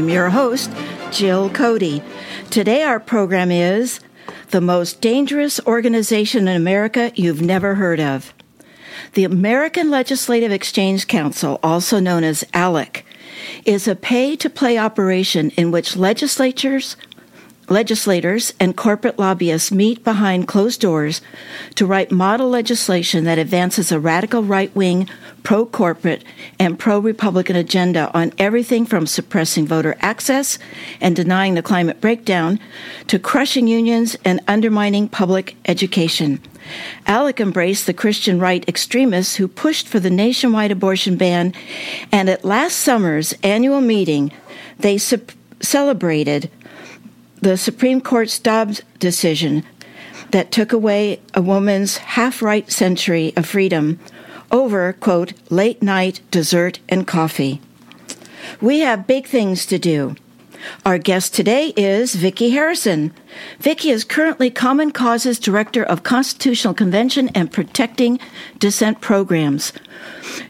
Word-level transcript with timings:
I'm 0.00 0.08
your 0.08 0.30
host, 0.30 0.70
Jill 1.10 1.50
Cody. 1.50 2.02
Today, 2.48 2.84
our 2.84 2.98
program 2.98 3.50
is 3.50 4.00
The 4.48 4.62
Most 4.62 5.02
Dangerous 5.02 5.60
Organization 5.66 6.48
in 6.48 6.56
America 6.56 7.12
You've 7.16 7.42
Never 7.42 7.74
Heard 7.74 8.00
of. 8.00 8.32
The 9.12 9.24
American 9.24 9.90
Legislative 9.90 10.52
Exchange 10.52 11.06
Council, 11.06 11.60
also 11.62 12.00
known 12.00 12.24
as 12.24 12.44
ALEC, 12.54 13.02
is 13.66 13.86
a 13.86 13.94
pay 13.94 14.36
to 14.36 14.48
play 14.48 14.78
operation 14.78 15.50
in 15.50 15.70
which 15.70 15.98
legislatures, 15.98 16.96
legislators 17.70 18.52
and 18.58 18.76
corporate 18.76 19.18
lobbyists 19.18 19.70
meet 19.70 20.02
behind 20.02 20.48
closed 20.48 20.80
doors 20.80 21.22
to 21.76 21.86
write 21.86 22.10
model 22.10 22.50
legislation 22.50 23.24
that 23.24 23.38
advances 23.38 23.92
a 23.92 24.00
radical 24.00 24.42
right 24.42 24.74
wing, 24.74 25.08
pro 25.44 25.64
corporate, 25.64 26.24
and 26.58 26.78
pro 26.78 26.98
Republican 26.98 27.56
agenda 27.56 28.10
on 28.12 28.32
everything 28.38 28.84
from 28.84 29.06
suppressing 29.06 29.66
voter 29.66 29.96
access 30.00 30.58
and 31.00 31.14
denying 31.14 31.54
the 31.54 31.62
climate 31.62 32.00
breakdown 32.00 32.58
to 33.06 33.18
crushing 33.18 33.68
unions 33.68 34.16
and 34.24 34.40
undermining 34.48 35.08
public 35.08 35.56
education. 35.66 36.40
ALEC 37.06 37.40
embraced 37.40 37.86
the 37.86 37.94
Christian 37.94 38.38
right 38.38 38.68
extremists 38.68 39.36
who 39.36 39.48
pushed 39.48 39.88
for 39.88 40.00
the 40.00 40.10
nationwide 40.10 40.72
abortion 40.72 41.16
ban, 41.16 41.54
and 42.10 42.28
at 42.28 42.44
last 42.44 42.76
summer's 42.76 43.32
annual 43.42 43.80
meeting, 43.80 44.32
they 44.78 44.98
su- 44.98 45.20
celebrated 45.60 46.50
the 47.40 47.56
Supreme 47.56 48.00
Court's 48.00 48.38
Dobbs 48.38 48.82
decision 48.98 49.64
that 50.30 50.52
took 50.52 50.72
away 50.72 51.20
a 51.34 51.42
woman's 51.42 51.96
half 51.98 52.42
right 52.42 52.70
century 52.70 53.32
of 53.36 53.46
freedom 53.46 53.98
over, 54.50 54.92
quote, 54.94 55.32
late 55.48 55.82
night 55.82 56.20
dessert 56.30 56.80
and 56.88 57.06
coffee. 57.06 57.60
We 58.60 58.80
have 58.80 59.06
big 59.06 59.26
things 59.26 59.64
to 59.66 59.78
do. 59.78 60.16
Our 60.84 60.98
guest 60.98 61.34
today 61.34 61.72
is 61.76 62.16
Viki 62.16 62.50
Harrison. 62.50 63.14
Viki 63.60 63.90
is 63.90 64.04
currently 64.04 64.50
Common 64.50 64.90
Cause's 64.90 65.38
Director 65.38 65.82
of 65.82 66.02
Constitutional 66.02 66.74
Convention 66.74 67.30
and 67.30 67.50
Protecting 67.50 68.20
Dissent 68.58 69.00
Programs. 69.00 69.72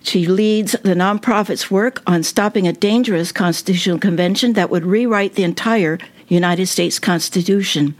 She 0.02 0.26
leads 0.26 0.72
the 0.72 0.94
nonprofit's 0.94 1.70
work 1.70 2.02
on 2.08 2.24
stopping 2.24 2.66
a 2.66 2.72
dangerous 2.72 3.30
constitutional 3.30 3.98
convention 3.98 4.54
that 4.54 4.70
would 4.70 4.84
rewrite 4.84 5.34
the 5.34 5.44
entire 5.44 5.98
United 6.30 6.66
States 6.66 6.98
Constitution. 6.98 7.94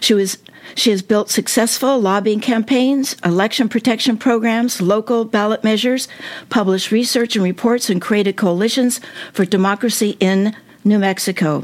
She 0.00 0.14
was 0.14 0.38
she 0.74 0.90
has 0.90 1.02
built 1.02 1.30
successful 1.30 1.98
lobbying 1.98 2.40
campaigns, 2.40 3.16
election 3.24 3.68
protection 3.68 4.16
programs, 4.16 4.80
local 4.80 5.24
ballot 5.24 5.64
measures, 5.64 6.08
published 6.50 6.90
research 6.90 7.36
and 7.36 7.44
reports, 7.44 7.90
and 7.90 8.00
created 8.00 8.36
coalitions 8.36 9.00
for 9.32 9.44
democracy 9.44 10.16
in 10.20 10.54
New 10.84 10.98
Mexico. 10.98 11.62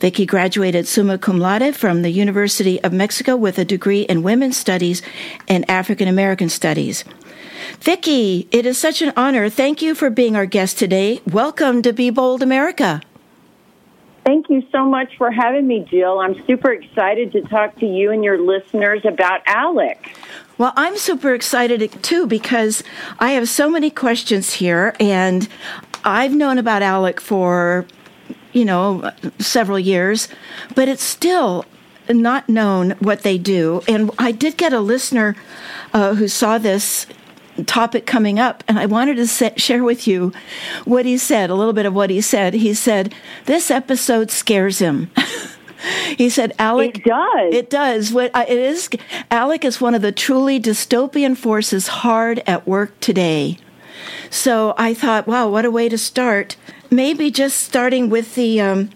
Viki 0.00 0.26
graduated 0.26 0.86
summa 0.86 1.16
cum 1.16 1.38
laude 1.38 1.74
from 1.76 2.02
the 2.02 2.10
University 2.10 2.82
of 2.82 2.92
Mexico 2.92 3.36
with 3.36 3.58
a 3.58 3.64
degree 3.64 4.02
in 4.02 4.22
women's 4.22 4.56
studies 4.56 5.00
and 5.48 5.68
African 5.70 6.08
American 6.08 6.48
studies. 6.48 7.04
Viki, 7.80 8.48
it 8.50 8.66
is 8.66 8.76
such 8.76 9.00
an 9.02 9.12
honor. 9.16 9.48
Thank 9.48 9.80
you 9.80 9.94
for 9.94 10.10
being 10.10 10.36
our 10.36 10.46
guest 10.46 10.78
today. 10.78 11.20
Welcome 11.26 11.82
to 11.82 11.92
Be 11.92 12.10
Bold 12.10 12.42
America. 12.42 13.00
Thank 14.24 14.48
you 14.48 14.62
so 14.70 14.84
much 14.84 15.16
for 15.16 15.32
having 15.32 15.66
me, 15.66 15.80
Jill. 15.80 16.20
I'm 16.20 16.40
super 16.46 16.70
excited 16.72 17.32
to 17.32 17.40
talk 17.42 17.76
to 17.80 17.86
you 17.86 18.12
and 18.12 18.22
your 18.22 18.38
listeners 18.38 19.04
about 19.04 19.44
ALEC. 19.46 19.96
Well, 20.58 20.72
I'm 20.76 20.96
super 20.96 21.34
excited 21.34 21.90
too 22.02 22.26
because 22.26 22.84
I 23.18 23.32
have 23.32 23.48
so 23.48 23.68
many 23.68 23.90
questions 23.90 24.54
here, 24.54 24.94
and 25.00 25.48
I've 26.04 26.34
known 26.34 26.58
about 26.58 26.82
ALEC 26.82 27.18
for, 27.18 27.84
you 28.52 28.64
know, 28.64 29.10
several 29.40 29.78
years, 29.78 30.28
but 30.76 30.88
it's 30.88 31.02
still 31.02 31.64
not 32.08 32.48
known 32.48 32.92
what 33.00 33.22
they 33.22 33.38
do. 33.38 33.82
And 33.88 34.10
I 34.18 34.30
did 34.30 34.56
get 34.56 34.72
a 34.72 34.80
listener 34.80 35.34
uh, 35.92 36.14
who 36.14 36.28
saw 36.28 36.58
this 36.58 37.06
topic 37.66 38.06
coming 38.06 38.38
up, 38.38 38.64
and 38.66 38.78
I 38.78 38.86
wanted 38.86 39.16
to 39.16 39.26
set, 39.26 39.60
share 39.60 39.84
with 39.84 40.06
you 40.06 40.32
what 40.84 41.04
he 41.04 41.18
said, 41.18 41.50
a 41.50 41.54
little 41.54 41.72
bit 41.72 41.86
of 41.86 41.94
what 41.94 42.10
he 42.10 42.20
said. 42.20 42.54
He 42.54 42.74
said, 42.74 43.14
This 43.46 43.70
episode 43.70 44.30
scares 44.30 44.78
him. 44.78 45.10
he 46.16 46.28
said, 46.28 46.52
ALEC. 46.58 46.98
It 46.98 47.04
does. 47.04 47.54
It 47.54 47.70
does. 47.70 48.12
What 48.12 48.30
it 48.34 48.58
is, 48.58 48.88
ALEC 49.30 49.64
is 49.64 49.80
one 49.80 49.94
of 49.94 50.02
the 50.02 50.12
truly 50.12 50.60
dystopian 50.60 51.36
forces 51.36 51.88
hard 51.88 52.42
at 52.46 52.66
work 52.66 52.98
today. 53.00 53.58
So 54.30 54.74
I 54.78 54.94
thought, 54.94 55.26
wow, 55.26 55.48
what 55.48 55.64
a 55.64 55.70
way 55.70 55.88
to 55.88 55.98
start. 55.98 56.56
Maybe 56.90 57.30
just 57.30 57.60
starting 57.60 58.10
with 58.10 58.34
the 58.34 58.60
um, 58.60 58.90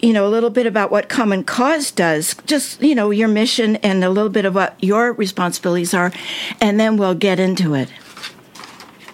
you 0.00 0.12
know, 0.12 0.26
a 0.26 0.30
little 0.30 0.50
bit 0.50 0.66
about 0.66 0.90
what 0.90 1.08
Common 1.08 1.44
Cause 1.44 1.90
does, 1.90 2.36
just, 2.46 2.80
you 2.82 2.94
know, 2.94 3.10
your 3.10 3.28
mission 3.28 3.76
and 3.76 4.04
a 4.04 4.10
little 4.10 4.30
bit 4.30 4.44
of 4.44 4.54
what 4.54 4.76
your 4.82 5.12
responsibilities 5.12 5.94
are, 5.94 6.12
and 6.60 6.78
then 6.78 6.96
we'll 6.96 7.14
get 7.14 7.40
into 7.40 7.74
it. 7.74 7.88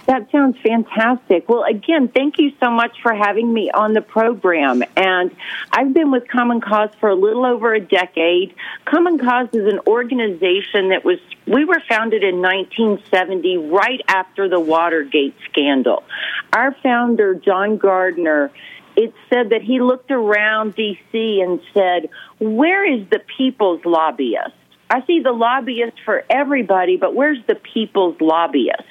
That 0.06 0.30
sounds 0.30 0.58
fantastic. 0.62 1.48
Well, 1.48 1.64
again, 1.64 2.08
thank 2.08 2.38
you 2.38 2.52
so 2.60 2.70
much 2.70 3.00
for 3.02 3.14
having 3.14 3.52
me 3.52 3.70
on 3.70 3.94
the 3.94 4.02
program. 4.02 4.82
And 4.96 5.34
I've 5.72 5.94
been 5.94 6.10
with 6.10 6.28
Common 6.28 6.60
Cause 6.60 6.90
for 7.00 7.08
a 7.08 7.14
little 7.14 7.46
over 7.46 7.72
a 7.72 7.80
decade. 7.80 8.54
Common 8.84 9.18
Cause 9.18 9.48
is 9.54 9.66
an 9.66 9.80
organization 9.86 10.90
that 10.90 11.04
was, 11.04 11.18
we 11.46 11.64
were 11.64 11.80
founded 11.88 12.22
in 12.22 12.42
1970, 12.42 13.56
right 13.68 14.02
after 14.06 14.46
the 14.46 14.60
Watergate 14.60 15.34
scandal. 15.48 16.04
Our 16.52 16.74
founder, 16.82 17.34
John 17.34 17.78
Gardner, 17.78 18.50
it 18.96 19.12
said 19.28 19.50
that 19.50 19.62
he 19.62 19.80
looked 19.80 20.10
around 20.10 20.74
D.C. 20.74 21.40
and 21.40 21.60
said, 21.72 22.08
Where 22.38 22.84
is 22.84 23.08
the 23.10 23.20
people's 23.36 23.84
lobbyist? 23.84 24.54
I 24.90 25.04
see 25.06 25.20
the 25.20 25.32
lobbyist 25.32 25.96
for 26.04 26.24
everybody, 26.28 26.96
but 26.96 27.14
where's 27.14 27.38
the 27.46 27.54
people's 27.54 28.20
lobbyist? 28.20 28.82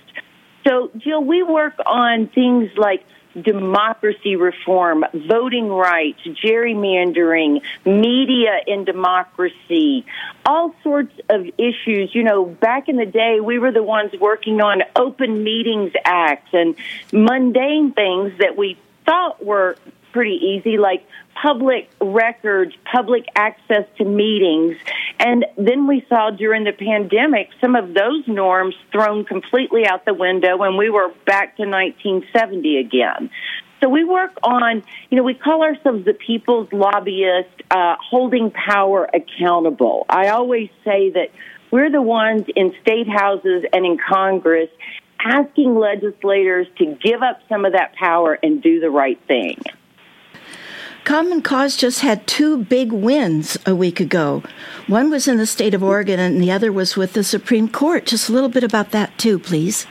So, 0.68 0.92
Jill, 0.98 1.24
we 1.24 1.44
work 1.44 1.76
on 1.86 2.28
things 2.28 2.70
like 2.78 3.06
democracy 3.42 4.36
reform, 4.36 5.04
voting 5.14 5.68
rights, 5.68 6.20
gerrymandering, 6.24 7.62
media 7.86 8.60
in 8.68 8.86
democracy, 8.86 10.06
all 10.46 10.76
sorts 10.84 11.14
of 11.30 11.46
issues. 11.58 12.14
You 12.14 12.24
know, 12.24 12.46
back 12.46 12.90
in 12.90 12.98
the 12.98 13.06
day, 13.06 13.40
we 13.40 13.60
were 13.60 13.72
the 13.72 13.84
ones 13.84 14.12
working 14.20 14.62
on 14.62 14.84
open 14.96 15.44
meetings 15.44 15.94
acts 16.06 16.50
and 16.54 16.76
mundane 17.12 17.94
things 17.94 18.34
that 18.40 18.56
we 18.56 18.78
thought 19.06 19.44
were 19.44 19.76
pretty 20.12 20.36
easy, 20.36 20.78
like 20.78 21.06
public 21.42 21.90
records, 22.00 22.74
public 22.90 23.26
access 23.36 23.86
to 23.98 24.06
meetings. 24.06 24.78
And 25.20 25.46
then 25.58 25.88
we 25.88 26.06
saw 26.08 26.30
during 26.30 26.64
the 26.64 26.72
pandemic 26.72 27.50
some 27.60 27.76
of 27.76 27.94
those 27.94 28.28
norms 28.28 28.76
thrown 28.92 29.26
completely 29.26 29.86
out 29.86 30.06
the 30.06 30.14
window, 30.14 30.62
and 30.62 30.78
we 30.78 30.90
were 30.90 31.10
back 31.26 31.58
to 31.58 31.64
1970 31.64 32.78
again. 32.78 33.30
So 33.82 33.90
we 33.90 34.06
work 34.06 34.32
on, 34.44 34.84
you 35.10 35.18
know, 35.18 35.24
we 35.24 35.34
call 35.34 35.62
ourselves 35.62 36.06
the 36.06 36.14
people's 36.14 36.72
lobbyist, 36.72 37.50
uh, 37.70 37.96
holding 38.00 38.50
power 38.52 39.10
accountable. 39.14 40.06
I 40.08 40.30
always 40.30 40.70
say 40.86 41.10
that 41.10 41.32
we're 41.70 41.92
the 41.92 42.02
ones 42.02 42.44
in 42.56 42.74
state 42.82 43.10
houses 43.10 43.66
and 43.74 43.86
in 43.86 43.98
Congress 43.98 44.70
asking 45.24 45.76
legislators 45.76 46.68
to 46.78 46.98
give 47.02 47.22
up 47.22 47.40
some 47.50 47.66
of 47.66 47.74
that 47.74 47.94
power 47.96 48.38
and 48.44 48.62
do 48.62 48.80
the 48.80 48.90
right 48.90 49.20
thing. 49.28 49.62
Common 51.06 51.42
Cause 51.42 51.76
just 51.76 52.00
had 52.00 52.26
two 52.28 52.64
big 52.64 52.94
wins 52.94 53.58
a 53.66 53.76
week 53.76 54.00
ago. 54.00 54.42
One 54.88 55.10
was 55.10 55.28
in 55.28 55.38
the 55.38 55.46
state 55.46 55.74
of 55.74 55.84
Oregon, 55.84 56.18
and 56.18 56.42
the 56.42 56.52
other 56.52 56.72
was 56.72 56.96
with 56.96 57.12
the 57.12 57.26
Supreme 57.26 57.68
Court. 57.68 58.06
Just 58.06 58.30
a 58.30 58.32
little 58.32 58.48
bit 58.48 58.64
about 58.64 58.92
that, 58.92 59.18
too, 59.18 59.38
please. 59.38 59.86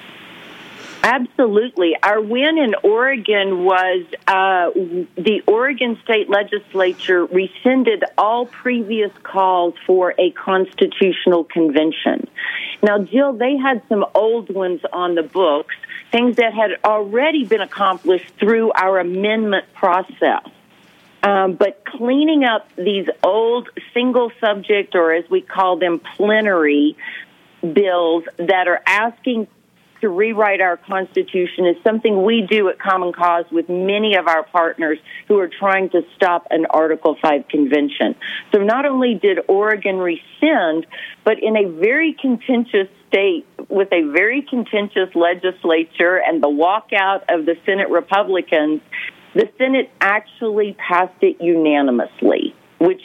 Absolutely. 1.04 1.96
Our 2.00 2.20
win 2.20 2.58
in 2.58 2.74
Oregon 2.84 3.64
was 3.64 4.04
uh, 4.28 4.70
the 5.16 5.42
Oregon 5.48 5.98
State 6.04 6.30
Legislature 6.30 7.24
rescinded 7.26 8.04
all 8.16 8.46
previous 8.46 9.10
calls 9.24 9.74
for 9.84 10.14
a 10.16 10.30
constitutional 10.30 11.42
convention. 11.42 12.28
Now, 12.84 12.98
Jill, 12.98 13.32
they 13.32 13.56
had 13.56 13.82
some 13.88 14.06
old 14.14 14.54
ones 14.54 14.80
on 14.92 15.16
the 15.16 15.24
books, 15.24 15.74
things 16.12 16.36
that 16.36 16.54
had 16.54 16.78
already 16.84 17.44
been 17.46 17.60
accomplished 17.60 18.32
through 18.38 18.70
our 18.72 19.00
amendment 19.00 19.64
process. 19.74 20.48
Um, 21.24 21.54
but 21.54 21.84
cleaning 21.84 22.44
up 22.44 22.68
these 22.76 23.08
old 23.24 23.68
single 23.92 24.30
subject, 24.40 24.94
or 24.94 25.12
as 25.12 25.28
we 25.28 25.40
call 25.40 25.78
them, 25.78 26.00
plenary 26.00 26.96
bills 27.60 28.24
that 28.38 28.66
are 28.68 28.82
asking 28.86 29.46
to 30.02 30.08
rewrite 30.08 30.60
our 30.60 30.76
Constitution 30.76 31.64
is 31.64 31.76
something 31.84 32.24
we 32.24 32.46
do 32.50 32.68
at 32.68 32.78
Common 32.78 33.12
Cause 33.12 33.44
with 33.52 33.68
many 33.68 34.16
of 34.16 34.26
our 34.26 34.42
partners 34.42 34.98
who 35.28 35.38
are 35.38 35.48
trying 35.48 35.90
to 35.90 36.02
stop 36.16 36.48
an 36.50 36.66
Article 36.68 37.16
5 37.22 37.46
convention. 37.48 38.16
So 38.52 38.58
not 38.58 38.84
only 38.84 39.14
did 39.14 39.38
Oregon 39.48 39.96
rescind, 39.98 40.86
but 41.24 41.38
in 41.40 41.56
a 41.56 41.68
very 41.68 42.16
contentious 42.20 42.88
state 43.08 43.46
with 43.68 43.92
a 43.92 44.02
very 44.12 44.42
contentious 44.42 45.14
legislature 45.14 46.20
and 46.20 46.42
the 46.42 46.48
walkout 46.48 47.22
of 47.28 47.46
the 47.46 47.54
Senate 47.64 47.88
Republicans, 47.88 48.80
the 49.34 49.48
Senate 49.56 49.88
actually 50.00 50.76
passed 50.88 51.22
it 51.22 51.40
unanimously, 51.40 52.56
which 52.80 53.02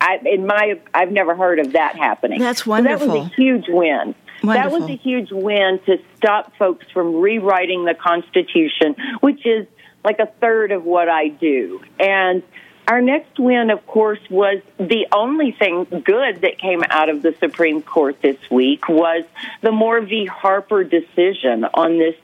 I, 0.00 0.18
in 0.24 0.46
my, 0.46 0.80
I've 0.92 1.12
never 1.12 1.36
heard 1.36 1.60
of 1.60 1.74
that 1.74 1.94
happening. 1.96 2.40
That's 2.40 2.66
wonderful. 2.66 3.06
So 3.06 3.12
that 3.12 3.20
was 3.20 3.30
a 3.30 3.34
huge 3.34 3.66
win. 3.68 4.14
Wonderful. 4.42 4.70
That 4.70 4.80
was 4.80 4.90
a 4.90 4.96
huge 4.96 5.30
win 5.30 5.80
to 5.86 5.98
stop 6.16 6.56
folks 6.56 6.86
from 6.92 7.16
rewriting 7.16 7.84
the 7.84 7.94
Constitution, 7.94 8.96
which 9.20 9.46
is 9.46 9.66
like 10.04 10.18
a 10.18 10.26
third 10.40 10.72
of 10.72 10.84
what 10.84 11.08
I 11.08 11.28
do. 11.28 11.80
And 12.00 12.42
our 12.88 13.00
next 13.00 13.38
win, 13.38 13.70
of 13.70 13.86
course, 13.86 14.18
was 14.28 14.60
the 14.78 15.06
only 15.12 15.52
thing 15.52 15.84
good 15.84 16.40
that 16.40 16.58
came 16.58 16.82
out 16.88 17.08
of 17.08 17.22
the 17.22 17.34
Supreme 17.38 17.82
Court 17.82 18.20
this 18.20 18.38
week 18.50 18.88
was 18.88 19.24
the 19.60 19.70
Moore 19.70 20.00
v. 20.00 20.26
Harper 20.26 20.82
decision 20.82 21.64
on 21.74 21.98
this. 21.98 22.16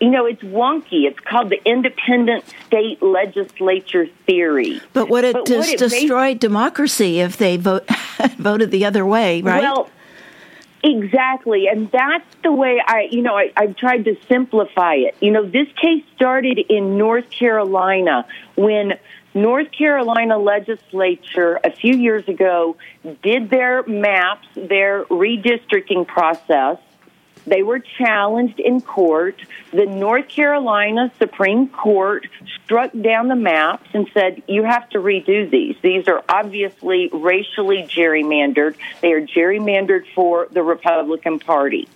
You 0.00 0.10
know, 0.10 0.26
it's 0.26 0.42
wonky. 0.42 1.04
It's 1.04 1.20
called 1.20 1.50
the 1.50 1.62
independent 1.64 2.44
state 2.66 3.00
legislature 3.00 4.08
theory. 4.26 4.80
But 4.92 5.08
would 5.08 5.22
it 5.22 5.34
but 5.34 5.46
just 5.46 5.74
it 5.74 5.78
destroy 5.78 6.34
democracy 6.34 7.20
if 7.20 7.36
they 7.36 7.56
vote, 7.56 7.88
voted 8.36 8.72
the 8.72 8.84
other 8.84 9.06
way, 9.06 9.42
right? 9.42 9.62
Well, 9.62 9.88
Exactly. 10.84 11.68
And 11.68 11.90
that's 11.92 12.26
the 12.42 12.52
way 12.52 12.80
I, 12.84 13.08
you 13.10 13.22
know, 13.22 13.36
I, 13.36 13.52
I've 13.56 13.76
tried 13.76 14.04
to 14.06 14.16
simplify 14.28 14.94
it. 14.94 15.16
You 15.20 15.30
know, 15.30 15.44
this 15.44 15.68
case 15.80 16.04
started 16.16 16.58
in 16.58 16.98
North 16.98 17.30
Carolina 17.30 18.26
when 18.56 18.94
North 19.34 19.70
Carolina 19.70 20.38
legislature 20.38 21.58
a 21.62 21.70
few 21.70 21.96
years 21.96 22.26
ago 22.28 22.76
did 23.22 23.48
their 23.48 23.84
maps, 23.84 24.48
their 24.54 25.04
redistricting 25.04 26.06
process. 26.06 26.78
They 27.46 27.62
were 27.62 27.78
challenged 27.78 28.60
in 28.60 28.80
court. 28.80 29.40
The 29.72 29.86
North 29.86 30.28
Carolina 30.28 31.12
Supreme 31.18 31.68
Court 31.68 32.26
struck 32.64 32.92
down 33.00 33.28
the 33.28 33.36
maps 33.36 33.88
and 33.94 34.08
said, 34.14 34.42
you 34.46 34.62
have 34.64 34.88
to 34.90 34.98
redo 34.98 35.50
these. 35.50 35.76
These 35.82 36.08
are 36.08 36.22
obviously 36.28 37.08
racially 37.12 37.84
gerrymandered. 37.84 38.76
They 39.00 39.12
are 39.12 39.26
gerrymandered 39.26 40.04
for 40.14 40.48
the 40.50 40.62
Republican 40.62 41.38
Party. 41.38 41.88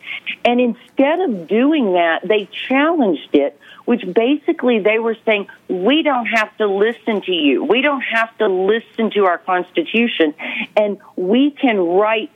And 0.45 0.61
instead 0.61 1.21
of 1.21 1.49
doing 1.49 1.93
that, 1.95 2.27
they 2.27 2.49
challenged 2.69 3.35
it 3.35 3.59
which 3.87 4.03
basically 4.13 4.81
they 4.81 4.99
were 4.99 5.17
saying, 5.25 5.47
we 5.69 6.03
don't 6.03 6.27
have 6.27 6.55
to 6.59 6.67
listen 6.67 7.23
to 7.23 7.33
you. 7.33 7.65
We 7.65 7.81
don't 7.81 8.03
have 8.03 8.37
to 8.39 8.49
listen 8.49 9.11
to 9.13 9.25
our 9.27 9.39
Constitution. 9.39 10.35
And 10.77 10.99
we 11.15 11.53
can 11.53 11.79
write 11.79 12.33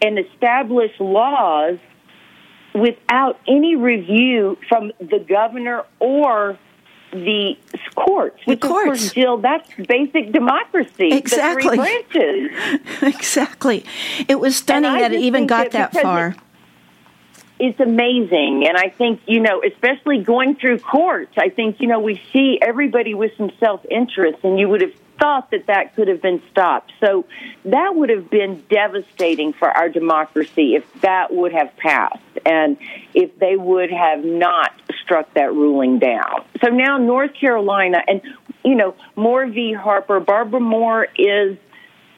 and 0.00 0.18
establish 0.18 0.92
laws 0.98 1.78
without 2.74 3.40
any 3.46 3.76
review 3.76 4.58
from 4.68 4.92
the 5.00 5.18
governor 5.18 5.84
or 5.98 6.58
the 7.12 7.56
courts. 7.94 8.40
The 8.46 8.56
courts. 8.56 9.12
Jill, 9.12 9.38
that's 9.38 9.70
basic 9.86 10.32
democracy. 10.32 11.10
Exactly. 11.12 11.76
The 11.76 11.82
three 11.82 12.02
branches. 12.12 13.02
exactly. 13.02 13.84
It 14.28 14.38
was 14.40 14.56
stunning 14.56 14.92
that 14.92 15.12
it 15.12 15.20
even 15.20 15.46
got 15.46 15.70
that, 15.72 15.92
that 15.92 16.02
far. 16.02 16.36
It's 17.58 17.80
amazing. 17.80 18.66
And 18.68 18.76
I 18.76 18.88
think, 18.88 19.20
you 19.26 19.40
know, 19.40 19.62
especially 19.62 20.22
going 20.22 20.54
through 20.56 20.78
courts, 20.78 21.32
I 21.36 21.48
think, 21.48 21.80
you 21.80 21.88
know, 21.88 21.98
we 21.98 22.22
see 22.32 22.58
everybody 22.62 23.14
with 23.14 23.32
some 23.36 23.50
self 23.58 23.84
interest, 23.90 24.38
and 24.44 24.58
you 24.58 24.68
would 24.68 24.80
have 24.80 24.92
thought 25.18 25.50
that 25.50 25.66
that 25.66 25.94
could 25.94 26.08
have 26.08 26.22
been 26.22 26.42
stopped. 26.50 26.92
So 27.00 27.24
that 27.64 27.94
would 27.94 28.10
have 28.10 28.30
been 28.30 28.64
devastating 28.70 29.52
for 29.52 29.68
our 29.68 29.88
democracy 29.88 30.74
if 30.74 31.00
that 31.00 31.32
would 31.32 31.52
have 31.52 31.76
passed 31.76 32.22
and 32.46 32.76
if 33.14 33.38
they 33.38 33.56
would 33.56 33.90
have 33.90 34.24
not 34.24 34.72
struck 35.02 35.32
that 35.34 35.52
ruling 35.52 35.98
down. 35.98 36.44
So 36.62 36.68
now 36.68 36.98
North 36.98 37.34
Carolina, 37.34 38.02
and, 38.06 38.22
you 38.64 38.74
know, 38.74 38.94
Moore 39.16 39.46
v. 39.46 39.72
Harper, 39.72 40.20
Barbara 40.20 40.60
Moore 40.60 41.08
is 41.16 41.56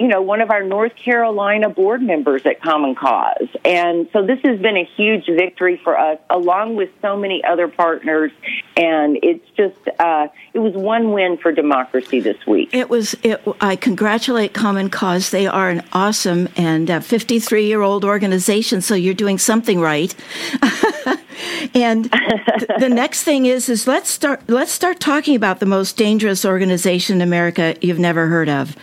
you 0.00 0.08
know, 0.08 0.22
one 0.22 0.40
of 0.40 0.50
our 0.50 0.62
North 0.62 0.96
Carolina 0.96 1.68
board 1.68 2.00
members 2.00 2.46
at 2.46 2.62
Common 2.62 2.94
Cause. 2.94 3.48
And 3.66 4.08
so 4.14 4.24
this 4.24 4.38
has 4.44 4.58
been 4.58 4.78
a 4.78 4.88
huge 4.96 5.26
victory 5.26 5.78
for 5.84 5.98
us, 5.98 6.18
along 6.30 6.76
with 6.76 6.88
so 7.02 7.18
many 7.18 7.44
other 7.44 7.68
partners. 7.68 8.32
And 8.78 9.18
it's 9.22 9.46
just, 9.58 9.76
uh, 9.98 10.28
it 10.54 10.58
was 10.58 10.72
one 10.72 11.12
win 11.12 11.36
for 11.36 11.52
democracy 11.52 12.18
this 12.18 12.46
week. 12.46 12.70
It 12.72 12.88
was, 12.88 13.14
it, 13.22 13.42
I 13.60 13.76
congratulate 13.76 14.54
Common 14.54 14.88
Cause. 14.88 15.28
They 15.28 15.46
are 15.46 15.68
an 15.68 15.84
awesome 15.92 16.48
and 16.56 17.04
53 17.04 17.66
year 17.66 17.82
old 17.82 18.02
organization, 18.02 18.80
so 18.80 18.94
you're 18.94 19.12
doing 19.12 19.36
something 19.36 19.80
right. 19.80 20.14
and 21.74 22.06
the 22.06 22.88
next 22.90 23.24
thing 23.24 23.44
is, 23.44 23.68
is 23.68 23.86
let's 23.86 24.10
start, 24.10 24.40
let's 24.48 24.72
start 24.72 24.98
talking 24.98 25.36
about 25.36 25.60
the 25.60 25.66
most 25.66 25.98
dangerous 25.98 26.46
organization 26.46 27.16
in 27.16 27.22
America 27.22 27.76
you've 27.82 27.98
never 27.98 28.28
heard 28.28 28.48
of. 28.48 28.76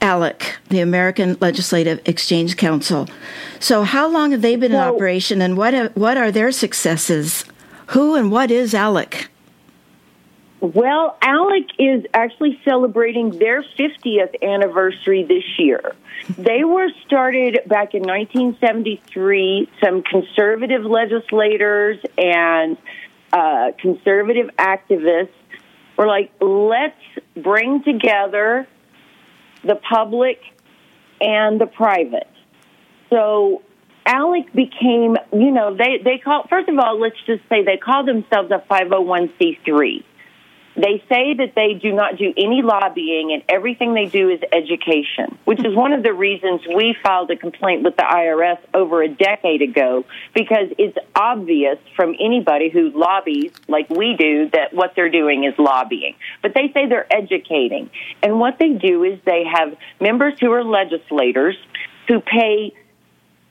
ALEC, 0.00 0.43
the 0.68 0.80
American 0.80 1.36
Legislative 1.40 2.00
Exchange 2.06 2.56
Council. 2.56 3.08
So, 3.60 3.82
how 3.82 4.08
long 4.08 4.32
have 4.32 4.42
they 4.42 4.56
been 4.56 4.72
in 4.72 4.78
operation, 4.78 5.42
and 5.42 5.56
what 5.56 5.96
what 5.96 6.16
are 6.16 6.30
their 6.30 6.52
successes? 6.52 7.44
Who 7.88 8.14
and 8.14 8.30
what 8.30 8.50
is 8.50 8.72
ALEC? 8.74 9.28
Well, 10.60 11.18
ALEC 11.20 11.68
is 11.78 12.06
actually 12.14 12.58
celebrating 12.64 13.38
their 13.38 13.62
50th 13.62 14.42
anniversary 14.42 15.22
this 15.22 15.44
year. 15.58 15.94
They 16.38 16.64
were 16.64 16.88
started 17.04 17.60
back 17.66 17.94
in 17.94 18.02
1973. 18.02 19.68
Some 19.84 20.02
conservative 20.02 20.84
legislators 20.84 21.98
and 22.16 22.78
uh, 23.30 23.72
conservative 23.78 24.48
activists 24.56 25.28
were 25.98 26.06
like, 26.06 26.32
let's 26.40 26.96
bring 27.36 27.82
together 27.82 28.66
the 29.66 29.76
public, 29.76 30.38
and 31.20 31.60
the 31.60 31.66
private. 31.66 32.28
So 33.10 33.62
ALEC 34.06 34.52
became, 34.54 35.16
you 35.32 35.50
know, 35.50 35.76
they, 35.76 36.02
they 36.02 36.18
call, 36.18 36.46
first 36.48 36.68
of 36.68 36.78
all, 36.78 37.00
let's 37.00 37.16
just 37.26 37.42
say 37.48 37.64
they 37.64 37.76
call 37.76 38.04
themselves 38.04 38.50
a 38.50 38.62
501c3. 38.70 40.04
They 40.76 41.02
say 41.08 41.34
that 41.34 41.52
they 41.54 41.74
do 41.74 41.92
not 41.92 42.16
do 42.16 42.32
any 42.36 42.62
lobbying 42.62 43.32
and 43.32 43.42
everything 43.48 43.94
they 43.94 44.06
do 44.06 44.28
is 44.28 44.40
education, 44.52 45.38
which 45.44 45.64
is 45.64 45.74
one 45.74 45.92
of 45.92 46.02
the 46.02 46.12
reasons 46.12 46.62
we 46.66 46.96
filed 47.00 47.30
a 47.30 47.36
complaint 47.36 47.84
with 47.84 47.96
the 47.96 48.02
IRS 48.02 48.58
over 48.74 49.02
a 49.02 49.08
decade 49.08 49.62
ago 49.62 50.04
because 50.34 50.68
it's 50.78 50.98
obvious 51.14 51.78
from 51.94 52.16
anybody 52.18 52.70
who 52.70 52.90
lobbies 52.90 53.52
like 53.68 53.88
we 53.88 54.16
do 54.16 54.50
that 54.50 54.74
what 54.74 54.94
they're 54.96 55.10
doing 55.10 55.44
is 55.44 55.54
lobbying. 55.58 56.16
But 56.42 56.54
they 56.54 56.72
say 56.74 56.88
they're 56.88 57.12
educating. 57.12 57.90
And 58.22 58.40
what 58.40 58.58
they 58.58 58.70
do 58.70 59.04
is 59.04 59.20
they 59.24 59.44
have 59.44 59.76
members 60.00 60.34
who 60.40 60.50
are 60.52 60.64
legislators 60.64 61.56
who 62.08 62.20
pay 62.20 62.74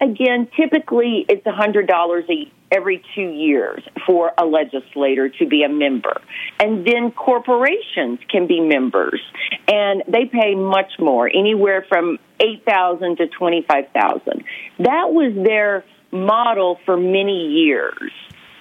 again, 0.01 0.49
typically 0.55 1.25
it's 1.29 1.45
$100 1.45 2.29
a 2.29 2.51
every 2.73 3.03
two 3.15 3.29
years 3.29 3.83
for 4.05 4.31
a 4.37 4.45
legislator 4.45 5.29
to 5.29 5.45
be 5.45 5.63
a 5.63 5.69
member. 5.69 6.21
And 6.59 6.85
then 6.85 7.11
corporations 7.11 8.19
can 8.29 8.47
be 8.47 8.59
members 8.59 9.21
and 9.67 10.03
they 10.07 10.25
pay 10.25 10.55
much 10.55 10.93
more, 10.99 11.27
anywhere 11.27 11.85
from 11.87 12.17
8,000 12.39 13.17
to 13.17 13.27
25,000. 13.27 14.43
That 14.79 15.11
was 15.11 15.33
their 15.35 15.85
model 16.11 16.79
for 16.85 16.97
many 16.97 17.49
years. 17.49 18.11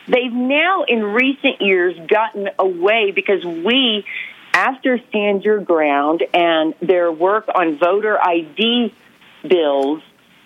They've 0.08 0.32
now 0.32 0.84
in 0.88 1.02
recent 1.04 1.60
years 1.60 1.94
gotten 2.08 2.48
away 2.58 3.12
because 3.14 3.44
we 3.44 4.04
after 4.52 4.98
Stand 5.08 5.44
Your 5.44 5.60
Ground 5.60 6.22
and 6.34 6.74
their 6.82 7.10
work 7.10 7.48
on 7.54 7.78
voter 7.78 8.18
ID 8.20 8.92
bills, 9.48 10.02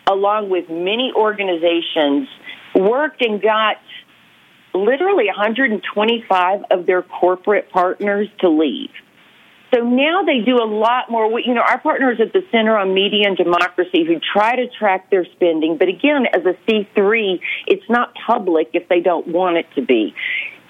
along 0.06 0.50
with 0.50 0.68
many 0.68 1.12
organizations 1.14 2.28
worked 2.76 3.23
and 3.23 3.40
got 3.40 3.76
literally 4.75 5.26
125 5.26 6.61
of 6.71 6.87
their 6.87 7.02
corporate 7.02 7.71
partners 7.71 8.28
to 8.40 8.49
leave. 8.49 8.90
So 9.75 9.80
now 9.80 10.23
they 10.23 10.40
do 10.45 10.56
a 10.62 10.68
lot 10.68 11.11
more. 11.11 11.40
You 11.40 11.54
know, 11.54 11.62
our 11.62 11.80
partners 11.80 12.18
at 12.21 12.33
the 12.33 12.42
Center 12.52 12.78
on 12.78 12.95
Media 12.95 13.26
and 13.26 13.37
Democracy 13.37 14.04
who 14.06 14.21
try 14.21 14.56
to 14.56 14.68
track 14.78 15.11
their 15.11 15.26
spending, 15.35 15.76
but 15.76 15.88
again, 15.88 16.26
as 16.33 16.42
a 16.47 16.54
C3, 16.71 17.40
it's 17.66 17.83
not 17.88 18.14
public 18.26 18.71
if 18.75 18.88
they 18.88 19.00
don't 19.00 19.26
want 19.26 19.56
it 19.56 19.66
to 19.75 19.83
be, 19.83 20.14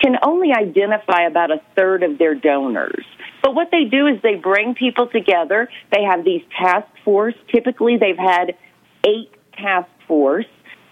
can 0.00 0.16
only 0.24 0.52
identify 0.52 1.22
about 1.22 1.50
a 1.50 1.60
third 1.74 2.02
of 2.02 2.18
their 2.18 2.34
donors. 2.34 3.04
But 3.42 3.54
what 3.54 3.68
they 3.70 3.84
do 3.84 4.06
is 4.06 4.20
they 4.22 4.34
bring 4.34 4.74
people 4.74 5.08
together. 5.08 5.68
They 5.92 6.02
have 6.02 6.24
these 6.24 6.42
task 6.60 6.88
force. 7.04 7.34
Typically, 7.54 7.96
they've 7.98 8.16
had 8.16 8.56
eight 9.06 9.30
task 9.56 9.88
force 10.08 10.46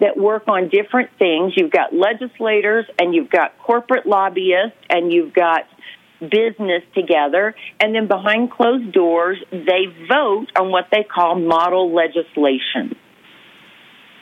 that 0.04 0.16
work 0.16 0.44
on 0.48 0.68
different 0.68 1.10
things. 1.18 1.54
You've 1.56 1.72
got 1.72 1.94
legislators 1.94 2.84
and 2.98 3.14
you've 3.14 3.30
got 3.30 3.58
corporate 3.58 4.06
lobbyists 4.06 4.76
and 4.90 5.10
you've 5.10 5.32
got 5.32 5.62
business 6.20 6.82
together. 6.94 7.54
And 7.80 7.94
then 7.94 8.06
behind 8.06 8.50
closed 8.50 8.92
doors, 8.92 9.38
they 9.50 9.86
vote 10.08 10.46
on 10.58 10.70
what 10.70 10.88
they 10.92 11.04
call 11.04 11.36
model 11.36 11.94
legislation. 11.94 12.96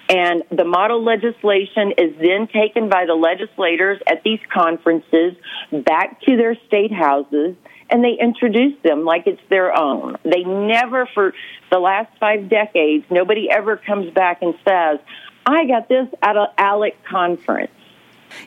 And 0.08 0.42
the 0.50 0.64
model 0.64 1.02
legislation 1.02 1.92
is 1.98 2.14
then 2.20 2.46
taken 2.52 2.88
by 2.88 3.06
the 3.06 3.14
legislators 3.14 3.98
at 4.06 4.22
these 4.22 4.40
conferences 4.52 5.34
back 5.72 6.20
to 6.22 6.36
their 6.36 6.56
state 6.66 6.92
houses 6.92 7.56
and 7.92 8.02
they 8.02 8.16
introduce 8.20 8.74
them 8.82 9.04
like 9.04 9.26
it's 9.26 9.40
their 9.50 9.76
own. 9.76 10.16
They 10.24 10.44
never, 10.44 11.08
for 11.14 11.34
the 11.70 11.78
last 11.78 12.10
five 12.18 12.48
decades, 12.48 13.04
nobody 13.10 13.48
ever 13.50 13.76
comes 13.76 14.12
back 14.14 14.38
and 14.40 14.54
says, 14.66 14.98
I 15.46 15.66
got 15.66 15.88
this 15.88 16.08
at 16.22 16.36
an 16.36 16.48
ALEC 16.58 16.94
conference. 17.04 17.72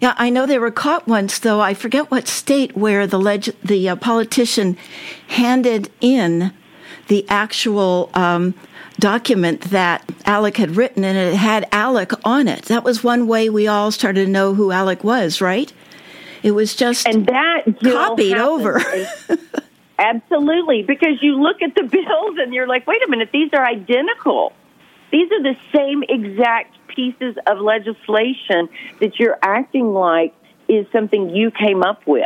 Yeah, 0.01 0.15
I 0.17 0.29
know 0.29 0.45
they 0.45 0.59
were 0.59 0.71
caught 0.71 1.07
once, 1.07 1.39
though. 1.39 1.61
I 1.61 1.73
forget 1.73 2.09
what 2.09 2.27
state 2.27 2.75
where 2.75 3.05
the 3.05 3.19
leg- 3.19 3.55
the 3.63 3.89
uh, 3.89 3.95
politician 3.95 4.77
handed 5.27 5.89
in 6.01 6.51
the 7.07 7.25
actual 7.29 8.09
um, 8.13 8.55
document 8.99 9.61
that 9.61 10.05
ALEC 10.25 10.57
had 10.57 10.75
written, 10.75 11.03
and 11.03 11.17
it 11.17 11.35
had 11.35 11.69
ALEC 11.71 12.19
on 12.23 12.47
it. 12.47 12.63
That 12.65 12.83
was 12.83 13.03
one 13.03 13.27
way 13.27 13.49
we 13.49 13.67
all 13.67 13.91
started 13.91 14.25
to 14.25 14.31
know 14.31 14.53
who 14.53 14.69
ALEC 14.69 15.03
was, 15.03 15.41
right? 15.41 15.71
It 16.43 16.51
was 16.51 16.75
just 16.75 17.07
and 17.07 17.25
that 17.27 17.63
copied 17.81 18.37
over. 18.37 18.81
Absolutely, 19.99 20.83
because 20.83 21.21
you 21.21 21.41
look 21.41 21.61
at 21.61 21.73
the 21.75 21.83
bills 21.91 22.37
and 22.39 22.53
you're 22.53 22.67
like, 22.67 22.85
wait 22.85 23.01
a 23.03 23.09
minute, 23.09 23.29
these 23.31 23.49
are 23.53 23.65
identical. 23.65 24.53
These 25.11 25.31
are 25.31 25.43
the 25.43 25.55
same 25.73 26.03
exact 26.03 26.75
pieces 26.95 27.35
of 27.45 27.59
legislation 27.59 28.69
that 28.99 29.19
you're 29.19 29.37
acting 29.41 29.93
like 29.93 30.33
is 30.67 30.85
something 30.91 31.35
you 31.35 31.51
came 31.51 31.83
up 31.83 32.05
with. 32.07 32.25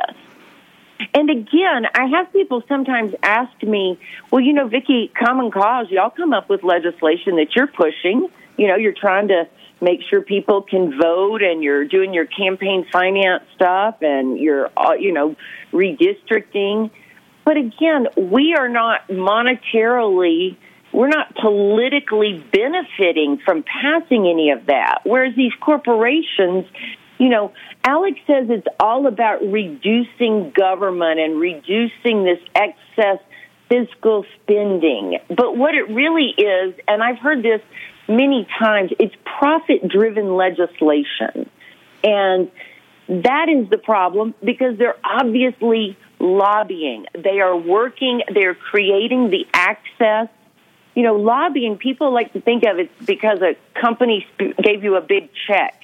And 1.14 1.30
again, 1.30 1.86
I 1.94 2.08
have 2.08 2.32
people 2.34 2.62
sometimes 2.68 3.14
ask 3.24 3.64
me, 3.64 3.98
well, 4.32 4.42
you 4.42 4.54
know, 4.54 4.68
Viki, 4.68 5.12
Common 5.14 5.50
Cause, 5.50 5.88
y'all 5.90 6.10
come 6.10 6.34
up 6.34 6.50
with 6.50 6.64
legislation 6.64 7.38
that 7.38 7.56
you're 7.56 7.68
pushing. 7.68 8.28
You 8.58 8.68
know, 8.68 8.76
you're 8.76 8.94
trying 8.94 9.30
to 9.30 9.48
make 9.82 10.02
sure 10.10 10.22
people 10.22 10.62
can 10.62 11.00
vote 11.00 11.42
and 11.42 11.64
you're 11.64 11.86
doing 11.86 12.14
your 12.14 12.26
campaign 12.26 12.86
finance 12.92 13.44
stuff 13.56 14.02
and 14.02 14.38
you're, 14.38 14.70
uh, 14.76 14.94
you 14.94 15.14
know, 15.14 15.36
redistricting. 15.72 16.92
But 17.46 17.58
again, 17.58 18.08
we 18.18 18.56
are 18.56 18.68
not 18.68 19.08
monetarily, 19.08 20.58
we're 20.92 21.08
not 21.08 21.36
politically 21.36 22.44
benefiting 22.52 23.40
from 23.46 23.64
passing 23.64 24.28
any 24.28 24.52
of 24.52 24.66
that. 24.68 25.02
Whereas 25.04 25.36
these 25.36 25.54
corporations, 25.62 26.66
you 27.18 27.30
know, 27.30 27.54
Alex 27.84 28.20
says 28.26 28.48
it's 28.50 28.68
all 28.80 29.08
about 29.08 29.42
reducing 29.42 30.52
government 30.52 31.20
and 31.20 31.40
reducing 31.40 32.24
this 32.24 32.40
excess 32.56 33.20
fiscal 33.70 34.26
spending. 34.42 35.20
But 35.30 35.56
what 35.56 35.76
it 35.76 35.90
really 35.90 36.34
is, 36.38 36.74
and 36.88 37.04
I've 37.04 37.20
heard 37.20 37.44
this 37.44 37.62
many 38.08 38.48
times, 38.58 38.92
it's 39.00 39.16
profit 39.24 39.88
driven 39.88 40.36
legislation. 40.36 41.50
And 42.04 42.52
that 43.08 43.48
is 43.50 43.70
the 43.70 43.78
problem 43.78 44.34
because 44.44 44.78
they're 44.78 44.98
obviously 45.04 45.98
lobbying. 46.20 47.06
They 47.14 47.40
are 47.40 47.56
working, 47.56 48.22
they're 48.34 48.56
creating 48.56 49.30
the 49.30 49.46
access. 49.54 50.28
You 51.00 51.06
know, 51.06 51.16
lobbying, 51.16 51.78
people 51.78 52.14
like 52.14 52.34
to 52.34 52.42
think 52.42 52.66
of 52.66 52.78
it 52.78 52.92
because 53.06 53.40
a 53.42 53.56
company 53.80 54.28
gave 54.62 54.84
you 54.84 54.98
a 54.98 55.02
big 55.02 55.30
check. 55.48 55.82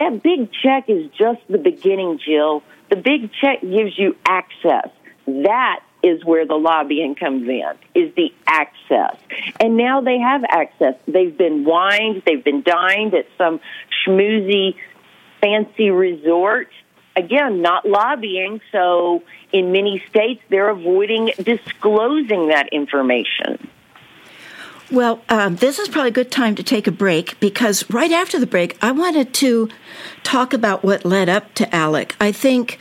That 0.00 0.22
big 0.22 0.50
check 0.54 0.88
is 0.88 1.10
just 1.10 1.46
the 1.50 1.58
beginning, 1.58 2.18
Jill. 2.24 2.62
The 2.88 2.96
big 2.96 3.30
check 3.30 3.60
gives 3.60 3.98
you 3.98 4.16
access. 4.24 4.88
That 5.26 5.80
is 6.02 6.24
where 6.24 6.46
the 6.46 6.54
lobbying 6.54 7.14
comes 7.14 7.46
in, 7.46 7.72
is 7.94 8.14
the 8.14 8.32
access. 8.46 9.18
And 9.60 9.76
now 9.76 10.00
they 10.00 10.18
have 10.18 10.44
access. 10.48 10.94
They've 11.06 11.36
been 11.36 11.66
wined, 11.66 12.22
they've 12.24 12.42
been 12.42 12.62
dined 12.62 13.12
at 13.12 13.26
some 13.36 13.60
schmoozy, 14.06 14.76
fancy 15.42 15.90
resort. 15.90 16.70
Again, 17.16 17.60
not 17.60 17.86
lobbying, 17.86 18.62
so 18.72 19.24
in 19.52 19.72
many 19.72 20.02
states 20.08 20.42
they're 20.48 20.70
avoiding 20.70 21.32
disclosing 21.36 22.48
that 22.48 22.70
information. 22.72 23.68
Well, 24.90 25.22
um, 25.28 25.56
this 25.56 25.78
is 25.78 25.88
probably 25.88 26.10
a 26.10 26.12
good 26.12 26.30
time 26.30 26.54
to 26.56 26.62
take 26.62 26.86
a 26.86 26.92
break 26.92 27.40
because 27.40 27.88
right 27.90 28.12
after 28.12 28.38
the 28.38 28.46
break, 28.46 28.76
I 28.82 28.92
wanted 28.92 29.32
to 29.34 29.68
talk 30.22 30.52
about 30.52 30.84
what 30.84 31.04
led 31.04 31.28
up 31.28 31.54
to 31.54 31.64
ALEC. 31.66 32.12
I 32.20 32.32
think 32.32 32.78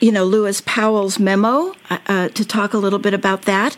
you 0.00 0.12
know, 0.12 0.24
Lewis 0.24 0.62
Powell's 0.66 1.18
memo 1.18 1.72
uh, 1.90 1.98
uh, 2.06 2.28
to 2.28 2.44
talk 2.44 2.74
a 2.74 2.78
little 2.78 2.98
bit 2.98 3.14
about 3.14 3.42
that, 3.42 3.76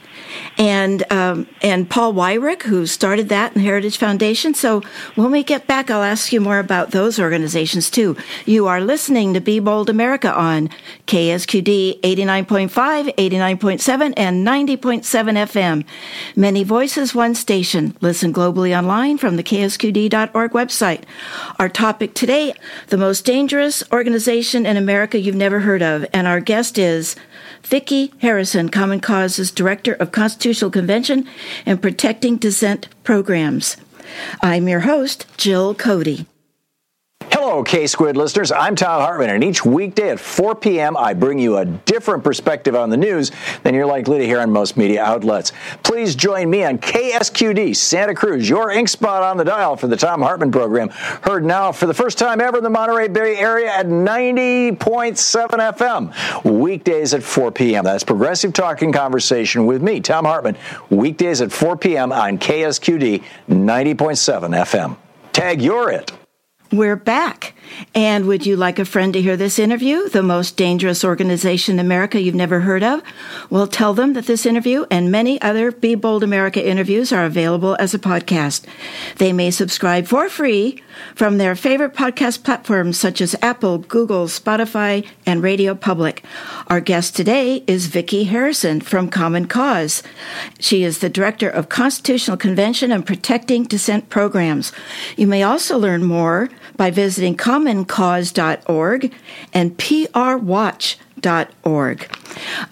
and 0.59 1.11
um, 1.13 1.47
and 1.63 1.89
Paul 1.89 2.15
Weyrich, 2.15 2.63
who 2.63 2.87
started 2.87 3.29
that 3.29 3.55
in 3.55 3.63
Heritage 3.63 3.99
Foundation. 3.99 4.55
So 4.55 4.83
when 5.15 5.31
we 5.31 5.43
get 5.43 5.67
back, 5.67 5.91
I'll 5.91 6.03
ask 6.03 6.33
you 6.33 6.41
more 6.41 6.59
about 6.59 6.91
those 6.91 7.19
organizations 7.19 7.91
too. 7.91 8.17
You 8.45 8.67
are 8.67 8.81
listening 8.81 9.35
to 9.35 9.41
Be 9.41 9.59
Bold 9.61 9.91
America 9.91 10.33
on 10.35 10.71
KSQD 11.07 12.01
89.5, 12.01 13.15
89.7, 13.17 14.15
and 14.17 14.47
90.7 14.47 15.03
FM. 15.03 15.85
Many 16.35 16.65
voices, 16.65 17.15
one 17.15 17.35
station. 17.35 17.97
Listen 18.01 18.33
globally 18.33 18.77
online 18.77 19.19
from 19.19 19.37
the 19.37 19.43
KSQD.org 19.43 20.53
website. 20.53 21.03
Our 21.59 21.69
topic 21.69 22.15
today: 22.15 22.55
the 22.89 22.97
most 22.97 23.25
dangerous 23.25 23.83
organization 23.93 24.67
in 24.67 24.77
America 24.77 25.19
you've 25.19 25.35
never 25.35 25.61
heard 25.61 25.83
of 25.83 26.07
and 26.13 26.27
our 26.27 26.41
guest 26.41 26.79
is 26.79 27.17
Viki 27.69 28.13
Harrison, 28.21 28.69
Common 28.69 29.01
Cause's 29.01 29.51
Director 29.51 29.95
of 29.95 30.13
Constitutional 30.13 30.71
Convention 30.71 31.29
and 31.65 31.83
Protecting 31.83 32.37
Dissent 32.37 32.87
Programs. 33.03 33.77
I'm 34.41 34.69
your 34.69 34.81
host, 34.81 35.27
Jill 35.37 35.75
Cody. 35.75 36.27
Hello, 37.33 37.63
K 37.63 37.87
Squid 37.87 38.17
listeners. 38.17 38.51
I'm 38.51 38.77
Thom 38.77 39.01
Hartmann, 39.01 39.31
and 39.31 39.45
each 39.45 39.65
weekday 39.65 40.11
at 40.11 40.21
4 40.21 40.55
p.m., 40.57 40.97
I 40.97 41.15
bring 41.15 41.39
you 41.39 41.59
a 41.59 41.65
different 41.65 42.25
perspective 42.25 42.75
on 42.75 42.91
the 42.91 42.97
news 42.97 43.31
than 43.63 43.75
you're 43.75 43.87
likely 43.87 44.19
to 44.19 44.27
hear 44.27 44.41
on 44.41 44.51
most 44.51 44.77
media 44.77 45.03
outlets. 45.03 45.53
Please 45.83 46.15
join 46.15 46.51
me 46.51 46.65
on 46.65 46.79
KSQD 46.79 47.77
Santa 47.77 48.15
Cruz, 48.15 48.49
your 48.49 48.71
ink 48.73 48.89
spot 48.89 49.23
on 49.23 49.37
the 49.37 49.45
dial 49.45 49.77
for 49.77 49.87
the 49.87 49.97
Thom 49.97 50.23
Hartmann 50.23 50.51
program. 50.51 50.89
Heard 50.89 51.45
now 51.45 51.73
for 51.73 51.87
the 51.87 51.95
first 51.95 52.19
time 52.19 52.41
ever 52.41 52.59
in 52.59 52.65
the 52.65 52.71
Monterey 52.71 53.09
Bay 53.09 53.37
area 53.37 53.73
at 53.73 53.87
90.7 53.87 54.77
FM. 54.77 56.45
Weekdays 56.45 57.15
at 57.15 57.23
4 57.23 57.53
p.m. 57.53 57.85
That's 57.85 58.05
Progressive 58.05 58.53
Talking 58.55 58.93
Conversation 58.93 59.67
with 59.67 59.83
me, 59.83 60.01
Thom 60.01 60.25
Hartmann, 60.25 60.57
Weekdays 60.91 61.41
at 61.41 61.53
4 61.53 61.77
p.m. 61.77 62.13
on 62.13 62.39
KSQD 62.39 63.23
90.7 63.49 63.97
FM. 63.97 64.97
Tag, 65.33 65.63
you're 65.63 65.91
it. 65.91 66.13
We're 66.77 66.97
back. 66.97 67.55
And 67.95 68.27
would 68.27 68.45
you 68.45 68.57
like 68.57 68.79
a 68.79 68.85
friend 68.85 69.13
to 69.15 69.23
hear 69.23 69.37
this 69.37 69.59
interview? 69.59 70.11
The 70.11 70.23
most 70.23 70.59
dangerous 70.59 71.05
organization 71.05 71.77
in 71.77 71.85
America 71.85 72.21
you've 72.21 72.35
never 72.35 72.61
heard 72.61 72.83
of? 72.83 73.03
Well, 73.49 73.67
tell 73.67 73.95
them 73.95 74.13
that 74.13 74.27
this 74.27 74.45
interview 74.45 74.85
and 74.91 75.11
many 75.11 75.41
other 75.41 75.73
Be 75.73 75.95
Bold 75.95 76.23
America 76.23 76.65
interviews 76.65 77.13
are 77.13 77.25
available 77.25 77.77
as 77.81 77.95
a 77.95 77.99
podcast. 77.99 78.67
They 79.17 79.33
may 79.33 79.51
subscribe 79.51 80.07
for 80.07 80.29
free 80.29 80.83
from 81.15 81.39
their 81.39 81.57
favorite 81.57 81.95
podcast 81.95 82.45
platforms 82.45 82.99
such 82.99 83.21
as 83.21 83.37
Apple, 83.43 83.79
Google, 83.79 84.27
Spotify, 84.27 85.07
and 85.25 85.43
Radio 85.43 85.75
Public. 85.75 86.25
Our 86.69 86.81
guest 86.81 87.17
today 87.17 87.65
is 87.67 87.89
Viki 87.89 88.27
Harrison 88.27 88.81
from 88.81 89.09
Common 89.09 89.47
Cause. 89.47 90.03
She 90.59 90.83
is 90.85 90.99
the 90.99 91.09
Director 91.09 91.49
of 91.49 91.69
Constitutional 91.69 92.37
Convention 92.37 92.93
and 92.93 93.07
Protecting 93.07 93.65
Dissent 93.65 94.09
Programs. 94.09 94.73
You 95.17 95.27
may 95.27 95.43
also 95.43 95.79
learn 95.79 96.05
more 96.05 96.49
by 96.77 96.91
visiting 96.91 97.37
commoncause.org 97.37 99.13
and 99.53 99.77
prwatch.org. 99.77 100.99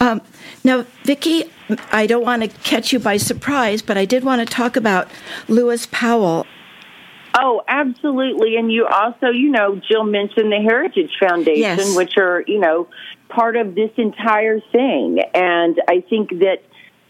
Um, 0.00 0.20
now, 0.62 0.82
Viki, 1.04 1.50
I 1.92 2.06
don't 2.06 2.24
want 2.24 2.42
to 2.42 2.48
catch 2.48 2.92
you 2.92 2.98
by 2.98 3.16
surprise, 3.16 3.82
but 3.82 3.96
I 3.96 4.04
did 4.04 4.24
want 4.24 4.46
to 4.46 4.54
talk 4.54 4.76
about 4.76 5.08
Lewis 5.48 5.86
Powell. 5.90 6.46
Oh, 7.36 7.62
absolutely. 7.66 8.56
And 8.56 8.70
you 8.72 8.86
also, 8.86 9.26
you 9.28 9.50
know, 9.50 9.76
Jill 9.76 10.04
mentioned 10.04 10.52
the 10.52 10.60
Heritage 10.60 11.16
Foundation, 11.18 11.60
yes. 11.60 11.96
which 11.96 12.16
are, 12.16 12.44
you 12.46 12.60
know, 12.60 12.86
part 13.28 13.56
of 13.56 13.74
this 13.74 13.90
entire 13.96 14.60
thing. 14.60 15.20
And 15.34 15.80
I 15.88 16.00
think 16.08 16.38
that 16.38 16.62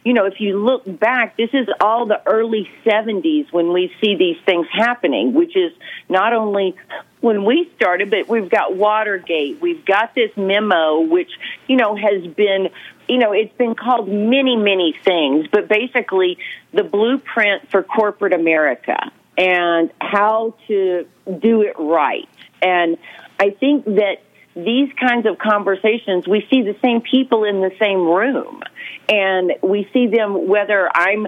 you 0.04 0.12
know, 0.12 0.26
if 0.26 0.38
you 0.38 0.62
look 0.62 0.82
back, 1.00 1.36
this 1.36 1.50
is 1.54 1.66
all 1.80 2.04
the 2.06 2.20
early 2.26 2.68
70s 2.84 3.50
when 3.52 3.72
we 3.72 3.90
see 4.02 4.16
these 4.16 4.36
things 4.44 4.66
happening, 4.70 5.32
which 5.32 5.56
is 5.56 5.72
not 6.10 6.34
only 6.34 6.76
when 7.20 7.44
we 7.46 7.70
started, 7.76 8.10
but 8.10 8.28
we've 8.28 8.50
got 8.50 8.76
Watergate. 8.76 9.62
We've 9.62 9.84
got 9.84 10.14
this 10.14 10.30
memo, 10.36 11.00
which, 11.00 11.30
you 11.66 11.76
know, 11.76 11.96
has 11.96 12.26
been, 12.26 12.68
you 13.08 13.16
know, 13.16 13.32
it's 13.32 13.56
been 13.56 13.74
called 13.74 14.06
many, 14.06 14.56
many 14.56 14.94
things, 15.04 15.46
but 15.50 15.68
basically 15.68 16.36
the 16.72 16.84
blueprint 16.84 17.70
for 17.70 17.82
corporate 17.82 18.34
America 18.34 19.10
and 19.38 19.90
how 20.02 20.54
to 20.68 21.06
do 21.38 21.62
it 21.62 21.76
right. 21.78 22.28
And 22.60 22.98
I 23.40 23.50
think 23.50 23.86
that 23.86 24.16
these 24.54 24.90
kinds 24.98 25.26
of 25.26 25.38
conversations, 25.38 26.26
we 26.26 26.46
see 26.50 26.62
the 26.62 26.76
same 26.80 27.00
people 27.00 27.44
in 27.44 27.60
the 27.60 27.72
same 27.78 28.06
room. 28.06 28.62
And 29.08 29.52
we 29.62 29.88
see 29.92 30.06
them 30.06 30.46
whether 30.48 30.88
I'm 30.94 31.26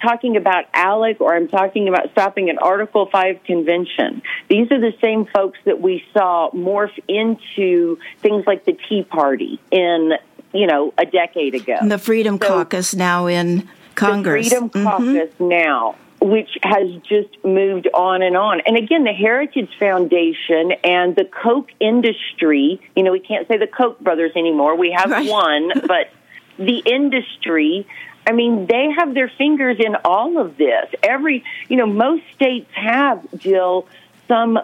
talking 0.00 0.36
about 0.36 0.72
ALEC 0.72 1.20
or 1.20 1.34
I'm 1.34 1.48
talking 1.48 1.88
about 1.88 2.10
stopping 2.12 2.50
an 2.50 2.58
Article 2.58 3.06
5 3.10 3.42
convention. 3.44 4.22
These 4.48 4.70
are 4.70 4.80
the 4.80 4.94
same 5.00 5.26
folks 5.26 5.58
that 5.64 5.80
we 5.80 6.04
saw 6.12 6.50
morph 6.52 6.96
into 7.08 7.98
things 8.20 8.46
like 8.46 8.64
the 8.64 8.78
Tea 8.88 9.02
Party 9.02 9.60
in, 9.72 10.12
you 10.52 10.66
know, 10.66 10.94
a 10.96 11.04
decade 11.04 11.54
ago. 11.56 11.76
And 11.80 11.90
the 11.90 11.98
Freedom 11.98 12.38
so, 12.40 12.46
Caucus 12.46 12.94
now 12.94 13.26
in 13.26 13.68
Congress. 13.96 14.48
The 14.48 14.56
Freedom 14.56 14.70
mm-hmm. 14.70 14.84
Caucus 14.84 15.40
now 15.40 15.96
which 16.20 16.50
has 16.62 16.90
just 17.08 17.44
moved 17.44 17.88
on 17.94 18.22
and 18.22 18.36
on. 18.36 18.60
And 18.66 18.76
again, 18.76 19.04
the 19.04 19.12
Heritage 19.12 19.70
Foundation 19.78 20.72
and 20.82 21.14
the 21.14 21.24
Koch 21.24 21.70
industry, 21.80 22.80
you 22.96 23.02
know, 23.02 23.12
we 23.12 23.20
can't 23.20 23.46
say 23.46 23.56
the 23.56 23.68
Koch 23.68 24.00
brothers 24.00 24.32
anymore. 24.34 24.76
We 24.76 24.90
have 24.90 25.10
right. 25.10 25.28
one, 25.28 25.70
but 25.86 26.10
the 26.58 26.78
industry 26.78 27.86
I 28.28 28.32
mean, 28.32 28.66
they 28.66 28.90
have 28.98 29.14
their 29.14 29.32
fingers 29.38 29.78
in 29.80 29.96
all 30.04 30.38
of 30.38 30.58
this. 30.58 30.84
Every, 31.02 31.44
you 31.70 31.78
know, 31.78 31.86
most 31.86 32.24
states 32.34 32.70
have, 32.74 33.26
Jill, 33.38 33.88
some 34.26 34.58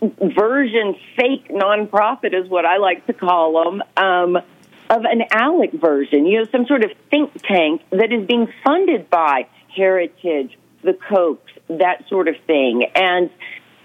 version 0.00 0.96
fake 1.14 1.48
nonprofit 1.50 2.34
is 2.34 2.48
what 2.48 2.64
I 2.64 2.78
like 2.78 3.06
to 3.06 3.12
call 3.12 3.64
them, 3.64 3.82
um, 3.96 4.36
of 4.36 5.04
an 5.04 5.22
ALEC 5.30 5.72
version, 5.74 6.26
you 6.26 6.40
know, 6.40 6.46
some 6.50 6.66
sort 6.66 6.82
of 6.82 6.90
think 7.10 7.30
tank 7.42 7.82
that 7.90 8.12
is 8.12 8.26
being 8.26 8.52
funded 8.64 9.08
by 9.08 9.46
Heritage, 9.68 10.58
the 10.82 10.92
Kochs, 10.92 11.38
that 11.68 12.08
sort 12.08 12.28
of 12.28 12.36
thing. 12.46 12.84
And, 12.94 13.30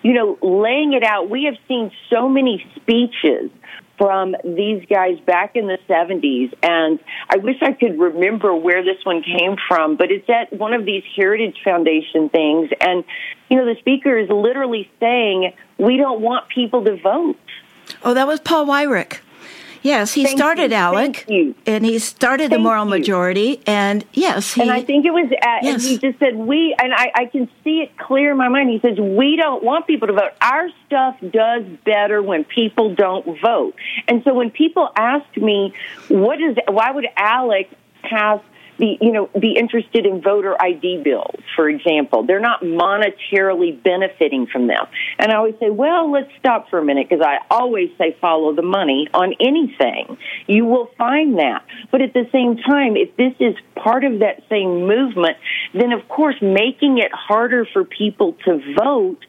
you 0.01 0.13
know, 0.13 0.37
laying 0.41 0.93
it 0.93 1.03
out, 1.03 1.29
we 1.29 1.45
have 1.45 1.55
seen 1.67 1.91
so 2.09 2.29
many 2.29 2.65
speeches 2.75 3.51
from 3.97 4.35
these 4.43 4.85
guys 4.89 5.19
back 5.21 5.55
in 5.55 5.67
the 5.67 5.77
70s. 5.87 6.53
And 6.61 6.99
I 7.29 7.37
wish 7.37 7.57
I 7.61 7.71
could 7.71 7.97
remember 7.97 8.53
where 8.53 8.83
this 8.83 9.03
one 9.03 9.23
came 9.23 9.55
from, 9.67 9.95
but 9.95 10.11
it's 10.11 10.29
at 10.29 10.51
one 10.51 10.73
of 10.73 10.85
these 10.85 11.03
Heritage 11.15 11.57
Foundation 11.63 12.29
things. 12.29 12.69
And, 12.79 13.03
you 13.49 13.57
know, 13.57 13.65
the 13.65 13.79
speaker 13.79 14.17
is 14.17 14.29
literally 14.29 14.89
saying, 14.99 15.53
we 15.77 15.97
don't 15.97 16.21
want 16.21 16.49
people 16.49 16.83
to 16.85 16.97
vote. 16.97 17.37
Oh, 18.03 18.13
that 18.13 18.27
was 18.27 18.39
Paul 18.39 18.65
Weyrich. 18.65 19.19
Yes, 19.85 20.13
he 20.13 20.23
Thank 20.23 20.39
started 20.39 20.71
you. 20.71 20.77
ALEC, 20.77 21.55
and 21.67 21.85
he 21.85 21.99
started 21.99 22.49
Thank 22.49 22.53
the 22.53 22.57
moral 22.57 22.85
you. 22.85 22.89
majority. 22.89 23.61
And 23.67 24.03
yes, 24.13 24.55
he, 24.55 24.63
and 24.63 24.71
I 24.71 24.81
think 24.81 25.05
it 25.05 25.11
was 25.11 25.31
uh, 25.31 25.47
at, 25.47 25.63
yes. 25.63 25.73
and 25.73 25.83
he 25.83 25.97
just 25.99 26.17
said 26.17 26.35
we, 26.35 26.75
and 26.81 26.91
I, 26.91 27.11
I 27.13 27.25
can 27.27 27.47
see 27.63 27.81
it 27.81 27.95
clear 27.95 28.31
in 28.31 28.37
my 28.37 28.47
mind. 28.47 28.71
He 28.71 28.79
says 28.79 28.97
we 28.97 29.35
don't 29.35 29.63
want 29.63 29.85
people 29.85 30.07
to 30.07 30.13
vote. 30.13 30.31
Our 30.41 30.69
stuff 30.87 31.17
does 31.29 31.65
better 31.85 32.23
when 32.23 32.45
people 32.45 32.95
don't 32.95 33.39
vote. 33.39 33.75
And 34.07 34.23
so 34.23 34.33
when 34.33 34.49
people 34.49 34.89
ask 34.95 35.37
me, 35.37 35.71
what 36.07 36.41
is, 36.41 36.57
why 36.67 36.89
would 36.89 37.05
ALEC 37.15 37.67
pass 38.01 38.41
be 38.77 38.97
you 39.01 39.11
know 39.11 39.29
be 39.39 39.55
interested 39.57 40.05
in 40.05 40.21
voter 40.21 40.55
ID 40.61 41.03
bills, 41.03 41.39
for 41.55 41.69
example. 41.69 42.23
They're 42.23 42.39
not 42.39 42.61
monetarily 42.61 43.81
benefiting 43.81 44.47
from 44.47 44.67
them. 44.67 44.85
And 45.17 45.31
I 45.31 45.35
always 45.35 45.55
say, 45.59 45.69
well, 45.69 46.11
let's 46.11 46.31
stop 46.39 46.69
for 46.69 46.79
a 46.79 46.85
minute 46.85 47.07
because 47.09 47.25
I 47.25 47.39
always 47.49 47.89
say 47.97 48.15
follow 48.19 48.53
the 48.53 48.61
money 48.61 49.07
on 49.13 49.33
anything. 49.39 50.17
You 50.47 50.65
will 50.65 50.89
find 50.97 51.39
that. 51.39 51.65
But 51.91 52.01
at 52.01 52.13
the 52.13 52.27
same 52.31 52.57
time, 52.57 52.95
if 52.95 53.15
this 53.15 53.33
is 53.39 53.55
part 53.75 54.03
of 54.03 54.19
that 54.19 54.43
same 54.49 54.87
movement, 54.87 55.37
then 55.73 55.91
of 55.91 56.07
course 56.07 56.35
making 56.41 56.97
it 56.97 57.11
harder 57.13 57.65
for 57.65 57.83
people 57.83 58.33
to 58.45 58.75
vote, 58.75 59.25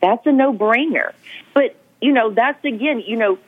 that's 0.00 0.26
a 0.26 0.32
no-brainer. 0.32 1.12
But 1.54 1.76
you 2.00 2.12
know, 2.12 2.30
that's 2.30 2.64
again, 2.64 3.02
you 3.06 3.16
know, 3.16 3.38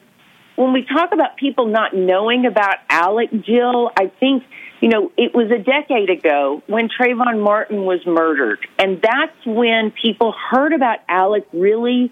when 0.57 0.73
we 0.73 0.85
talk 0.85 1.13
about 1.13 1.37
people 1.37 1.67
not 1.67 1.95
knowing 1.95 2.45
about 2.45 2.77
ALEC, 2.91 3.45
Jill, 3.45 3.91
I 3.97 4.09
think 4.09 4.45
you 4.81 4.89
know, 4.89 5.13
it 5.17 5.35
was 5.35 5.51
a 5.51 5.59
decade 5.59 6.11
ago 6.11 6.63
when 6.67 6.89
Trayvon 6.89 7.43
Martin 7.43 7.85
was 7.85 8.05
murdered. 8.07 8.67
And 8.79 9.01
that's 9.01 9.47
when 9.47 9.91
people 9.91 10.33
heard 10.33 10.73
about 10.73 11.07
ALEC 11.07 11.45
really 11.53 12.11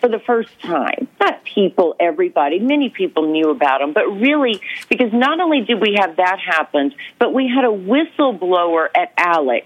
for 0.00 0.08
the 0.08 0.18
first 0.18 0.50
time. 0.60 1.08
Not 1.20 1.44
people, 1.44 1.94
everybody. 2.00 2.58
Many 2.58 2.88
people 2.88 3.30
knew 3.30 3.50
about 3.50 3.82
him, 3.82 3.92
but 3.92 4.06
really, 4.06 4.60
because 4.88 5.12
not 5.12 5.40
only 5.40 5.62
did 5.62 5.80
we 5.80 5.96
have 5.98 6.16
that 6.16 6.38
happen, 6.40 6.94
but 7.18 7.32
we 7.34 7.48
had 7.48 7.64
a 7.64 7.68
whistleblower 7.68 8.88
at 8.94 9.16
ALEC 9.16 9.64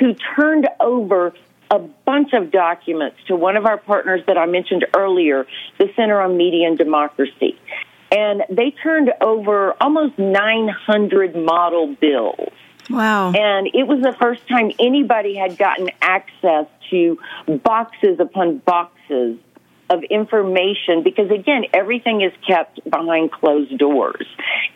who 0.00 0.14
turned 0.36 0.68
over 0.80 1.34
a 1.70 1.78
bunch 1.78 2.32
of 2.32 2.50
documents 2.50 3.16
to 3.28 3.36
one 3.36 3.56
of 3.56 3.64
our 3.64 3.76
partners 3.76 4.22
that 4.26 4.36
I 4.36 4.46
mentioned 4.46 4.86
earlier, 4.96 5.46
the 5.78 5.88
Center 5.94 6.20
on 6.20 6.36
Media 6.36 6.66
and 6.66 6.76
Democracy 6.76 7.58
and 8.10 8.42
they 8.50 8.72
turned 8.82 9.12
over 9.20 9.74
almost 9.80 10.18
900 10.18 11.36
model 11.36 11.94
bills. 12.00 12.52
Wow. 12.88 13.32
And 13.32 13.68
it 13.72 13.86
was 13.86 14.02
the 14.02 14.14
first 14.20 14.46
time 14.48 14.72
anybody 14.80 15.36
had 15.36 15.56
gotten 15.56 15.90
access 16.02 16.66
to 16.90 17.18
boxes 17.62 18.18
upon 18.18 18.58
boxes 18.58 19.38
of 19.88 20.02
information 20.04 21.02
because 21.02 21.30
again, 21.30 21.64
everything 21.72 22.22
is 22.22 22.32
kept 22.46 22.80
behind 22.88 23.32
closed 23.32 23.76
doors. 23.78 24.26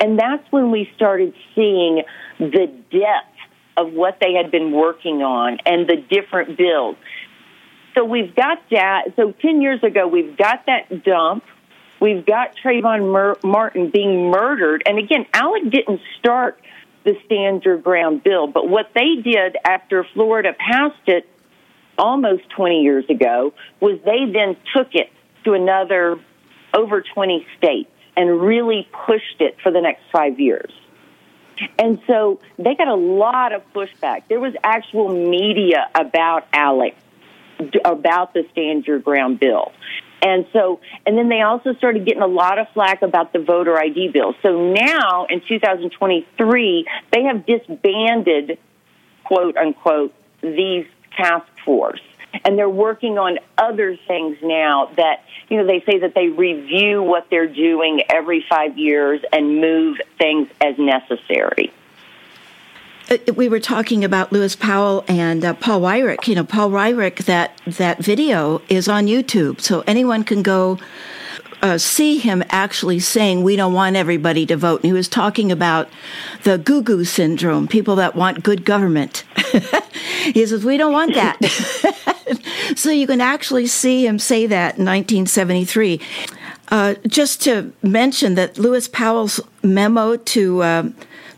And 0.00 0.18
that's 0.18 0.44
when 0.50 0.70
we 0.70 0.90
started 0.96 1.34
seeing 1.54 2.02
the 2.38 2.66
depth 2.90 3.34
of 3.76 3.92
what 3.92 4.18
they 4.20 4.34
had 4.34 4.50
been 4.50 4.72
working 4.72 5.22
on 5.22 5.58
and 5.66 5.88
the 5.88 5.96
different 5.96 6.56
bills. 6.56 6.96
So 7.94 8.04
we've 8.04 8.34
got 8.34 8.58
that. 8.70 9.12
So 9.16 9.32
10 9.32 9.62
years 9.62 9.82
ago, 9.82 10.06
we've 10.06 10.36
got 10.36 10.66
that 10.66 11.04
dump 11.04 11.44
We've 12.00 12.24
got 12.24 12.56
Trayvon 12.56 13.12
Mur- 13.12 13.38
Martin 13.42 13.90
being 13.90 14.30
murdered. 14.30 14.82
And 14.86 14.98
again, 14.98 15.26
ALEC 15.32 15.70
didn't 15.70 16.00
start 16.18 16.60
the 17.04 17.16
Stand 17.26 17.64
Your 17.64 17.78
Ground 17.78 18.22
bill, 18.24 18.46
but 18.46 18.68
what 18.68 18.90
they 18.94 19.16
did 19.22 19.56
after 19.64 20.04
Florida 20.14 20.54
passed 20.58 21.06
it 21.06 21.28
almost 21.98 22.48
20 22.50 22.82
years 22.82 23.04
ago 23.08 23.52
was 23.80 24.00
they 24.04 24.30
then 24.32 24.56
took 24.74 24.94
it 24.94 25.10
to 25.44 25.52
another 25.52 26.18
over 26.74 27.02
20 27.02 27.46
states 27.56 27.90
and 28.16 28.40
really 28.40 28.88
pushed 29.06 29.40
it 29.40 29.56
for 29.62 29.70
the 29.70 29.80
next 29.80 30.02
five 30.12 30.40
years. 30.40 30.72
And 31.78 32.00
so 32.06 32.40
they 32.58 32.74
got 32.74 32.88
a 32.88 32.94
lot 32.94 33.52
of 33.52 33.62
pushback. 33.72 34.24
There 34.28 34.40
was 34.40 34.54
actual 34.64 35.08
media 35.08 35.88
about 35.94 36.50
ALEC, 36.52 36.94
about 37.84 38.34
the 38.34 38.44
Stand 38.52 38.86
Your 38.86 38.98
Ground 38.98 39.38
bill. 39.38 39.72
And 40.24 40.46
so, 40.54 40.80
and 41.04 41.18
then 41.18 41.28
they 41.28 41.42
also 41.42 41.74
started 41.74 42.06
getting 42.06 42.22
a 42.22 42.26
lot 42.26 42.58
of 42.58 42.66
flack 42.70 43.02
about 43.02 43.34
the 43.34 43.40
voter 43.40 43.78
ID 43.78 44.08
bill. 44.08 44.34
So 44.42 44.72
now 44.72 45.26
in 45.28 45.42
2023, 45.46 46.86
they 47.12 47.22
have 47.24 47.44
disbanded, 47.44 48.58
quote 49.24 49.58
unquote, 49.58 50.14
these 50.40 50.86
task 51.14 51.46
force. 51.62 52.00
And 52.44 52.58
they're 52.58 52.68
working 52.68 53.18
on 53.18 53.38
other 53.58 53.96
things 54.08 54.38
now 54.42 54.90
that, 54.96 55.24
you 55.50 55.58
know, 55.58 55.66
they 55.66 55.84
say 55.84 55.98
that 55.98 56.14
they 56.14 56.28
review 56.28 57.02
what 57.02 57.28
they're 57.30 57.46
doing 57.46 58.02
every 58.08 58.44
five 58.48 58.78
years 58.78 59.20
and 59.30 59.60
move 59.60 59.98
things 60.18 60.48
as 60.60 60.76
necessary. 60.78 61.70
Uh, 63.10 63.18
we 63.34 63.48
were 63.48 63.60
talking 63.60 64.04
about 64.04 64.32
Lewis 64.32 64.56
Powell 64.56 65.04
and 65.08 65.44
uh, 65.44 65.54
Paul 65.54 65.82
Weyrich. 65.82 66.26
You 66.26 66.36
know, 66.36 66.44
Paul 66.44 66.70
Weyrich, 66.70 67.24
that, 67.26 67.60
that 67.66 67.98
video 67.98 68.62
is 68.68 68.88
on 68.88 69.06
YouTube, 69.06 69.60
so 69.60 69.84
anyone 69.86 70.24
can 70.24 70.42
go 70.42 70.78
uh, 71.64 71.78
see 71.78 72.18
him 72.18 72.44
actually 72.50 73.00
saying, 73.00 73.42
We 73.42 73.56
don't 73.56 73.72
want 73.72 73.96
everybody 73.96 74.44
to 74.46 74.56
vote. 74.56 74.82
And 74.82 74.86
he 74.86 74.92
was 74.92 75.08
talking 75.08 75.50
about 75.50 75.88
the 76.42 76.58
goo 76.58 76.82
goo 76.82 77.04
syndrome, 77.04 77.68
people 77.68 77.96
that 77.96 78.14
want 78.14 78.42
good 78.42 78.66
government. 78.66 79.24
he 80.24 80.44
says, 80.44 80.62
We 80.62 80.76
don't 80.76 80.92
want 80.92 81.14
that. 81.14 81.42
so 82.76 82.90
you 82.90 83.06
can 83.06 83.22
actually 83.22 83.66
see 83.66 84.06
him 84.06 84.18
say 84.18 84.46
that 84.46 84.76
in 84.78 84.84
1973. 84.84 86.00
Uh, 86.68 86.94
just 87.06 87.42
to 87.42 87.72
mention 87.82 88.34
that 88.34 88.58
Lewis 88.58 88.88
Powell's 88.88 89.40
memo 89.62 90.16
to 90.16 90.62
uh, 90.62 90.88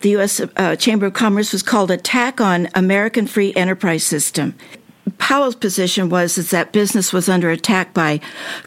the 0.00 0.11
U.S. 0.11 0.40
Uh, 0.56 0.76
Chamber 0.76 1.06
of 1.06 1.14
Commerce 1.14 1.52
was 1.52 1.62
called 1.62 1.90
Attack 1.90 2.40
on 2.40 2.68
American 2.74 3.26
Free 3.26 3.52
Enterprise 3.54 4.04
System. 4.04 4.54
Powell's 5.19 5.55
position 5.55 6.09
was 6.09 6.37
is 6.37 6.51
that 6.51 6.73
business 6.73 7.12
was 7.12 7.29
under 7.29 7.51
attack 7.51 7.95
by 7.95 8.21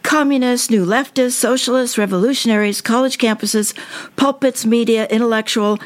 communists, 0.03 0.69
new 0.69 0.85
leftists, 0.85 1.33
socialists, 1.33 1.97
revolutionaries, 1.97 2.81
college 2.81 3.17
campuses, 3.17 3.73
pulpits, 4.15 4.65
media, 4.65 5.05
intellectual 5.07 5.79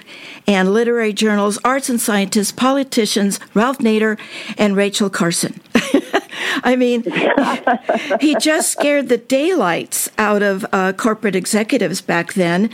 and 0.47 0.73
literary 0.73 1.13
journals, 1.13 1.57
arts 1.63 1.89
and 1.89 1.99
scientists, 1.99 2.51
politicians, 2.51 3.39
Ralph 3.53 3.79
Nader, 3.79 4.19
and 4.57 4.75
Rachel 4.75 5.09
Carson. 5.09 5.59
I 6.63 6.75
mean, 6.75 7.03
he 8.19 8.35
just 8.35 8.71
scared 8.71 9.09
the 9.09 9.17
daylights 9.17 10.09
out 10.17 10.43
of 10.43 10.65
uh, 10.71 10.93
corporate 10.93 11.35
executives 11.35 12.01
back 12.01 12.33
then 12.33 12.69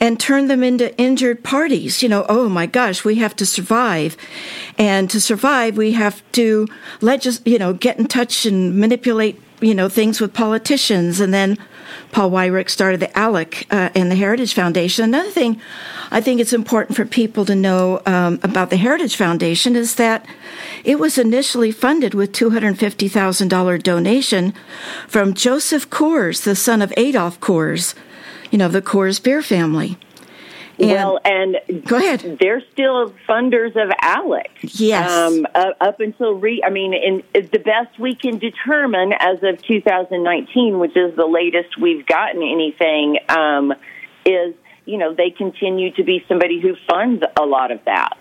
and 0.00 0.18
turned 0.18 0.50
them 0.50 0.62
into 0.62 0.96
injured 0.98 1.44
parties. 1.44 2.02
You 2.02 2.08
know, 2.08 2.24
oh 2.28 2.48
my 2.48 2.66
gosh, 2.66 3.04
we 3.04 3.16
have 3.16 3.36
to 3.36 3.46
survive. 3.46 4.16
And 4.78 5.10
to 5.10 5.20
survive, 5.20 5.76
we 5.76 5.92
have 5.92 6.22
to 6.32 6.66
you 7.44 7.58
know, 7.58 7.72
get 7.72 7.98
in 7.98 8.06
touch 8.06 8.46
and 8.46 8.78
manipulate, 8.78 9.40
you 9.60 9.74
know, 9.74 9.88
things 9.88 10.20
with 10.20 10.32
politicians 10.32 11.20
and 11.20 11.34
then 11.34 11.58
Paul 12.12 12.30
Weyrich 12.30 12.70
started 12.70 13.00
the 13.00 13.08
ALEC 13.08 13.66
uh, 13.70 13.90
and 13.94 14.10
the 14.10 14.16
Heritage 14.16 14.54
Foundation. 14.54 15.04
Another 15.04 15.30
thing 15.30 15.60
I 16.10 16.20
think 16.20 16.40
it's 16.40 16.52
important 16.52 16.96
for 16.96 17.04
people 17.04 17.44
to 17.44 17.54
know 17.54 18.00
um, 18.06 18.40
about 18.42 18.70
the 18.70 18.76
Heritage 18.76 19.16
Foundation 19.16 19.76
is 19.76 19.96
that 19.96 20.24
it 20.84 20.98
was 20.98 21.18
initially 21.18 21.70
funded 21.70 22.14
with 22.14 22.32
$250,000 22.32 23.82
donation 23.82 24.54
from 25.06 25.34
Joseph 25.34 25.90
Coors, 25.90 26.44
the 26.44 26.56
son 26.56 26.80
of 26.80 26.92
Adolf 26.96 27.40
Coors, 27.40 27.94
you 28.50 28.58
know, 28.58 28.68
the 28.68 28.82
Coors 28.82 29.22
beer 29.22 29.42
family. 29.42 29.98
And 30.78 30.90
well, 30.90 31.18
and 31.24 31.84
go 31.84 31.96
ahead. 31.96 32.38
They're 32.40 32.62
still 32.72 33.12
funders 33.28 33.70
of 33.70 33.90
Alex. 34.00 34.50
Yes. 34.62 35.10
Um, 35.10 35.46
uh, 35.54 35.72
up 35.80 35.98
until 36.00 36.34
re, 36.34 36.62
I 36.64 36.70
mean, 36.70 36.94
in, 36.94 37.22
the 37.34 37.58
best 37.58 37.98
we 37.98 38.14
can 38.14 38.38
determine 38.38 39.12
as 39.18 39.42
of 39.42 39.60
2019, 39.62 40.78
which 40.78 40.96
is 40.96 41.16
the 41.16 41.26
latest 41.26 41.78
we've 41.78 42.06
gotten 42.06 42.42
anything, 42.42 43.18
um, 43.28 43.72
is 44.24 44.54
you 44.84 44.98
know 44.98 45.14
they 45.14 45.30
continue 45.30 45.90
to 45.92 46.04
be 46.04 46.24
somebody 46.28 46.60
who 46.60 46.76
funds 46.88 47.24
a 47.36 47.44
lot 47.44 47.72
of 47.72 47.84
that. 47.84 48.16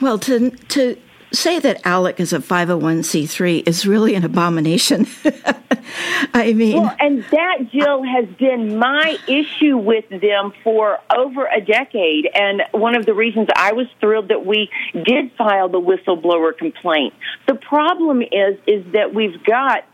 Well, 0.00 0.18
to 0.20 0.50
to 0.50 0.96
say 1.32 1.58
that 1.58 1.82
ALEC 1.82 2.20
is 2.20 2.32
a 2.32 2.38
501c3 2.38 3.66
is 3.66 3.86
really 3.86 4.14
an 4.14 4.24
abomination. 4.24 5.06
I 6.34 6.52
mean, 6.52 6.82
well, 6.82 6.96
and 7.00 7.24
that 7.24 7.70
Jill 7.72 8.02
has 8.02 8.26
been 8.38 8.78
my 8.78 9.18
issue 9.26 9.76
with 9.76 10.08
them 10.08 10.52
for 10.62 10.98
over 11.14 11.46
a 11.46 11.60
decade, 11.60 12.28
and 12.34 12.62
one 12.72 12.94
of 12.94 13.04
the 13.06 13.14
reasons 13.14 13.48
I 13.54 13.72
was 13.72 13.86
thrilled 14.00 14.28
that 14.28 14.46
we 14.46 14.70
did 14.94 15.32
file 15.32 15.68
the 15.68 15.80
whistleblower 15.80 16.56
complaint. 16.56 17.14
The 17.46 17.54
problem 17.54 18.22
is, 18.22 18.58
is 18.66 18.84
that 18.92 19.14
we've 19.14 19.42
got 19.44 19.84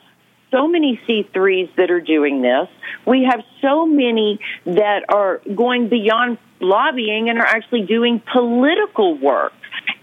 so 0.51 0.67
many 0.69 1.01
C3s 1.09 1.75
that 1.77 1.91
are 1.91 2.01
doing 2.01 2.43
this. 2.43 2.69
We 3.07 3.25
have 3.25 3.43
so 3.61 3.87
many 3.87 4.41
that 4.65 5.05
are 5.09 5.41
going 5.55 5.89
beyond 5.89 6.39
lobbying 6.61 7.29
and 7.29 7.39
are 7.39 7.47
actually 7.47 7.83
doing 7.83 8.23
political 8.33 9.17
work. 9.17 9.53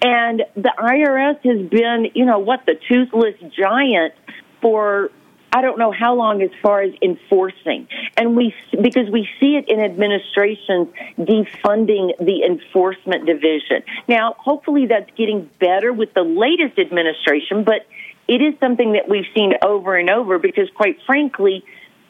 And 0.06 0.44
the 0.56 0.72
IRS 0.78 1.40
has 1.44 1.68
been, 1.68 2.12
you 2.14 2.26
know, 2.26 2.38
what, 2.38 2.68
the 2.68 2.76
toothless 2.88 3.34
giant 3.58 4.14
for 4.62 5.10
I 5.52 5.62
don't 5.62 5.80
know 5.80 5.92
how 5.92 6.16
long 6.16 6.42
as 6.42 6.50
far 6.62 6.82
as 6.82 6.92
enforcing. 7.02 7.88
And 8.18 8.36
we, 8.36 8.54
because 8.72 9.10
we 9.10 9.28
see 9.40 9.56
it 9.56 9.70
in 9.70 9.80
administrations 9.80 10.90
defunding 11.18 12.12
the 12.20 12.44
enforcement 12.46 13.26
division. 13.26 13.82
Now, 14.08 14.36
hopefully 14.38 14.86
that's 14.86 15.10
getting 15.18 15.50
better 15.60 15.94
with 15.94 16.14
the 16.14 16.24
latest 16.24 16.78
administration, 16.78 17.64
but 17.64 17.88
it 18.28 18.42
is 18.42 18.54
something 18.60 18.94
that 18.94 19.08
we've 19.08 19.32
seen 19.34 19.54
over 19.64 19.96
and 19.96 20.10
over 20.10 20.40
because 20.40 20.70
quite 20.76 20.98
frankly, 21.08 21.64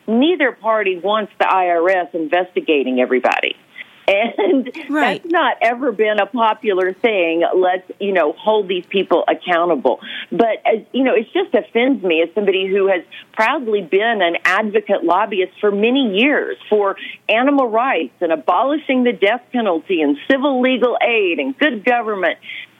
neither 0.08 0.52
party 0.52 0.98
wants 0.98 1.32
the 1.38 1.46
IRS 1.46 2.16
investigating 2.16 3.00
everybody. 3.00 3.56
And 4.46 4.72
right. 4.90 5.22
that's 5.22 5.32
not 5.32 5.58
ever 5.62 5.92
been 5.92 6.20
a 6.20 6.28
popular 6.28 6.94
thing. 6.94 7.44
Let's, 7.56 7.90
you 8.00 8.14
know, 8.14 8.34
hold 8.34 8.68
these 8.68 8.86
people 8.86 9.24
accountable. 9.28 10.00
But, 10.30 10.62
as, 10.64 10.86
you 10.92 11.04
know, 11.04 11.16
it 11.16 11.28
just 11.34 11.54
offends 11.56 12.04
me 12.04 12.22
as 12.22 12.30
somebody 12.36 12.68
who 12.68 12.88
has 12.88 13.04
proudly 13.34 13.82
been 13.82 14.22
an 14.22 14.38
advocate 14.46 15.04
lobbyist 15.04 15.54
for 15.60 15.72
many 15.72 16.20
years 16.20 16.58
for 16.70 16.98
animal 17.28 17.68
rights 17.68 18.14
and 18.22 18.32
abolishing 18.32 19.04
the 19.04 19.12
death 19.14 19.42
penalty 19.52 20.02
and 20.02 20.18
civil 20.30 20.62
legal 20.62 20.98
aid 21.02 21.40
and 21.40 21.58
good 21.58 21.84
government. 21.84 22.38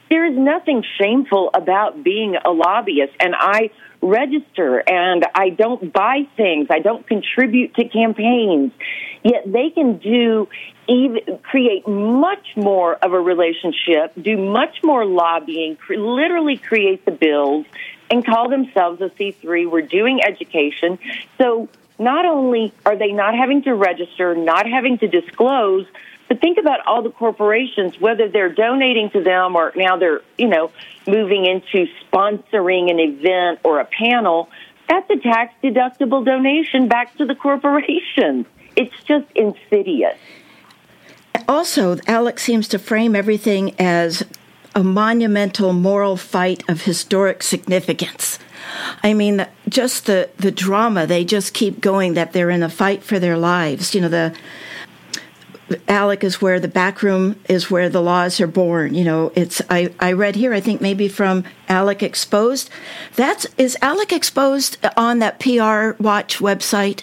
There 0.08 0.24
is 0.24 0.38
nothing 0.38 0.84
shameful 1.00 1.50
about 1.52 2.04
being 2.04 2.36
a 2.44 2.50
lobbyist. 2.50 3.14
And 3.18 3.34
I 3.36 3.70
register 4.00 4.82
and 4.88 5.26
I 5.34 5.50
don't 5.50 5.92
buy 5.92 6.28
things. 6.36 6.68
I 6.70 6.78
don't 6.78 7.06
contribute 7.06 7.74
to 7.74 7.88
campaigns. 7.88 8.72
Yet 9.24 9.42
they 9.46 9.70
can 9.70 9.98
do 9.98 10.48
even 10.88 11.38
create 11.38 11.86
much 11.86 12.56
more 12.56 12.94
of 12.94 13.12
a 13.12 13.20
relationship, 13.20 14.12
do 14.20 14.36
much 14.36 14.82
more 14.82 15.04
lobbying, 15.04 15.76
cr- 15.76 15.94
literally 15.94 16.56
create 16.56 17.04
the 17.04 17.10
bills 17.10 17.66
and 18.10 18.24
call 18.24 18.48
themselves 18.48 19.00
a 19.00 19.08
C3. 19.10 19.70
We're 19.70 19.82
doing 19.82 20.20
education. 20.22 20.98
So 21.38 21.68
not 21.98 22.24
only 22.24 22.72
are 22.84 22.96
they 22.96 23.12
not 23.12 23.34
having 23.34 23.62
to 23.62 23.74
register, 23.74 24.34
not 24.34 24.66
having 24.68 24.98
to 24.98 25.08
disclose, 25.08 25.86
but 26.28 26.40
think 26.40 26.58
about 26.58 26.86
all 26.86 27.02
the 27.02 27.10
corporations, 27.10 28.00
whether 28.00 28.28
they're 28.28 28.52
donating 28.52 29.10
to 29.10 29.22
them 29.22 29.56
or 29.56 29.72
now 29.76 29.96
they're, 29.96 30.22
you 30.36 30.48
know, 30.48 30.70
moving 31.06 31.46
into 31.46 31.90
sponsoring 32.12 32.90
an 32.90 32.98
event 32.98 33.60
or 33.62 33.80
a 33.80 33.84
panel. 33.84 34.48
That's 34.88 35.08
a 35.10 35.18
tax 35.18 35.54
deductible 35.62 36.24
donation 36.24 36.88
back 36.88 37.16
to 37.18 37.26
the 37.26 37.34
corporation. 37.34 38.46
It's 38.76 38.94
just 39.04 39.26
insidious. 39.34 40.18
Also, 41.48 41.98
Alex 42.06 42.42
seems 42.42 42.68
to 42.68 42.78
frame 42.78 43.14
everything 43.14 43.74
as 43.78 44.24
a 44.74 44.82
monumental 44.82 45.72
moral 45.72 46.16
fight 46.16 46.62
of 46.68 46.82
historic 46.82 47.42
significance. 47.42 48.38
I 49.02 49.14
mean, 49.14 49.46
just 49.68 50.06
the, 50.06 50.28
the 50.38 50.50
drama, 50.50 51.06
they 51.06 51.24
just 51.24 51.54
keep 51.54 51.80
going 51.80 52.14
that 52.14 52.32
they're 52.32 52.50
in 52.50 52.62
a 52.62 52.68
fight 52.68 53.02
for 53.02 53.18
their 53.18 53.38
lives. 53.38 53.94
You 53.94 54.02
know, 54.02 54.08
the 54.08 54.36
ALEC 55.88 56.22
is 56.22 56.40
where 56.40 56.60
the 56.60 56.68
back 56.68 57.02
room 57.02 57.36
is 57.48 57.70
where 57.70 57.88
the 57.88 58.02
laws 58.02 58.40
are 58.40 58.46
born. 58.46 58.94
You 58.94 59.04
know, 59.04 59.32
it's 59.34 59.60
I, 59.68 59.92
I 59.98 60.12
read 60.12 60.36
here, 60.36 60.52
I 60.52 60.60
think 60.60 60.80
maybe 60.80 61.08
from 61.08 61.44
ALEC 61.68 62.02
Exposed. 62.02 62.70
That's 63.14 63.46
is 63.58 63.76
ALEC 63.82 64.12
Exposed 64.12 64.78
on 64.96 65.18
that 65.18 65.40
PR 65.40 66.00
Watch 66.02 66.38
website? 66.38 67.02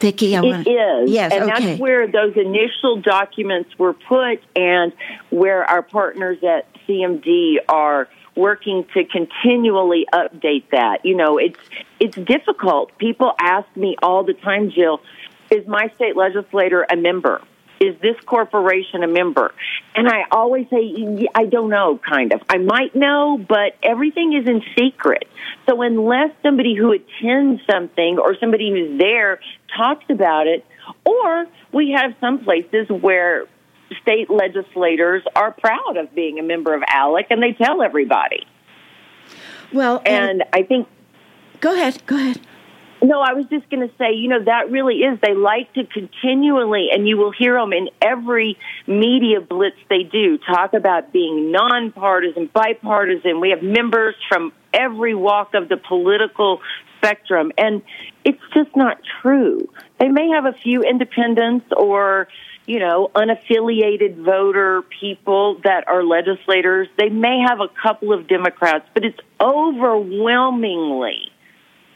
Viki, 0.00 0.36
I 0.36 0.40
want 0.40 0.66
it 0.66 0.70
is. 0.70 1.10
Yes, 1.10 1.32
and 1.32 1.50
okay. 1.50 1.66
that's 1.66 1.80
where 1.80 2.06
those 2.06 2.36
initial 2.36 3.00
documents 3.00 3.76
were 3.78 3.94
put, 3.94 4.40
and 4.54 4.92
where 5.30 5.64
our 5.64 5.82
partners 5.82 6.38
at 6.42 6.66
CMD 6.86 7.56
are 7.68 8.08
working 8.36 8.86
to 8.94 9.04
continually 9.04 10.06
update 10.14 10.70
that. 10.70 11.04
You 11.04 11.16
know, 11.16 11.38
it's 11.38 11.58
it's 11.98 12.16
difficult. 12.16 12.96
People 12.98 13.32
ask 13.40 13.66
me 13.76 13.96
all 14.02 14.24
the 14.24 14.34
time, 14.34 14.70
Jill, 14.70 15.00
is 15.50 15.66
my 15.66 15.90
state 15.96 16.16
legislator 16.16 16.86
a 16.88 16.96
member? 16.96 17.42
Is 17.80 18.00
this 18.00 18.16
corporation 18.26 19.02
a 19.02 19.08
member? 19.08 19.54
And 19.94 20.08
I 20.08 20.24
always 20.30 20.66
say, 20.70 21.26
I 21.34 21.44
don't 21.46 21.70
know, 21.70 21.98
kind 21.98 22.32
of. 22.32 22.40
I 22.48 22.58
might 22.58 22.94
know, 22.94 23.38
but 23.38 23.76
everything 23.82 24.32
is 24.32 24.48
in 24.48 24.62
secret. 24.76 25.28
So 25.68 25.82
unless 25.82 26.30
somebody 26.42 26.74
who 26.74 26.92
attends 26.92 27.62
something 27.70 28.18
or 28.18 28.36
somebody 28.38 28.70
who's 28.70 28.98
there 28.98 29.40
talks 29.76 30.04
about 30.08 30.46
it, 30.46 30.64
or 31.04 31.46
we 31.72 31.92
have 31.92 32.14
some 32.20 32.44
places 32.44 32.88
where 32.88 33.46
state 34.02 34.30
legislators 34.30 35.22
are 35.34 35.52
proud 35.52 35.96
of 35.96 36.14
being 36.14 36.38
a 36.38 36.42
member 36.42 36.74
of 36.74 36.82
ALEC 36.82 37.26
and 37.30 37.42
they 37.42 37.52
tell 37.52 37.82
everybody. 37.82 38.46
Well, 39.72 40.02
and, 40.04 40.42
and 40.42 40.44
I 40.52 40.62
think. 40.62 40.88
Go 41.60 41.74
ahead. 41.74 42.02
Go 42.06 42.16
ahead. 42.16 42.40
No, 43.00 43.20
I 43.20 43.34
was 43.34 43.46
just 43.48 43.70
going 43.70 43.88
to 43.88 43.94
say, 43.96 44.14
you 44.14 44.28
know, 44.28 44.42
that 44.44 44.70
really 44.70 44.96
is. 44.96 45.20
They 45.22 45.34
like 45.34 45.72
to 45.74 45.84
continually, 45.84 46.88
and 46.92 47.06
you 47.06 47.16
will 47.16 47.30
hear 47.30 47.54
them 47.54 47.72
in 47.72 47.90
every 48.02 48.58
media 48.88 49.40
blitz 49.40 49.76
they 49.88 50.02
do, 50.02 50.38
talk 50.38 50.74
about 50.74 51.12
being 51.12 51.52
nonpartisan, 51.52 52.50
bipartisan. 52.52 53.40
We 53.40 53.50
have 53.50 53.62
members 53.62 54.16
from 54.28 54.52
every 54.74 55.14
walk 55.14 55.54
of 55.54 55.68
the 55.68 55.76
political 55.76 56.60
spectrum, 56.96 57.52
and 57.56 57.82
it's 58.24 58.42
just 58.52 58.74
not 58.74 58.98
true. 59.22 59.68
They 60.00 60.08
may 60.08 60.30
have 60.30 60.46
a 60.46 60.52
few 60.52 60.82
independents 60.82 61.66
or, 61.76 62.26
you 62.66 62.80
know, 62.80 63.12
unaffiliated 63.14 64.24
voter 64.24 64.82
people 65.00 65.60
that 65.62 65.86
are 65.86 66.02
legislators. 66.02 66.88
They 66.98 67.10
may 67.10 67.44
have 67.46 67.60
a 67.60 67.68
couple 67.80 68.12
of 68.12 68.26
Democrats, 68.26 68.86
but 68.92 69.04
it's 69.04 69.20
overwhelmingly 69.40 71.30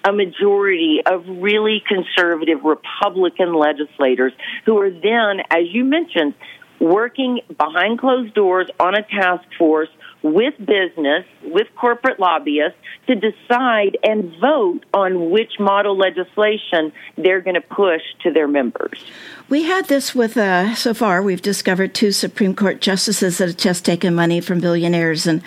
a 0.04 0.12
majority 0.12 1.00
of 1.04 1.24
really 1.26 1.82
conservative 1.86 2.64
Republican 2.64 3.54
legislators 3.54 4.32
who 4.64 4.78
are 4.80 4.90
then, 4.90 5.44
as 5.50 5.66
you 5.72 5.84
mentioned, 5.84 6.34
working 6.80 7.40
behind 7.56 8.00
closed 8.00 8.34
doors 8.34 8.66
on 8.80 8.94
a 8.96 9.02
task 9.02 9.44
force 9.56 9.88
with 10.22 10.54
business, 10.58 11.24
with 11.44 11.66
corporate 11.76 12.18
lobbyists 12.18 12.78
to 13.06 13.14
decide 13.14 13.96
and 14.02 14.32
vote 14.40 14.80
on 14.94 15.30
which 15.30 15.52
model 15.58 15.96
legislation 15.96 16.92
they're 17.16 17.40
going 17.40 17.54
to 17.54 17.60
push 17.60 18.02
to 18.22 18.32
their 18.32 18.46
members. 18.46 19.04
We 19.48 19.64
had 19.64 19.86
this 19.86 20.14
with, 20.14 20.36
uh, 20.36 20.74
so 20.74 20.94
far, 20.94 21.22
we've 21.22 21.42
discovered 21.42 21.94
two 21.94 22.12
Supreme 22.12 22.54
Court 22.54 22.80
justices 22.80 23.38
that 23.38 23.48
have 23.48 23.56
just 23.56 23.84
taken 23.84 24.14
money 24.14 24.40
from 24.40 24.60
billionaires 24.60 25.26
and 25.26 25.42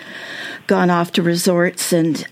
gone 0.66 0.90
off 0.90 1.12
to 1.12 1.22
resorts 1.22 1.92
and 1.92 2.26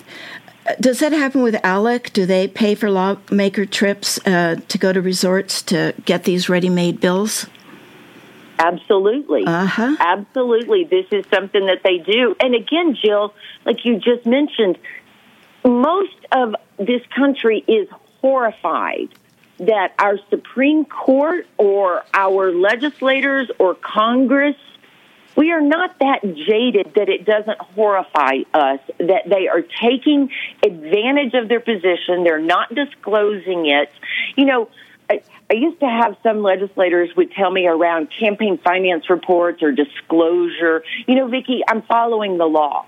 does 0.80 1.00
that 1.00 1.12
happen 1.12 1.42
with 1.42 1.54
ALEC? 1.56 2.12
Do 2.12 2.26
they 2.26 2.48
pay 2.48 2.74
for 2.74 2.90
lawmaker 2.90 3.66
trips 3.66 4.18
uh, 4.26 4.56
to 4.68 4.78
go 4.78 4.92
to 4.92 5.00
resorts 5.00 5.62
to 5.62 5.94
get 6.04 6.24
these 6.24 6.48
ready-made 6.48 7.00
bills? 7.00 7.46
Absolutely. 8.58 9.44
Uh-huh. 9.46 9.96
Absolutely. 9.98 10.84
This 10.84 11.06
is 11.10 11.24
something 11.32 11.66
that 11.66 11.82
they 11.82 11.98
do. 11.98 12.36
And 12.40 12.54
again, 12.54 12.96
Jill, 13.02 13.34
like 13.66 13.84
you 13.84 13.98
just 13.98 14.26
mentioned, 14.26 14.78
most 15.64 16.16
of 16.32 16.54
this 16.78 17.02
country 17.14 17.64
is 17.66 17.88
horrified 18.20 19.08
that 19.58 19.92
our 19.98 20.18
Supreme 20.30 20.84
Court 20.84 21.46
or 21.58 22.04
our 22.12 22.52
legislators 22.52 23.50
or 23.58 23.74
Congress 23.74 24.56
we 25.36 25.50
are 25.50 25.60
not 25.60 25.98
that 25.98 26.22
jaded 26.22 26.92
that 26.94 27.08
it 27.08 27.24
doesn't 27.24 27.58
horrify 27.58 28.38
us 28.52 28.80
that 28.98 29.22
they 29.26 29.48
are 29.48 29.62
taking 29.82 30.30
advantage 30.62 31.34
of 31.34 31.48
their 31.48 31.60
position. 31.60 32.24
They're 32.24 32.38
not 32.38 32.74
disclosing 32.74 33.66
it. 33.66 33.90
You 34.36 34.46
know, 34.46 34.68
I, 35.10 35.22
I 35.50 35.54
used 35.54 35.80
to 35.80 35.86
have 35.86 36.16
some 36.22 36.42
legislators 36.42 37.10
would 37.16 37.32
tell 37.32 37.50
me 37.50 37.66
around 37.66 38.08
campaign 38.18 38.58
finance 38.58 39.10
reports 39.10 39.62
or 39.62 39.72
disclosure, 39.72 40.84
you 41.06 41.14
know, 41.14 41.28
Viki, 41.28 41.60
I'm 41.68 41.82
following 41.82 42.38
the 42.38 42.46
law. 42.46 42.86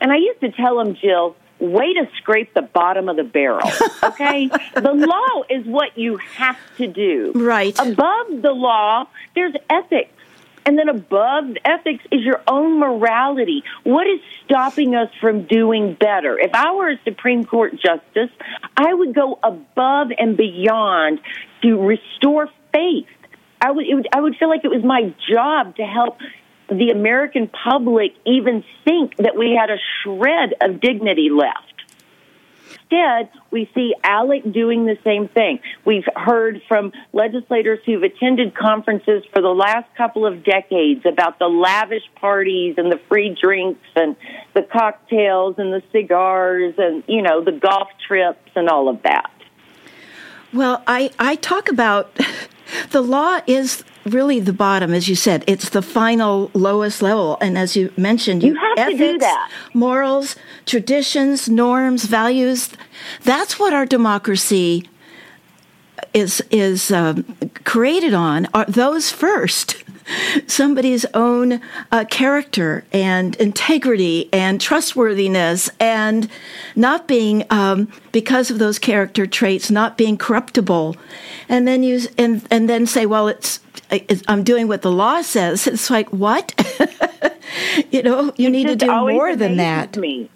And 0.00 0.12
I 0.12 0.16
used 0.16 0.40
to 0.40 0.50
tell 0.52 0.78
them, 0.78 0.96
Jill, 0.96 1.36
way 1.58 1.94
to 1.94 2.08
scrape 2.18 2.52
the 2.54 2.62
bottom 2.62 3.08
of 3.08 3.16
the 3.16 3.24
barrel. 3.24 3.70
Okay? 4.02 4.48
the 4.74 4.92
law 4.92 5.44
is 5.48 5.64
what 5.64 5.96
you 5.96 6.16
have 6.16 6.58
to 6.76 6.88
do. 6.88 7.32
Right. 7.36 7.78
Above 7.78 8.42
the 8.42 8.50
law, 8.50 9.06
there's 9.34 9.54
ethics. 9.70 10.12
And 10.64 10.78
then 10.78 10.88
above 10.88 11.44
ethics 11.64 12.04
is 12.12 12.22
your 12.22 12.40
own 12.46 12.78
morality. 12.78 13.64
What 13.82 14.06
is 14.06 14.20
stopping 14.44 14.94
us 14.94 15.08
from 15.20 15.46
doing 15.46 15.94
better? 15.94 16.38
If 16.38 16.54
I 16.54 16.72
were 16.72 16.90
a 16.90 17.00
Supreme 17.04 17.44
Court 17.44 17.72
justice, 17.72 18.30
I 18.76 18.94
would 18.94 19.14
go 19.14 19.38
above 19.42 20.08
and 20.16 20.36
beyond 20.36 21.20
to 21.62 21.80
restore 21.80 22.48
faith. 22.72 23.06
I 23.60 23.70
would, 23.70 23.86
would 23.88 24.08
I 24.12 24.20
would 24.20 24.36
feel 24.36 24.48
like 24.48 24.64
it 24.64 24.70
was 24.70 24.84
my 24.84 25.12
job 25.28 25.76
to 25.76 25.82
help 25.82 26.18
the 26.68 26.90
American 26.90 27.48
public 27.48 28.14
even 28.24 28.64
think 28.84 29.16
that 29.16 29.36
we 29.36 29.56
had 29.58 29.70
a 29.70 29.78
shred 30.02 30.54
of 30.60 30.80
dignity 30.80 31.28
left. 31.30 31.81
Instead, 32.72 33.30
we 33.50 33.70
see 33.74 33.94
ALEC 34.04 34.52
doing 34.52 34.86
the 34.86 34.98
same 35.04 35.28
thing. 35.28 35.60
We've 35.84 36.06
heard 36.14 36.62
from 36.68 36.92
legislators 37.12 37.80
who've 37.84 38.02
attended 38.02 38.54
conferences 38.54 39.24
for 39.32 39.40
the 39.42 39.48
last 39.48 39.88
couple 39.96 40.26
of 40.26 40.44
decades 40.44 41.04
about 41.06 41.38
the 41.38 41.48
lavish 41.48 42.02
parties 42.16 42.74
and 42.78 42.90
the 42.90 43.00
free 43.08 43.36
drinks 43.40 43.86
and 43.96 44.16
the 44.54 44.62
cocktails 44.62 45.56
and 45.58 45.72
the 45.72 45.82
cigars 45.92 46.74
and, 46.78 47.02
you 47.06 47.22
know, 47.22 47.42
the 47.42 47.52
golf 47.52 47.88
trips 48.06 48.50
and 48.54 48.68
all 48.68 48.88
of 48.88 49.02
that. 49.02 49.30
Well, 50.52 50.82
I, 50.86 51.10
I 51.18 51.36
talk 51.36 51.68
about 51.68 52.18
the 52.90 53.00
law 53.00 53.40
is 53.46 53.84
really 54.04 54.40
the 54.40 54.52
bottom, 54.52 54.92
as 54.92 55.08
you 55.08 55.14
said. 55.14 55.44
It's 55.46 55.70
the 55.70 55.82
final 55.82 56.50
lowest 56.54 57.02
level. 57.02 57.38
And 57.40 57.56
as 57.56 57.76
you 57.76 57.92
mentioned, 57.96 58.42
you, 58.42 58.54
you 58.54 58.58
have 58.58 58.78
ethics, 58.78 58.98
to 58.98 59.12
do 59.12 59.18
that. 59.18 59.50
Morals, 59.74 60.36
traditions, 60.66 61.48
norms, 61.48 62.04
values. 62.04 62.70
That's 63.24 63.58
what 63.58 63.72
our 63.72 63.86
democracy 63.86 64.88
is 66.14 66.42
is 66.50 66.90
um, 66.90 67.24
created 67.64 68.14
on. 68.14 68.48
Are 68.54 68.66
those 68.66 69.10
first? 69.10 69.82
somebody's 70.46 71.04
own 71.14 71.60
uh, 71.90 72.04
character 72.10 72.84
and 72.92 73.36
integrity 73.36 74.28
and 74.32 74.60
trustworthiness 74.60 75.70
and 75.80 76.28
not 76.76 77.06
being 77.06 77.44
um, 77.50 77.88
because 78.12 78.50
of 78.50 78.58
those 78.58 78.78
character 78.78 79.26
traits 79.26 79.70
not 79.70 79.96
being 79.96 80.16
corruptible 80.16 80.96
and 81.48 81.66
then 81.66 81.82
use 81.82 82.08
and 82.18 82.46
and 82.50 82.68
then 82.68 82.86
say 82.86 83.06
well 83.06 83.28
it's 83.28 83.60
i'm 84.28 84.42
doing 84.44 84.68
what 84.68 84.82
the 84.82 84.92
law 84.92 85.22
says 85.22 85.66
it's 85.66 85.90
like 85.90 86.08
what 86.10 86.54
you 87.90 88.02
know 88.02 88.32
you 88.36 88.50
need 88.50 88.66
to 88.66 88.76
do 88.76 88.86
more 88.86 89.36
than 89.36 89.56
that 89.56 89.96
me 89.96 90.28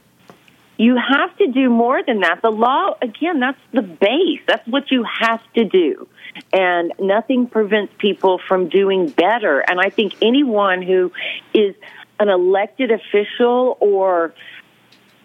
you 0.79 0.95
have 0.97 1.35
to 1.39 1.47
do 1.47 1.71
more 1.71 2.03
than 2.03 2.21
that. 2.21 2.43
The 2.43 2.51
law, 2.51 2.99
again, 3.01 3.41
that's 3.41 3.59
the 3.73 3.81
base. 3.81 4.41
That's 4.47 4.69
what 4.69 4.91
you 4.91 5.07
have 5.23 5.41
to 5.55 5.65
do 5.65 6.07
and 6.53 6.93
nothing 6.99 7.47
prevents 7.47 7.93
people 7.99 8.39
from 8.47 8.69
doing 8.69 9.09
better. 9.09 9.61
And 9.61 9.81
I 9.81 9.91
think 9.91 10.15
anyone 10.23 10.83
who 10.83 11.13
is 11.55 11.75
an 12.19 12.29
elected 12.29 12.91
official 12.91 13.77
or 13.81 14.35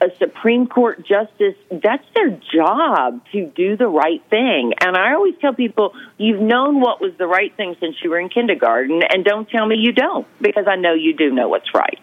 a 0.02 0.08
Supreme 0.18 0.68
Court 0.68 1.06
justice, 1.06 1.56
that's 1.70 2.06
their 2.16 2.32
job 2.54 3.22
to 3.32 3.46
do 3.56 3.78
the 3.78 3.88
right 3.88 4.22
thing. 4.30 4.74
And 4.82 4.98
I 4.98 5.14
always 5.14 5.36
tell 5.40 5.54
people, 5.54 5.94
you've 6.18 6.42
known 6.42 6.82
what 6.82 7.00
was 7.00 7.14
the 7.18 7.28
right 7.28 7.56
thing 7.56 7.76
since 7.80 7.96
you 8.04 8.10
were 8.10 8.20
in 8.20 8.30
kindergarten, 8.30 9.02
and 9.10 9.24
don't 9.24 9.48
tell 9.48 9.66
me 9.66 9.76
you 9.78 9.92
don't, 9.92 10.28
because 10.42 10.66
I 10.68 10.76
know 10.76 10.94
you 10.94 11.16
do 11.16 11.30
know 11.32 11.48
what's 11.48 11.74
right. 11.76 12.00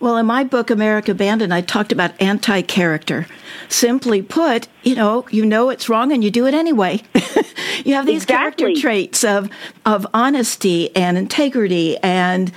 Well, 0.00 0.16
in 0.16 0.26
my 0.26 0.44
book, 0.44 0.70
America 0.70 1.12
Abandoned, 1.12 1.52
I 1.52 1.60
talked 1.60 1.92
about 1.92 2.20
anti 2.20 2.62
character. 2.62 3.26
Simply 3.68 4.22
put, 4.22 4.68
you 4.82 4.94
know, 4.94 5.26
you 5.30 5.44
know 5.44 5.70
it's 5.70 5.88
wrong 5.88 6.12
and 6.12 6.24
you 6.24 6.30
do 6.30 6.46
it 6.46 6.54
anyway. 6.54 7.02
you 7.84 7.94
have 7.94 8.06
these 8.06 8.22
exactly. 8.22 8.64
character 8.64 8.80
traits 8.80 9.24
of, 9.24 9.50
of 9.84 10.06
honesty 10.14 10.94
and 10.96 11.18
integrity 11.18 11.98
and 11.98 12.52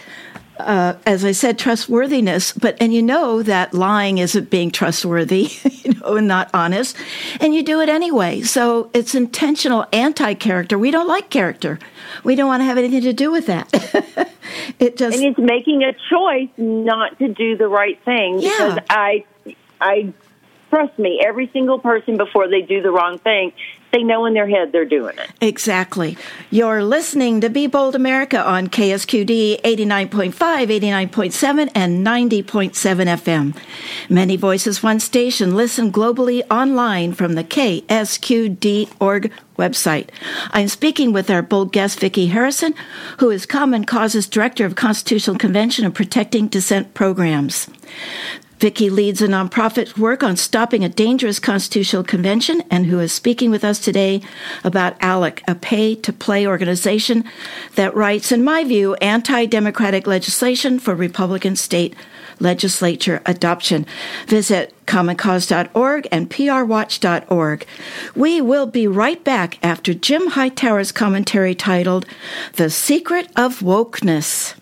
uh, 0.59 0.95
as 1.05 1.25
I 1.25 1.31
said, 1.31 1.59
trustworthiness, 1.59 2.53
but 2.53 2.77
and 2.79 2.93
you 2.93 3.01
know 3.01 3.43
that 3.43 3.73
lying 3.73 4.17
isn't 4.19 4.49
being 4.49 4.71
trustworthy, 4.71 5.51
you 5.63 5.93
know, 5.93 6.15
and 6.15 6.27
not 6.27 6.49
honest, 6.53 6.95
and 7.39 7.53
you 7.53 7.63
do 7.63 7.81
it 7.81 7.89
anyway. 7.89 8.41
So 8.41 8.89
it's 8.93 9.15
intentional 9.15 9.85
anti-character. 9.91 10.77
We 10.77 10.91
don't 10.91 11.07
like 11.07 11.29
character. 11.29 11.79
We 12.23 12.35
don't 12.35 12.47
want 12.47 12.61
to 12.61 12.65
have 12.65 12.77
anything 12.77 13.01
to 13.01 13.13
do 13.13 13.31
with 13.31 13.47
that. 13.47 13.69
it 14.79 14.97
just 14.97 15.17
and 15.17 15.25
it's 15.25 15.39
making 15.39 15.83
a 15.83 15.93
choice 16.09 16.49
not 16.57 17.17
to 17.19 17.27
do 17.27 17.57
the 17.57 17.67
right 17.67 18.01
thing 18.03 18.39
yeah. 18.39 18.49
because 18.51 18.79
I, 18.89 19.25
I 19.81 20.13
trust 20.69 20.97
me, 20.99 21.21
every 21.25 21.49
single 21.53 21.79
person 21.79 22.17
before 22.17 22.47
they 22.47 22.61
do 22.61 22.81
the 22.81 22.91
wrong 22.91 23.17
thing 23.19 23.53
they 23.95 24.03
know 24.03 24.25
in 24.25 24.33
their 24.33 24.47
head 24.47 24.73
they're 24.73 24.83
doing 24.83 25.17
it. 25.17 25.29
Exactly. 25.39 26.17
You're 26.51 26.83
listening 26.83 27.39
to 27.39 27.49
Be 27.49 27.65
Bold 27.65 27.95
America 27.95 28.45
on 28.45 28.67
KSQD 28.67 29.61
89.5, 29.61 30.33
89.7, 30.33 31.71
and 31.73 32.05
90.7 32.05 32.73
FM. 32.73 33.57
Many 34.09 34.35
voices, 34.35 34.83
one 34.83 34.99
station. 34.99 35.55
Listen 35.55 35.93
globally 35.93 36.43
online 36.51 37.13
from 37.13 37.35
the 37.35 37.43
KSQD.org 37.45 39.31
website. 39.57 40.09
I'm 40.51 40.67
speaking 40.67 41.13
with 41.13 41.29
our 41.29 41.41
bold 41.41 41.71
guest, 41.71 41.99
Viki 41.99 42.27
Harrison, 42.31 42.73
who 43.19 43.29
is 43.29 43.45
Common 43.45 43.85
Causes 43.85 44.27
Director 44.27 44.65
of 44.65 44.75
Constitutional 44.75 45.37
Convention 45.37 45.85
and 45.85 45.95
Protecting 45.95 46.49
Dissent 46.49 46.93
Programs. 46.93 47.69
Viki 48.59 48.89
leads 48.89 49.21
a 49.21 49.27
nonprofit 49.27 49.97
work 49.97 50.23
on 50.23 50.37
stopping 50.37 50.83
a 50.83 50.89
dangerous 50.89 51.39
constitutional 51.39 52.03
convention 52.03 52.63
and 52.71 52.85
who 52.85 52.99
is 52.99 53.11
speaking 53.11 53.51
with 53.51 53.63
us 53.63 53.79
today 53.79 54.21
about 54.63 54.97
ALEC, 54.99 55.41
a 55.47 55.55
pay 55.55 55.95
to 55.95 56.13
play 56.13 56.47
organization 56.47 57.23
that 57.75 57.95
writes, 57.95 58.31
in 58.31 58.43
my 58.43 58.63
view, 58.63 58.95
anti 58.95 59.45
democratic 59.45 60.07
legislation 60.07 60.79
for 60.79 60.95
Republican 60.95 61.55
state 61.55 61.95
legislature 62.39 63.21
adoption. 63.25 63.85
Visit 64.27 64.73
commoncause.org 64.85 66.07
and 66.11 66.29
prwatch.org. 66.29 67.65
We 68.15 68.41
will 68.41 68.65
be 68.65 68.87
right 68.87 69.23
back 69.23 69.57
after 69.63 69.93
Jim 69.93 70.31
Hightower's 70.31 70.91
commentary 70.91 71.55
titled 71.55 72.05
The 72.53 72.69
Secret 72.69 73.29
of 73.35 73.59
Wokeness. 73.59 74.55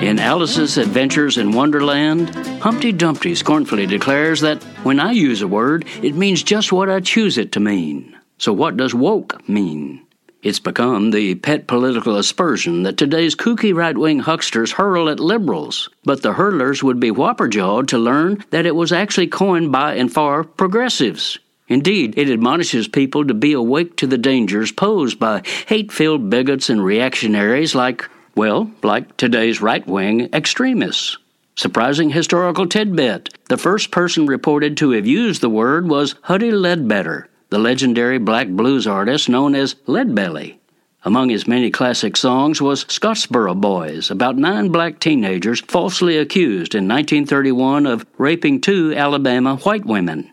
In 0.00 0.18
Alice's 0.18 0.78
Adventures 0.78 1.36
in 1.36 1.52
Wonderland, 1.52 2.30
Humpty 2.62 2.90
Dumpty 2.90 3.34
scornfully 3.34 3.84
declares 3.84 4.40
that 4.40 4.62
when 4.82 4.98
I 4.98 5.12
use 5.12 5.42
a 5.42 5.46
word, 5.46 5.84
it 6.02 6.14
means 6.14 6.42
just 6.42 6.72
what 6.72 6.88
I 6.88 7.00
choose 7.00 7.36
it 7.36 7.52
to 7.52 7.60
mean. 7.60 8.16
So, 8.38 8.50
what 8.50 8.78
does 8.78 8.94
woke 8.94 9.46
mean? 9.46 10.06
It's 10.42 10.58
become 10.58 11.10
the 11.10 11.34
pet 11.34 11.66
political 11.66 12.16
aspersion 12.16 12.84
that 12.84 12.96
today's 12.96 13.36
kooky 13.36 13.74
right 13.74 13.96
wing 13.96 14.20
hucksters 14.20 14.72
hurl 14.72 15.10
at 15.10 15.20
liberals, 15.20 15.90
but 16.02 16.22
the 16.22 16.32
hurlers 16.32 16.82
would 16.82 16.98
be 16.98 17.10
whopper 17.10 17.46
jawed 17.46 17.86
to 17.88 17.98
learn 17.98 18.42
that 18.48 18.64
it 18.64 18.74
was 18.74 18.92
actually 18.92 19.26
coined 19.26 19.70
by 19.70 19.96
and 19.96 20.10
for 20.10 20.44
progressives. 20.44 21.38
Indeed, 21.68 22.14
it 22.16 22.30
admonishes 22.30 22.88
people 22.88 23.26
to 23.26 23.34
be 23.34 23.52
awake 23.52 23.96
to 23.98 24.06
the 24.06 24.18
dangers 24.18 24.72
posed 24.72 25.18
by 25.18 25.42
hate 25.66 25.92
filled 25.92 26.30
bigots 26.30 26.70
and 26.70 26.82
reactionaries 26.82 27.74
like 27.74 28.08
well, 28.34 28.70
like 28.82 29.16
today's 29.16 29.60
right 29.60 29.86
wing 29.86 30.28
extremists. 30.32 31.18
Surprising 31.56 32.10
historical 32.10 32.66
tidbit 32.66 33.28
the 33.48 33.58
first 33.58 33.90
person 33.90 34.26
reported 34.26 34.76
to 34.76 34.92
have 34.92 35.06
used 35.06 35.40
the 35.40 35.50
word 35.50 35.88
was 35.88 36.14
Huddie 36.22 36.52
Ledbetter, 36.52 37.28
the 37.50 37.58
legendary 37.58 38.18
black 38.18 38.48
blues 38.48 38.86
artist 38.86 39.28
known 39.28 39.54
as 39.54 39.74
Leadbelly. 39.86 40.58
Among 41.02 41.30
his 41.30 41.48
many 41.48 41.70
classic 41.70 42.16
songs 42.16 42.60
was 42.60 42.84
Scottsboro 42.84 43.60
Boys, 43.60 44.10
about 44.10 44.36
nine 44.36 44.68
black 44.68 45.00
teenagers 45.00 45.60
falsely 45.60 46.16
accused 46.18 46.74
in 46.74 46.86
1931 46.86 47.86
of 47.86 48.06
raping 48.18 48.60
two 48.60 48.94
Alabama 48.94 49.56
white 49.56 49.84
women. 49.84 50.30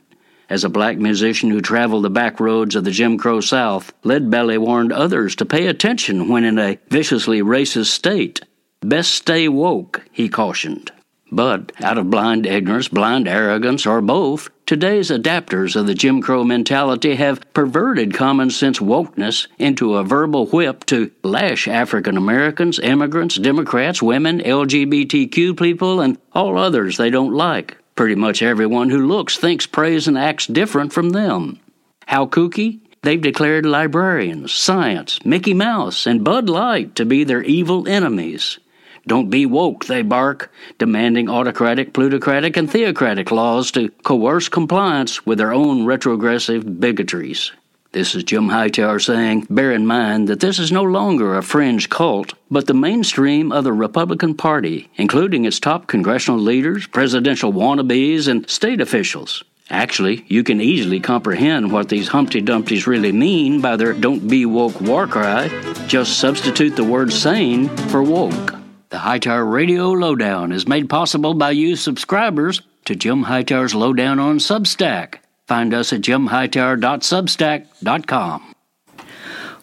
As 0.49 0.63
a 0.63 0.69
black 0.69 0.97
musician 0.97 1.51
who 1.51 1.60
traveled 1.60 2.05
the 2.05 2.10
back 2.10 2.39
roads 2.39 2.75
of 2.75 2.86
the 2.86 2.91
Jim 2.91 3.17
Crow 3.17 3.41
South, 3.41 3.91
Leadbelly 4.03 4.57
warned 4.57 4.93
others 4.93 5.36
to 5.36 5.45
pay 5.45 5.67
attention 5.67 6.29
when 6.29 6.45
in 6.45 6.57
a 6.57 6.79
viciously 6.89 7.41
racist 7.41 7.88
state. 7.88 8.41
Best 8.81 9.12
stay 9.12 9.49
woke, 9.49 10.03
he 10.12 10.29
cautioned. 10.29 10.91
But 11.29 11.73
out 11.81 11.97
of 11.97 12.10
blind 12.10 12.45
ignorance, 12.45 12.88
blind 12.88 13.27
arrogance, 13.27 13.86
or 13.86 13.99
both, 13.99 14.49
today's 14.65 15.10
adapters 15.10 15.75
of 15.75 15.86
the 15.86 15.93
Jim 15.93 16.21
Crow 16.21 16.45
mentality 16.45 17.15
have 17.15 17.41
perverted 17.53 18.13
common 18.13 18.49
sense 18.49 18.79
wokeness 18.79 19.47
into 19.57 19.95
a 19.95 20.03
verbal 20.05 20.45
whip 20.45 20.86
to 20.86 21.12
lash 21.23 21.67
African 21.67 22.15
Americans, 22.15 22.79
immigrants, 22.79 23.36
Democrats, 23.36 24.01
women, 24.01 24.39
LGBTQ 24.39 25.60
people, 25.60 25.99
and 25.99 26.17
all 26.31 26.57
others 26.57 26.95
they 26.95 27.10
don't 27.10 27.33
like. 27.33 27.75
Pretty 27.97 28.13
much 28.13 28.43
everyone 28.43 28.91
who 28.91 29.07
looks, 29.07 29.38
thinks, 29.38 29.65
prays, 29.65 30.07
and 30.07 30.19
acts 30.19 30.45
different 30.45 30.93
from 30.93 31.10
them. 31.10 31.60
How 32.05 32.27
kooky? 32.27 32.79
They've 33.01 33.19
declared 33.19 33.65
librarians, 33.65 34.53
science, 34.53 35.19
Mickey 35.25 35.55
Mouse, 35.55 36.05
and 36.05 36.23
Bud 36.23 36.47
Light 36.47 36.93
to 36.95 37.05
be 37.05 37.23
their 37.23 37.41
evil 37.41 37.88
enemies. 37.88 38.60
Don't 39.07 39.31
be 39.31 39.47
woke, 39.47 39.86
they 39.86 40.03
bark, 40.03 40.51
demanding 40.77 41.27
autocratic, 41.27 41.91
plutocratic, 41.93 42.55
and 42.55 42.69
theocratic 42.69 43.31
laws 43.31 43.71
to 43.71 43.89
coerce 44.03 44.47
compliance 44.47 45.25
with 45.25 45.39
their 45.39 45.51
own 45.51 45.83
retrogressive 45.86 46.79
bigotries. 46.79 47.51
This 47.97 48.13
is 48.13 48.25
Jim 48.25 48.49
Hightower 48.49 48.99
saying, 48.99 49.47
bear 49.49 49.71
in 49.71 49.88
mind 49.88 50.27
that 50.27 50.39
this 50.39 50.60
is 50.60 50.71
no 50.71 50.83
longer 50.83 51.36
a 51.36 51.41
fringe 51.41 51.89
cult, 51.89 52.36
but 52.51 52.67
the 52.67 52.75
mainstream 52.75 53.51
of 53.51 53.63
the 53.63 53.73
Republican 53.73 54.36
Party, 54.36 54.88
including 54.97 55.45
its 55.45 55.60
top 55.60 55.88
congressional 55.88 56.39
leaders, 56.39 56.86
presidential 56.86 57.51
wannabes, 57.51 58.27
and 58.27 58.47
state 58.47 58.81
officials. 58.81 59.43
Actually, 59.71 60.23
you 60.27 60.43
can 60.43 60.62
easily 60.62 60.99
comprehend 60.99 61.71
what 61.71 61.89
these 61.89 62.10
Humpty 62.10 62.39
Dumptys 62.39 62.86
really 62.86 63.12
mean 63.12 63.62
by 63.62 63.75
their 63.75 63.93
don't 63.93 64.27
be 64.27 64.45
woke 64.45 64.79
war 64.79 65.07
cry. 65.07 65.47
Just 65.88 66.19
substitute 66.19 66.75
the 66.75 66.83
word 66.83 67.12
sane 67.12 67.67
for 67.89 68.03
woke. 68.03 68.53
The 68.89 68.99
Hightower 68.99 69.43
Radio 69.43 69.89
Lowdown 69.89 70.51
is 70.51 70.67
made 70.67 70.88
possible 70.88 71.33
by 71.33 71.49
you 71.49 71.75
subscribers 71.75 72.62
to 72.86 72.95
Jim 72.95 73.23
Hightower's 73.23 73.73
Lowdown 73.73 74.19
on 74.19 74.38
Substack. 74.38 75.15
Find 75.47 75.73
us 75.73 75.91
at 75.93 76.01
jimhightower.substack.com. 76.01 78.53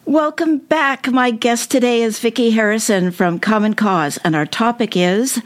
Welcome 0.05 0.57
back. 0.59 1.11
My 1.11 1.31
guest 1.31 1.71
today 1.71 2.01
is 2.01 2.19
Viki 2.19 2.53
Harrison 2.53 3.11
from 3.11 3.39
Common 3.39 3.73
Cause, 3.75 4.17
and 4.23 4.35
our 4.35 4.45
topic 4.45 4.97
is 4.97 5.41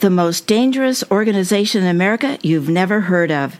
the 0.00 0.10
most 0.10 0.46
dangerous 0.46 1.02
organization 1.10 1.84
in 1.84 1.88
America 1.88 2.38
you've 2.42 2.68
never 2.68 3.00
heard 3.02 3.30
of. 3.30 3.58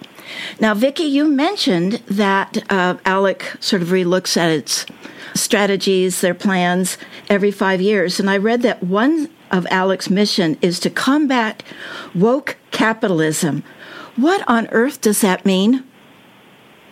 Now, 0.61 0.75
Viki, 0.75 1.11
you 1.11 1.29
mentioned 1.29 1.95
that 2.07 2.59
uh, 2.71 2.95
ALEC 3.05 3.63
sort 3.63 3.83
of 3.83 3.89
relooks 3.89 4.37
at 4.37 4.51
its 4.51 4.87
strategies, 5.35 6.21
their 6.21 6.35
plans 6.35 6.99
every 7.29 7.51
five 7.51 7.81
years, 7.81 8.21
and 8.21 8.31
I 8.31 8.39
read 8.39 8.63
that 8.63 8.83
one 8.83 9.29
of 9.51 9.67
ALEC's 9.67 10.11
mission 10.11 10.59
is 10.61 10.81
to 10.81 10.91
combat 10.91 11.63
woke 12.15 12.57
capitalism. 12.71 13.63
What 14.17 14.43
on 14.49 14.67
earth 14.69 15.01
does 15.01 15.21
that 15.21 15.47
mean? 15.47 15.85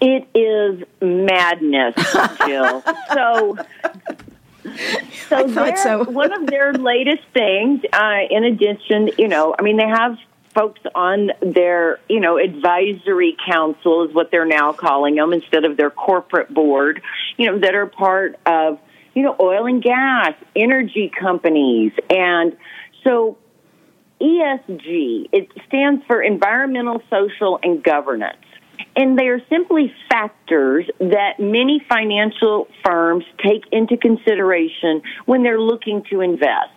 It 0.01 0.29
is 0.35 0.85
madness, 1.01 1.95
Jill. 2.47 2.83
so, 3.13 3.59
so, 5.29 5.75
so. 5.77 6.05
one 6.11 6.33
of 6.33 6.47
their 6.47 6.73
latest 6.73 7.23
things, 7.33 7.81
uh, 7.93 8.19
in 8.31 8.45
addition, 8.45 9.11
you 9.19 9.29
know, 9.29 9.55
I 9.59 9.63
mean, 9.63 9.77
they 9.77 9.87
have 9.87 10.19
folks 10.55 10.81
on 10.95 11.31
their, 11.41 12.01
you 12.09 12.21
know, 12.21 12.39
advisory 12.39 13.37
council 13.47 14.09
is 14.09 14.15
what 14.15 14.31
they're 14.31 14.47
now 14.47 14.73
calling 14.73 15.15
them 15.15 15.33
instead 15.33 15.65
of 15.65 15.77
their 15.77 15.91
corporate 15.91 16.53
board, 16.53 17.03
you 17.37 17.47
know, 17.47 17.59
that 17.59 17.75
are 17.75 17.87
part 17.87 18.39
of 18.47 18.79
you 19.17 19.23
know, 19.23 19.35
oil 19.41 19.67
and 19.67 19.83
gas, 19.83 20.35
energy 20.55 21.11
companies. 21.19 21.91
And 22.11 22.55
so 23.03 23.39
ESG, 24.21 25.31
it 25.33 25.49
stands 25.67 26.05
for 26.07 26.23
environmental, 26.23 27.03
social, 27.09 27.59
and 27.63 27.83
governance. 27.83 28.37
And 28.97 29.19
they 29.19 29.29
are 29.29 29.41
simply 29.51 29.93
factors 30.09 30.89
that 30.99 31.39
many 31.39 31.85
financial 31.87 32.67
firms 32.85 33.25
take 33.45 33.65
into 33.71 33.99
consideration 33.99 35.03
when 35.27 35.43
they're 35.43 35.61
looking 35.61 36.03
to 36.11 36.23
invest. 36.23 36.73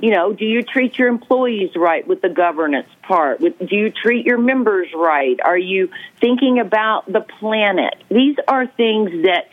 You 0.00 0.12
know, 0.12 0.32
do 0.32 0.44
you 0.44 0.62
treat 0.62 0.98
your 0.98 1.08
employees 1.08 1.70
right 1.76 2.06
with 2.06 2.22
the 2.22 2.28
governance 2.28 2.88
part? 3.02 3.40
Do 3.40 3.76
you 3.76 3.90
treat 3.90 4.24
your 4.24 4.38
members 4.38 4.88
right? 4.94 5.38
Are 5.44 5.58
you 5.58 5.90
thinking 6.20 6.60
about 6.60 7.12
the 7.12 7.20
planet? 7.20 7.94
These 8.08 8.36
are 8.46 8.66
things 8.66 9.10
that 9.24 9.48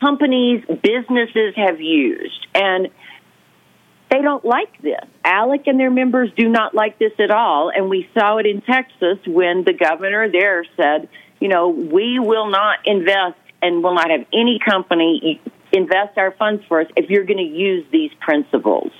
companies, 0.00 0.64
businesses 0.68 1.54
have 1.56 1.80
used. 1.80 2.46
And 2.54 2.88
they 4.10 4.22
don't 4.22 4.44
like 4.44 4.80
this. 4.82 5.04
ALEC 5.24 5.66
and 5.66 5.80
their 5.80 5.90
members 5.90 6.30
do 6.36 6.48
not 6.48 6.74
like 6.74 6.98
this 6.98 7.12
at 7.18 7.32
all. 7.32 7.70
And 7.74 7.90
we 7.90 8.08
saw 8.16 8.38
it 8.38 8.46
in 8.46 8.60
Texas 8.60 9.18
when 9.26 9.64
the 9.64 9.72
governor 9.72 10.30
there 10.30 10.64
said, 10.76 11.08
you 11.40 11.48
know, 11.48 11.68
we 11.68 12.18
will 12.18 12.50
not 12.50 12.78
invest 12.84 13.38
and 13.62 13.82
will 13.82 13.94
not 13.94 14.10
have 14.10 14.26
any 14.32 14.58
company 14.64 15.40
invest 15.72 16.16
our 16.16 16.32
funds 16.32 16.62
for 16.68 16.80
us 16.80 16.86
if 16.96 17.10
you're 17.10 17.24
going 17.24 17.38
to 17.38 17.42
use 17.42 17.84
these 17.92 18.10
principles. 18.20 18.90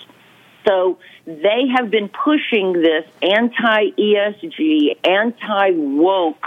So 0.67 0.99
they 1.27 1.69
have 1.77 1.91
been 1.91 2.09
pushing 2.09 2.73
this 2.73 3.05
anti 3.23 3.91
ESG, 3.91 5.07
anti 5.07 5.71
woke 5.73 6.45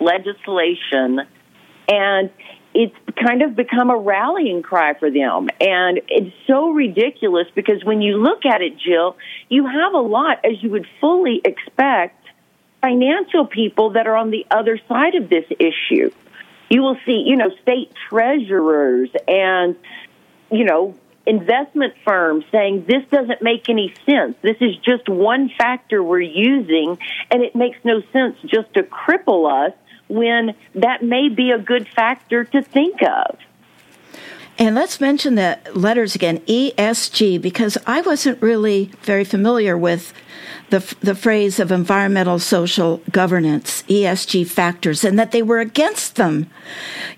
legislation. 0.00 1.20
And 1.88 2.30
it's 2.72 2.94
kind 3.22 3.42
of 3.42 3.56
become 3.56 3.90
a 3.90 3.96
rallying 3.96 4.62
cry 4.62 4.94
for 4.94 5.10
them. 5.10 5.48
And 5.60 6.00
it's 6.08 6.34
so 6.46 6.70
ridiculous 6.70 7.48
because 7.54 7.84
when 7.84 8.00
you 8.00 8.16
look 8.16 8.46
at 8.46 8.62
it, 8.62 8.78
Jill, 8.78 9.16
you 9.48 9.66
have 9.66 9.92
a 9.94 9.98
lot, 10.00 10.44
as 10.44 10.62
you 10.62 10.70
would 10.70 10.86
fully 11.00 11.40
expect, 11.44 12.19
financial 12.80 13.46
people 13.46 13.90
that 13.90 14.06
are 14.06 14.16
on 14.16 14.30
the 14.30 14.46
other 14.50 14.78
side 14.88 15.14
of 15.14 15.28
this 15.28 15.44
issue. 15.58 16.10
You 16.68 16.82
will 16.82 16.96
see, 17.04 17.24
you 17.26 17.36
know, 17.36 17.50
state 17.62 17.92
treasurers 18.08 19.10
and, 19.26 19.76
you 20.50 20.64
know, 20.64 20.94
investment 21.26 21.94
firms 22.04 22.44
saying 22.50 22.86
this 22.86 23.04
doesn't 23.10 23.42
make 23.42 23.68
any 23.68 23.94
sense. 24.06 24.36
This 24.42 24.56
is 24.60 24.76
just 24.76 25.08
one 25.08 25.50
factor 25.58 26.02
we're 26.02 26.20
using 26.20 26.98
and 27.30 27.42
it 27.42 27.54
makes 27.54 27.78
no 27.84 28.02
sense 28.12 28.36
just 28.46 28.72
to 28.74 28.82
cripple 28.82 29.68
us 29.68 29.74
when 30.08 30.54
that 30.74 31.02
may 31.02 31.28
be 31.28 31.50
a 31.50 31.58
good 31.58 31.88
factor 31.88 32.44
to 32.44 32.62
think 32.62 33.00
of. 33.02 33.36
And 34.58 34.74
let's 34.74 35.00
mention 35.00 35.36
the 35.36 35.58
letters 35.74 36.14
again, 36.14 36.40
ESG, 36.40 37.40
because 37.40 37.78
I 37.86 38.02
wasn't 38.02 38.42
really 38.42 38.90
very 39.02 39.24
familiar 39.24 39.78
with 39.78 40.12
the, 40.70 40.96
the 41.00 41.14
phrase 41.14 41.60
of 41.60 41.70
environmental 41.70 42.38
social 42.38 43.02
governance, 43.10 43.82
ESG 43.88 44.46
factors, 44.46 45.04
and 45.04 45.18
that 45.18 45.32
they 45.32 45.42
were 45.42 45.58
against 45.58 46.16
them. 46.16 46.48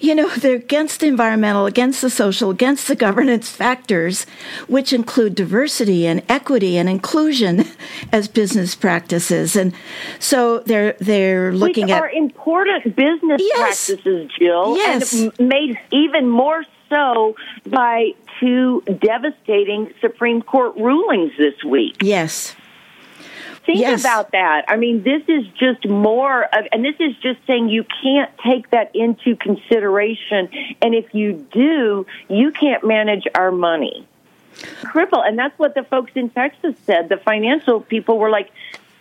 You 0.01 0.15
know, 0.15 0.29
they're 0.29 0.57
against 0.57 1.01
the 1.01 1.07
environmental, 1.07 1.67
against 1.67 2.03
the 2.03 2.11
social, 2.11 2.51
against 2.51 2.89
the 2.89 2.97
governance 2.97 3.51
factors, 3.51 4.27
which 4.67 4.93
include 4.93 5.35
diversity 5.35 6.07
and 6.07 6.23
equity 6.29 6.77
and 6.77 6.89
inclusion 6.89 7.67
as 8.13 8.29
business 8.29 8.75
practices. 8.75 9.55
And 9.55 9.75
so 10.19 10.61
they're 10.61 10.95
they're 10.99 11.53
looking 11.53 11.87
which 11.87 11.93
at 11.93 12.03
are 12.03 12.11
important 12.11 12.97
business 12.97 13.41
yes. 13.41 13.87
practices, 13.87 14.31
Jill, 14.39 14.77
yes. 14.77 15.13
and 15.13 15.39
made 15.39 15.79
even 15.91 16.29
more 16.29 16.65
so 16.89 17.37
by 17.67 18.13
two 18.41 18.83
devastating 19.01 19.93
Supreme 20.01 20.43
Court 20.43 20.77
rulings 20.77 21.33
this 21.39 21.63
week. 21.65 21.97
Yes. 22.03 22.55
Think 23.65 23.79
yes. 23.79 24.01
about 24.01 24.33
that. 24.33 24.65
I 24.67 24.77
mean, 24.77 25.05
this 25.05 25.23
is 25.29 25.47
just 25.59 25.87
more 25.87 26.45
of, 26.45 26.67
and 26.73 26.85
this 26.85 26.97
is 26.99 27.15
just 27.19 27.39
saying 27.47 27.69
you 27.69 27.85
can't 28.03 28.31
take 28.39 28.71
that 28.71 28.91
into 28.95 29.37
consideration. 29.37 30.49
And 30.81 30.95
if 30.95 31.15
you 31.15 31.47
do, 31.53 32.05
you 32.29 32.51
can't 32.51 32.85
manage 32.85 33.25
our 33.37 33.53
money. 33.53 34.07
Cripple. 34.83 35.27
And 35.27 35.39
that's 35.39 35.57
what 35.59 35.75
the 35.75 35.85
folks 35.85 36.13
in 36.17 36.31
Texas 36.31 36.75
said. 36.87 37.09
The 37.09 37.19
financial 37.19 37.81
people 37.81 38.19
were 38.19 38.31
like, 38.31 38.51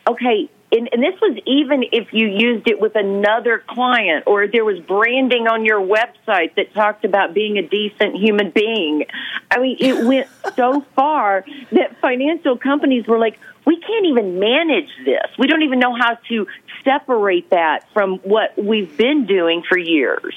okay, 0.08 0.50
and, 0.72 0.90
and, 0.92 1.04
this 1.04 1.20
was 1.22 1.38
even 1.46 1.84
if 1.92 2.14
you 2.14 2.28
used 2.28 2.68
it 2.68 2.80
with 2.80 2.96
another 2.96 3.64
client 3.68 4.24
or 4.26 4.48
there 4.48 4.64
was 4.64 4.80
branding 4.80 5.48
on 5.48 5.66
your 5.66 5.82
website 5.82 6.56
that 6.56 6.74
talked 6.74 7.04
about 7.04 7.34
being 7.34 7.58
a 7.58 7.68
decent 7.68 8.16
human 8.16 8.52
being. 8.52 9.06
I 9.50 9.60
mean, 9.60 9.78
it 9.80 10.06
went 10.08 10.28
so 10.56 10.82
far 10.96 11.44
that 11.72 12.00
financial 12.00 12.58
companies 12.58 13.06
were 13.08 13.20
like, 13.20 13.40
we 13.66 13.80
can't 13.80 14.06
even 14.06 14.40
manage 14.40 14.90
this. 15.06 15.28
We 15.38 15.48
don't 15.48 15.64
even 15.64 15.80
know 15.80 15.96
how 15.96 16.18
to 16.30 16.48
separate 16.84 17.50
that 17.52 17.86
from 17.94 18.18
what 18.20 18.58
we've 18.58 18.96
been 18.98 19.26
doing 19.26 19.64
for 19.68 19.78
years. 19.78 20.36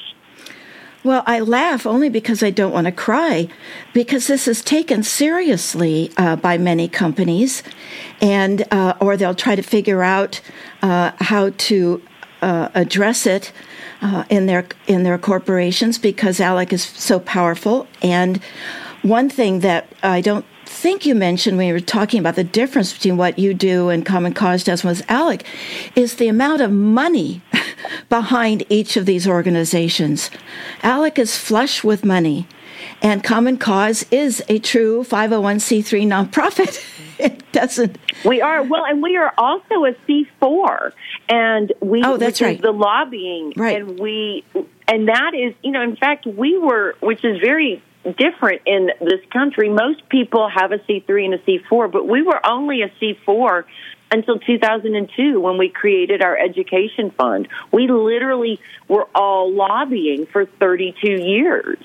Well, 1.04 1.22
I 1.26 1.40
laugh 1.40 1.84
only 1.84 2.08
because 2.08 2.42
I 2.42 2.48
don't 2.48 2.72
want 2.72 2.86
to 2.86 2.92
cry, 2.92 3.48
because 3.92 4.26
this 4.26 4.48
is 4.48 4.64
taken 4.64 5.02
seriously 5.02 6.10
uh, 6.16 6.36
by 6.36 6.56
many 6.56 6.88
companies, 6.88 7.62
and 8.22 8.66
uh, 8.70 8.94
or 9.00 9.18
they'll 9.18 9.34
try 9.34 9.54
to 9.54 9.62
figure 9.62 10.02
out 10.02 10.40
uh, 10.80 11.12
how 11.20 11.50
to 11.50 12.02
uh, 12.40 12.70
address 12.72 13.26
it 13.26 13.52
uh, 14.00 14.24
in 14.30 14.46
their 14.46 14.66
in 14.86 15.02
their 15.02 15.18
corporations 15.18 15.98
because 15.98 16.40
ALEC 16.40 16.72
is 16.72 16.82
so 16.82 17.20
powerful. 17.20 17.86
And 18.02 18.40
one 19.02 19.28
thing 19.28 19.60
that 19.60 19.86
I 20.02 20.22
don't 20.22 20.46
think 20.74 21.06
you 21.06 21.14
mentioned 21.14 21.56
when 21.56 21.68
you 21.68 21.72
were 21.72 21.80
talking 21.80 22.18
about 22.18 22.34
the 22.34 22.44
difference 22.44 22.92
between 22.92 23.16
what 23.16 23.38
you 23.38 23.54
do 23.54 23.88
and 23.88 24.04
Common 24.04 24.34
Cause 24.34 24.64
does 24.64 24.82
with 24.82 25.06
ALEC 25.06 25.42
is 25.94 26.16
the 26.16 26.28
amount 26.28 26.60
of 26.60 26.72
money 26.72 27.40
behind 28.08 28.64
each 28.68 28.96
of 28.96 29.06
these 29.06 29.26
organizations. 29.26 30.30
ALEC 30.82 31.18
is 31.18 31.36
flush 31.36 31.84
with 31.84 32.04
money, 32.04 32.46
and 33.00 33.22
Common 33.22 33.56
Cause 33.56 34.04
is 34.10 34.42
a 34.48 34.58
true 34.58 35.04
501c3 35.04 36.06
nonprofit. 36.06 36.84
it 37.18 37.50
doesn't. 37.52 37.96
We 38.24 38.42
are 38.42 38.62
well, 38.64 38.84
and 38.84 39.00
we 39.00 39.16
are 39.16 39.32
also 39.38 39.84
a 39.84 39.94
C4, 40.08 40.92
and 41.28 41.72
we 41.80 42.02
oh, 42.02 42.16
that's 42.16 42.42
right. 42.42 42.60
the 42.60 42.72
lobbying, 42.72 43.52
right? 43.56 43.80
And 43.80 43.98
we, 43.98 44.44
and 44.88 45.08
that 45.08 45.34
is, 45.34 45.54
you 45.62 45.70
know, 45.70 45.82
in 45.82 45.94
fact, 45.96 46.26
we 46.26 46.58
were, 46.58 46.96
which 47.00 47.24
is 47.24 47.40
very 47.40 47.80
different 48.16 48.62
in 48.66 48.90
this 49.00 49.20
country. 49.32 49.68
Most 49.68 50.08
people 50.08 50.48
have 50.48 50.72
a 50.72 50.78
C3 50.78 51.24
and 51.24 51.34
a 51.34 51.38
C4, 51.38 51.90
but 51.90 52.06
we 52.06 52.22
were 52.22 52.44
only 52.46 52.82
a 52.82 52.88
C4 53.00 53.64
until 54.10 54.38
2002 54.38 55.40
when 55.40 55.58
we 55.58 55.68
created 55.68 56.22
our 56.22 56.36
education 56.36 57.10
fund. 57.10 57.48
We 57.72 57.88
literally 57.88 58.60
were 58.88 59.08
all 59.14 59.52
lobbying 59.52 60.26
for 60.26 60.46
32 60.46 61.08
years 61.08 61.78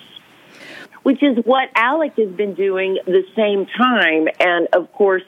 which 1.03 1.24
is 1.24 1.38
what 1.45 1.74
ALEC 1.76 2.17
has 2.17 2.30
been 2.30 2.53
doing 2.53 2.99
the 3.05 3.24
same 3.36 3.65
time. 3.65 4.28
And 4.39 4.67
of 4.74 4.91
course, 4.91 5.24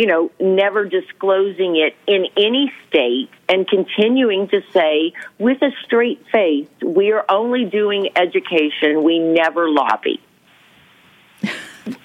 you 0.00 0.06
know, 0.06 0.30
never 0.40 0.86
disclosing 0.86 1.76
it 1.76 1.94
in 2.06 2.24
any 2.34 2.72
state 2.88 3.28
and 3.50 3.68
continuing 3.68 4.48
to 4.48 4.62
say 4.72 5.12
with 5.38 5.60
a 5.60 5.72
straight 5.84 6.24
face, 6.32 6.66
we 6.82 7.12
are 7.12 7.26
only 7.28 7.66
doing 7.66 8.08
education, 8.16 9.04
we 9.04 9.18
never 9.18 9.68
lobby. 9.68 10.18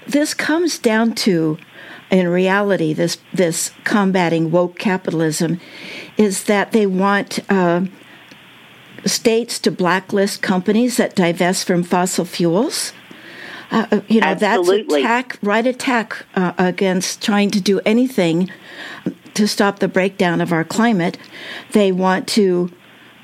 This 0.06 0.34
comes 0.34 0.78
down 0.78 1.16
to, 1.24 1.58
in 2.12 2.28
reality, 2.28 2.92
this 2.92 3.18
this 3.34 3.72
combating 3.86 4.52
woke 4.52 4.78
capitalism, 4.78 5.62
is 6.18 6.44
that 6.44 6.74
they 6.74 6.86
want 6.86 7.40
uh, 7.50 7.86
states 9.06 9.58
to 9.60 9.72
blacklist 9.72 10.42
companies 10.42 10.98
that 10.98 11.16
divest 11.16 11.66
from 11.66 11.82
fossil 11.82 12.26
fuels. 12.26 12.92
Uh, 13.76 14.00
you 14.08 14.22
know, 14.22 14.28
Absolutely. 14.28 15.02
that's 15.02 15.36
attack, 15.36 15.40
right 15.44 15.68
attack 15.68 16.26
uh, 16.36 16.54
against 16.58 17.22
trying 17.22 17.52
to 17.52 17.60
do 17.60 17.82
anything 17.86 18.50
to 19.34 19.46
stop 19.50 19.80
the 19.80 19.88
breakdown 19.90 20.40
of 20.40 20.54
our 20.54 20.64
climate. 20.64 21.18
They 21.74 21.92
want 21.92 22.26
to 22.30 22.72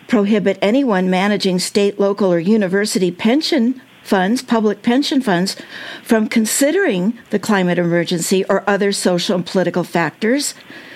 prohibit 0.09 0.59
anyone 0.61 1.09
managing 1.09 1.59
state, 1.59 2.01
local, 2.01 2.33
or 2.33 2.37
university 2.37 3.11
pension 3.11 3.81
funds, 4.03 4.41
public 4.41 4.83
pension 4.83 5.21
funds, 5.21 5.55
from 6.03 6.27
considering 6.27 7.17
the 7.29 7.39
climate 7.39 7.79
emergency 7.79 8.43
or 8.49 8.69
other 8.69 8.91
social 8.91 9.37
and 9.37 9.45
political 9.45 9.85
factors 9.85 10.53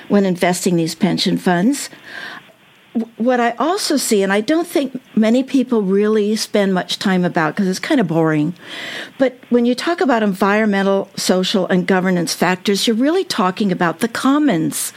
when 0.09 0.25
investing 0.25 0.75
these 0.75 0.95
pension 0.95 1.37
funds 1.37 1.89
what 3.17 3.41
I 3.41 3.51
also 3.51 3.97
see, 3.97 4.23
and 4.23 4.31
I 4.31 4.39
don't 4.41 4.67
think 4.67 5.01
many 5.15 5.43
people 5.43 5.81
really 5.81 6.35
spend 6.35 6.73
much 6.73 6.97
time 6.97 7.25
about 7.25 7.53
because 7.53 7.67
it's 7.67 7.79
kind 7.79 7.99
of 7.99 8.07
boring, 8.07 8.53
but 9.17 9.37
when 9.49 9.65
you 9.65 9.75
talk 9.75 9.99
about 9.99 10.23
environmental, 10.23 11.09
social, 11.15 11.67
and 11.67 11.85
governance 11.85 12.33
factors, 12.33 12.87
you're 12.87 12.95
really 12.95 13.25
talking 13.25 13.71
about 13.71 13.99
the 13.99 14.07
commons. 14.07 14.93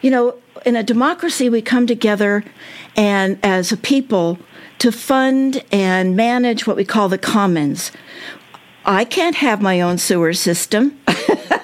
You 0.00 0.10
know, 0.10 0.34
in 0.64 0.76
a 0.76 0.82
democracy, 0.82 1.50
we 1.50 1.60
come 1.60 1.86
together 1.86 2.42
and 2.96 3.38
as 3.42 3.70
a 3.70 3.76
people 3.76 4.38
to 4.78 4.90
fund 4.90 5.62
and 5.70 6.16
manage 6.16 6.66
what 6.66 6.76
we 6.76 6.84
call 6.84 7.10
the 7.10 7.18
commons. 7.18 7.92
I 8.86 9.04
can't 9.04 9.36
have 9.36 9.60
my 9.60 9.82
own 9.82 9.98
sewer 9.98 10.32
system. 10.32 10.98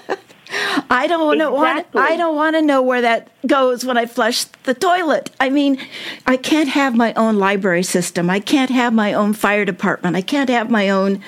I 0.91 1.07
don't 1.09 1.35
exactly. 1.35 1.53
want. 1.53 1.87
I 1.95 2.17
don't 2.17 2.37
want 2.37 2.57
to 2.57 2.63
know 2.63 2.83
where 2.83 3.01
that 3.01 3.29
goes 3.47 3.85
when 3.85 3.97
I 3.97 4.07
flush 4.07 4.45
the 4.65 4.75
toilet. 4.75 5.31
I 5.41 5.51
mean, 5.51 5.79
I 6.27 6.37
can't 6.37 6.69
have 6.69 6.95
my 6.95 7.13
own 7.15 7.39
library 7.39 7.83
system. 7.83 8.31
I 8.31 8.41
can't 8.41 8.71
have 8.71 8.93
my 8.93 9.13
own 9.13 9.33
fire 9.33 9.65
department. 9.65 10.17
I 10.17 10.23
can't 10.23 10.51
have 10.51 10.71
my 10.71 10.89
own 10.89 11.23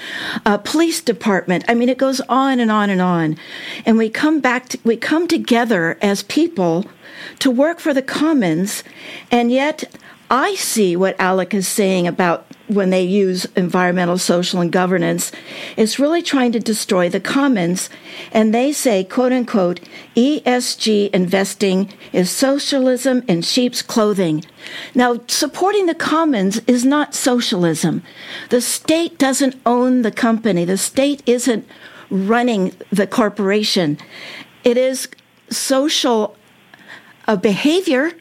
uh, 0.45 0.59
police 0.59 1.01
department. 1.01 1.65
I 1.69 1.75
mean, 1.75 1.89
it 1.89 1.99
goes 1.99 2.21
on 2.29 2.61
and 2.61 2.71
on 2.71 2.91
and 2.91 3.01
on. 3.01 3.37
And 3.85 3.99
we 3.99 4.09
come 4.09 4.41
back. 4.41 4.71
To, 4.71 4.79
we 4.85 4.97
come 4.97 5.29
together 5.29 5.99
as 6.01 6.23
people 6.23 6.85
to 7.41 7.51
work 7.51 7.81
for 7.81 7.95
the 7.95 8.03
commons, 8.03 8.85
and 9.31 9.51
yet 9.51 9.85
I 10.31 10.55
see 10.57 10.97
what 10.97 11.17
ALEC 11.19 11.55
is 11.55 11.67
saying 11.67 12.07
about 12.07 12.47
when 12.69 12.91
they 12.91 13.03
use 13.03 13.47
environmental, 13.57 14.19
social, 14.19 14.61
and 14.61 14.71
governance, 14.71 15.33
it's 15.77 15.99
really 15.99 16.23
trying 16.23 16.53
to 16.53 16.61
destroy 16.61 17.09
the 17.09 17.21
commons. 17.21 17.91
And 18.33 18.55
they 18.55 18.73
say, 18.73 19.05
quote 19.05 19.33
unquote, 19.33 19.81
ESG 20.17 21.11
investing 21.11 21.93
is 22.13 22.31
socialism 22.31 23.23
in 23.27 23.43
sheep's 23.43 23.83
clothing. 23.83 24.45
Now, 24.95 25.21
supporting 25.27 25.87
the 25.87 25.95
commons 25.95 26.61
is 26.67 26.85
not 26.85 27.15
socialism. 27.15 28.03
The 28.51 28.61
state 28.61 29.19
doesn't 29.19 29.61
own 29.67 30.03
the 30.03 30.13
company, 30.13 30.65
the 30.65 30.79
state 30.79 31.23
isn't 31.27 31.67
running 32.11 32.75
the 32.91 33.07
corporation. 33.07 33.99
It 34.65 34.77
is 34.77 35.09
social 35.51 36.38
uh, 37.29 37.37
behavior. 37.37 38.11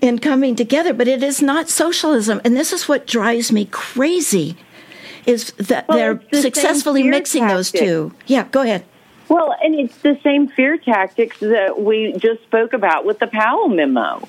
in 0.00 0.18
coming 0.18 0.56
together, 0.56 0.92
but 0.92 1.08
it 1.08 1.22
is 1.22 1.42
not 1.42 1.68
socialism. 1.68 2.40
And 2.44 2.56
this 2.56 2.72
is 2.72 2.88
what 2.88 3.06
drives 3.06 3.52
me 3.52 3.66
crazy 3.66 4.56
is 5.26 5.52
that 5.52 5.86
well, 5.88 5.98
they're 5.98 6.20
the 6.30 6.40
successfully 6.40 7.02
mixing 7.02 7.42
tactic. 7.42 7.56
those 7.56 7.70
two. 7.70 8.14
Yeah, 8.26 8.46
go 8.50 8.62
ahead. 8.62 8.84
Well, 9.28 9.54
and 9.62 9.74
it's 9.74 9.96
the 9.98 10.18
same 10.22 10.48
fear 10.48 10.76
tactics 10.76 11.38
that 11.40 11.80
we 11.80 12.14
just 12.14 12.42
spoke 12.42 12.72
about 12.72 13.04
with 13.04 13.18
the 13.18 13.26
Powell 13.26 13.68
memo. 13.68 14.28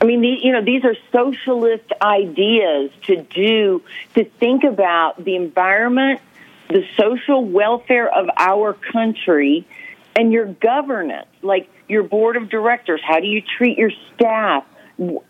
I 0.00 0.04
mean, 0.04 0.20
the, 0.20 0.28
you 0.28 0.52
know, 0.52 0.62
these 0.62 0.84
are 0.84 0.94
socialist 1.10 1.90
ideas 2.00 2.90
to 3.04 3.22
do, 3.22 3.82
to 4.14 4.24
think 4.24 4.62
about 4.62 5.24
the 5.24 5.36
environment, 5.36 6.20
the 6.68 6.86
social 6.96 7.44
welfare 7.44 8.12
of 8.12 8.28
our 8.36 8.74
country, 8.74 9.66
and 10.14 10.32
your 10.32 10.46
governance. 10.46 11.28
Like, 11.42 11.70
your 11.88 12.02
board 12.02 12.36
of 12.36 12.48
directors? 12.48 13.00
How 13.06 13.20
do 13.20 13.26
you 13.26 13.42
treat 13.58 13.78
your 13.78 13.90
staff? 14.14 14.64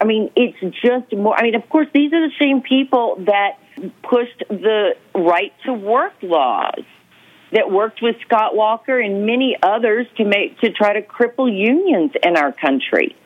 I 0.01 0.05
mean, 0.05 0.31
it's 0.37 0.59
just 0.61 1.13
more. 1.17 1.37
I 1.37 1.43
mean, 1.43 1.55
of 1.55 1.69
course, 1.69 1.89
these 1.93 2.13
are 2.13 2.29
the 2.29 2.35
same 2.41 2.63
people 2.63 3.17
that 3.27 3.59
pushed 4.03 4.45
the 4.49 4.97
right 5.15 5.53
to 5.65 5.73
work 5.73 6.15
laws 6.23 6.85
that 7.53 7.71
worked 7.71 8.01
with 8.03 8.17
Scott 8.27 8.57
Walker 8.57 8.99
and 8.99 9.27
many 9.27 9.57
others 9.63 10.07
to 10.17 10.25
make 10.25 10.59
to 10.61 10.71
try 10.71 10.93
to 10.93 11.03
cripple 11.03 11.51
unions 11.51 12.13
in 12.23 12.37
our 12.37 12.53
country. 12.53 13.17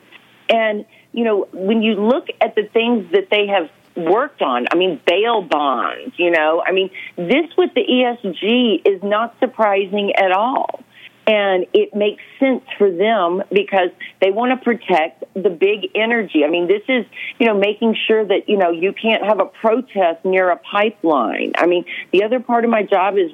And 0.49 0.85
you 1.13 1.25
know, 1.25 1.49
when 1.53 1.83
you 1.83 1.95
look 1.95 2.29
at 2.41 2.55
the 2.55 2.69
things 2.73 3.11
that 3.13 3.29
they 3.31 3.47
have 3.49 3.71
worked 3.97 4.43
on, 4.43 4.67
I 4.73 4.77
mean, 4.77 5.01
bail 5.07 5.43
bonds. 5.43 6.15
You 6.17 6.31
know, 6.31 6.63
I 6.65 6.73
mean, 6.73 6.91
this 7.17 7.47
with 7.59 7.75
the 7.75 7.83
ESG 7.83 8.87
is 8.87 9.03
not 9.03 9.37
surprising 9.41 10.13
at 10.17 10.33
all. 10.33 10.85
And 11.31 11.67
it 11.73 11.95
makes 11.95 12.23
sense 12.41 12.65
for 12.77 12.91
them 12.91 13.45
because 13.53 13.91
they 14.21 14.33
want 14.33 14.51
to 14.51 14.65
protect 14.65 15.23
the 15.35 15.49
big 15.49 15.91
energy. 15.95 16.45
I 16.45 16.51
mean, 16.51 16.67
this 16.67 16.83
is, 16.89 17.07
you 17.39 17.47
know, 17.47 17.57
making 17.57 17.95
sure 18.09 18.25
that, 18.25 18.49
you 18.49 18.57
know, 18.57 18.71
you 18.71 18.93
can't 18.93 19.25
have 19.25 19.39
a 19.39 19.45
protest 19.45 20.25
near 20.25 20.51
a 20.51 20.57
pipeline. 20.57 21.53
I 21.57 21.67
mean, 21.67 21.85
the 22.13 22.25
other 22.25 22.41
part 22.41 22.65
of 22.65 22.71
my 22.71 22.83
job 22.83 23.15
is 23.17 23.31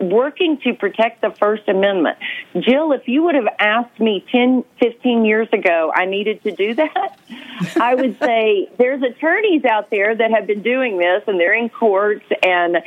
working 0.00 0.58
to 0.64 0.72
protect 0.72 1.20
the 1.20 1.34
First 1.38 1.68
Amendment. 1.68 2.16
Jill, 2.54 2.92
if 2.92 3.06
you 3.06 3.24
would 3.24 3.34
have 3.34 3.48
asked 3.58 4.00
me 4.00 4.24
10, 4.32 4.64
15 4.80 5.24
years 5.26 5.48
ago 5.52 5.92
I 5.94 6.06
needed 6.06 6.42
to 6.44 6.52
do 6.52 6.74
that, 6.74 7.18
I 7.76 7.94
would 7.94 8.18
say 8.22 8.70
there's 8.78 9.02
attorneys 9.02 9.66
out 9.66 9.90
there 9.90 10.16
that 10.16 10.30
have 10.30 10.46
been 10.46 10.62
doing 10.62 10.96
this 10.96 11.22
and 11.26 11.38
they're 11.38 11.54
in 11.54 11.68
courts 11.68 12.24
and 12.42 12.78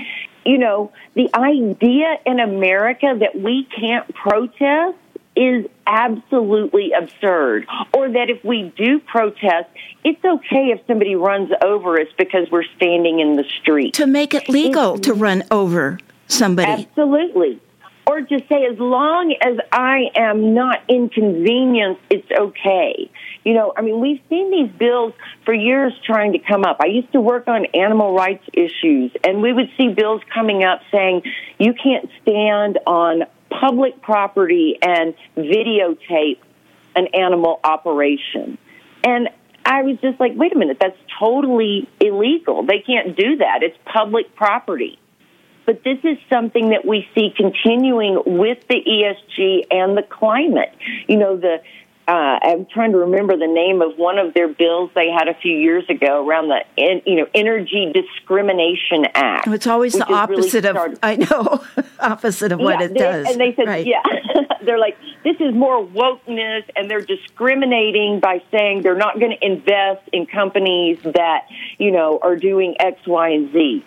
you 0.47 0.57
know, 0.57 0.91
the 1.13 1.29
idea 1.35 2.17
in 2.25 2.39
America 2.39 3.15
that 3.19 3.35
we 3.39 3.65
can't 3.65 4.07
protest 4.15 4.97
is 5.35 5.65
absolutely 5.85 6.93
absurd. 6.93 7.67
Or 7.93 8.09
that 8.09 8.29
if 8.29 8.43
we 8.43 8.73
do 8.75 8.99
protest, 8.99 9.69
it's 10.03 10.23
okay 10.23 10.71
if 10.71 10.79
somebody 10.87 11.15
runs 11.15 11.51
over 11.61 11.99
us 11.99 12.07
because 12.17 12.49
we're 12.49 12.63
standing 12.77 13.19
in 13.19 13.35
the 13.35 13.43
street. 13.59 13.93
To 13.95 14.07
make 14.07 14.33
it 14.33 14.47
legal 14.49 14.95
it's, 14.95 15.07
to 15.07 15.13
run 15.13 15.43
over 15.51 15.99
somebody. 16.27 16.87
Absolutely. 16.89 17.59
Or 18.07 18.21
to 18.21 18.39
say, 18.47 18.65
as 18.65 18.79
long 18.79 19.35
as 19.41 19.57
I 19.73 20.05
am 20.15 20.53
not 20.53 20.81
inconvenienced, 20.87 22.01
it's 22.09 22.31
okay. 22.31 23.11
You 23.47 23.53
know, 23.53 23.71
I 23.77 23.81
mean, 23.81 24.01
we've 24.01 24.19
seen 24.27 24.51
these 24.51 24.77
bills 24.77 25.13
for 25.45 25.53
years 25.53 25.93
trying 26.05 26.33
to 26.33 26.39
come 26.39 26.65
up. 26.65 26.79
I 26.81 26.87
used 26.87 27.13
to 27.13 27.21
work 27.21 27.47
on 27.47 27.63
animal 27.67 28.13
rights 28.13 28.43
issues, 28.51 29.13
and 29.23 29.41
we 29.41 29.53
would 29.53 29.69
see 29.77 29.87
bills 29.87 30.21
coming 30.33 30.65
up 30.65 30.81
saying 30.91 31.21
you 31.57 31.73
can't 31.73 32.09
stand 32.21 32.77
on 32.85 33.23
public 33.49 34.01
property 34.01 34.77
and 34.81 35.13
videotape 35.37 36.39
an 36.93 37.07
animal 37.13 37.61
operation. 37.63 38.57
And 39.05 39.29
I 39.63 39.83
was 39.83 39.97
just 40.01 40.19
like, 40.19 40.33
wait 40.35 40.51
a 40.53 40.57
minute, 40.57 40.79
that's 40.81 40.99
totally 41.17 41.87
illegal. 42.01 42.65
They 42.65 42.79
can't 42.85 43.15
do 43.15 43.37
that. 43.37 43.63
It's 43.63 43.77
public 43.85 44.35
property. 44.35 44.99
but 45.67 45.83
this 45.83 45.99
is 46.03 46.17
something 46.29 46.69
that 46.69 46.85
we 46.85 47.07
see 47.13 47.29
continuing 47.35 48.21
with 48.25 48.57
the 48.69 48.75
ESG 48.75 49.67
and 49.69 49.97
the 49.97 50.01
climate. 50.01 50.73
You 51.07 51.17
know, 51.17 51.37
the 51.37 51.61
uh, 52.07 52.39
I'm 52.41 52.65
trying 52.65 52.93
to 52.93 52.99
remember 52.99 53.35
the 53.35 53.47
name 53.47 53.81
of 53.81 53.97
one 53.97 54.17
of 54.17 54.33
their 54.33 54.47
bills 54.47 54.89
they 54.95 55.09
had 55.09 55.27
a 55.27 55.33
few 55.33 55.53
years 55.53 55.83
ago 55.89 56.25
around 56.25 56.47
the 56.47 57.01
you 57.05 57.17
know 57.17 57.27
Energy 57.35 57.91
Discrimination 57.93 59.07
Act. 59.13 59.47
It's 59.47 59.67
always 59.67 59.93
the 59.93 60.09
opposite 60.09 60.63
really 60.63 60.93
of 60.93 60.99
I 61.03 61.15
know 61.17 61.61
opposite 61.99 62.53
of 62.53 62.59
what 62.59 62.79
yeah, 62.79 62.85
it 62.85 62.93
they, 62.93 62.99
does. 62.99 63.27
And 63.27 63.41
they 63.41 63.53
said, 63.55 63.67
right. 63.67 63.85
yeah, 63.85 64.03
they're 64.63 64.79
like 64.79 64.97
this 65.25 65.35
is 65.41 65.53
more 65.53 65.85
wokeness, 65.85 66.63
and 66.77 66.89
they're 66.89 67.01
discriminating 67.01 68.21
by 68.21 68.41
saying 68.51 68.83
they're 68.83 68.95
not 68.95 69.19
going 69.19 69.37
to 69.37 69.45
invest 69.45 70.07
in 70.13 70.27
companies 70.27 70.99
that 71.03 71.47
you 71.77 71.91
know 71.91 72.19
are 72.21 72.37
doing 72.37 72.75
X, 72.79 73.05
Y, 73.05 73.29
and 73.29 73.51
Z. 73.51 73.85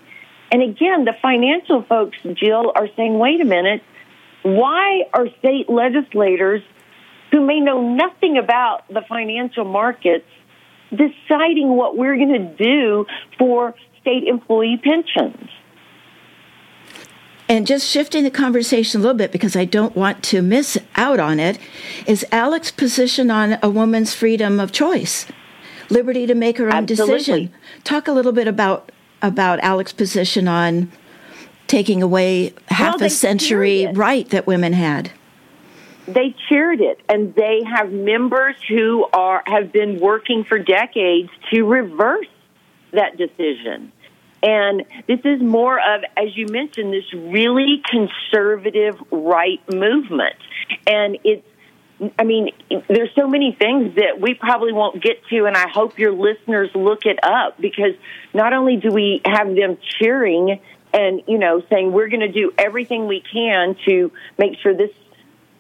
And 0.53 0.63
again, 0.63 1.05
the 1.05 1.15
financial 1.23 1.85
folks, 1.85 2.19
Jill, 2.35 2.73
are 2.75 2.89
saying, 2.97 3.19
wait 3.19 3.41
a 3.41 3.45
minute, 3.45 3.83
why 4.43 5.05
are 5.15 5.29
state 5.39 5.71
legislators 5.71 6.63
who 7.31 7.45
may 7.45 7.61
know 7.61 7.95
nothing 7.95 8.37
about 8.37 8.87
the 8.89 9.03
financial 9.09 9.65
markets 9.65 10.27
deciding 10.91 11.69
what 11.69 11.97
we're 11.97 12.17
going 12.17 12.33
to 12.33 12.65
do 12.65 13.07
for 13.39 13.75
state 14.01 14.25
employee 14.25 14.81
pensions. 14.83 15.49
And 17.49 17.67
just 17.67 17.89
shifting 17.89 18.23
the 18.23 18.31
conversation 18.31 19.01
a 19.01 19.03
little 19.03 19.17
bit 19.17 19.33
because 19.33 19.57
I 19.57 19.65
don't 19.65 19.97
want 19.97 20.23
to 20.25 20.41
miss 20.41 20.79
out 20.95 21.19
on 21.19 21.41
it, 21.41 21.59
is 22.07 22.25
ALEC's 22.31 22.71
position 22.71 23.31
on 23.31 23.59
a 23.63 23.69
woman's 23.69 24.15
freedom 24.15 24.61
of 24.61 24.71
choice, 24.71 25.27
liberty 25.89 26.27
to 26.27 26.35
make 26.35 26.59
her 26.59 26.67
own 26.67 26.85
Absolutely. 26.85 27.19
decision. 27.19 27.55
Talk 27.83 28.07
a 28.07 28.13
little 28.13 28.33
bit 28.33 28.47
about 28.47 28.93
about 29.23 29.59
ALEC's 29.61 29.93
position 29.93 30.49
on 30.49 30.91
taking 31.67 32.03
away 32.03 32.55
half 32.69 32.97
well, 32.97 33.07
a 33.07 33.11
century 33.11 33.87
right 33.95 34.29
that 34.31 34.47
women 34.47 34.73
had 34.73 35.11
they 36.15 36.35
chaired 36.49 36.81
it 36.81 37.01
and 37.09 37.35
they 37.35 37.63
have 37.65 37.93
members 37.93 38.57
who 38.69 39.07
are 39.13 39.43
have 39.47 39.73
been 39.73 39.99
working 40.01 40.45
for 40.45 40.59
decades 40.59 41.31
to 41.53 41.65
reverse 41.65 42.27
that 42.93 43.17
decision. 43.17 43.93
And 44.43 44.85
this 45.07 45.21
is 45.25 45.43
more 45.43 45.79
of 45.79 46.03
as 46.17 46.37
you 46.37 46.47
mentioned 46.47 46.93
this 46.93 47.13
really 47.13 47.83
conservative 47.89 48.97
right 49.11 49.61
movement. 49.73 50.37
And 50.87 51.19
it's 51.25 51.47
I 52.19 52.25
mean, 52.25 52.51
there's 52.89 53.11
so 53.15 53.29
many 53.29 53.53
things 53.53 53.97
that 53.97 54.19
we 54.19 54.33
probably 54.33 54.73
won't 54.73 55.03
get 55.03 55.23
to, 55.29 55.45
and 55.45 55.55
I 55.55 55.69
hope 55.69 55.99
your 55.99 56.13
listeners 56.13 56.71
look 56.75 57.05
it 57.05 57.19
up 57.23 57.61
because 57.61 57.95
not 58.33 58.55
only 58.55 58.77
do 58.77 58.91
we 58.91 59.21
have 59.27 59.55
them 59.55 59.77
cheering 59.99 60.61
and, 60.95 61.23
you 61.29 61.39
know, 61.39 61.63
saying 61.69 61.93
we're 61.93 62.09
going 62.09 62.21
to 62.21 62.33
do 62.33 62.53
everything 62.57 63.07
we 63.07 63.23
can 63.33 63.77
to 63.87 64.11
make 64.39 64.59
sure 64.63 64.75
this 64.75 64.91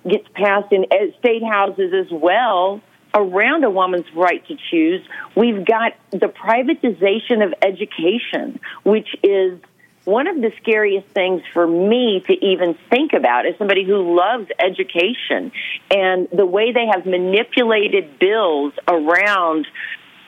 gets 0.09 0.27
passed 0.35 0.73
in 0.73 0.87
state 1.19 1.43
houses 1.43 1.93
as 1.93 2.11
well 2.11 2.81
around 3.15 3.65
a 3.65 3.71
woman's 3.71 4.07
right 4.15 4.47
to 4.47 4.57
choose. 4.71 5.03
We've 5.37 5.65
got 5.65 5.93
the 6.11 6.29
privatization 6.29 7.45
of 7.45 7.55
education, 7.63 8.61
which 8.85 9.09
is 9.23 9.59
one 10.05 10.27
of 10.27 10.37
the 10.37 10.53
scariest 10.61 11.09
things 11.09 11.43
for 11.53 11.67
me 11.67 12.23
to 12.27 12.33
even 12.45 12.77
think 12.89 13.13
about 13.13 13.47
as 13.47 13.57
somebody 13.59 13.85
who 13.85 14.17
loves 14.17 14.49
education 14.59 15.53
and 15.91 16.29
the 16.33 16.47
way 16.47 16.73
they 16.73 16.87
have 16.87 17.05
manipulated 17.05 18.19
bills 18.19 18.73
around 18.89 19.67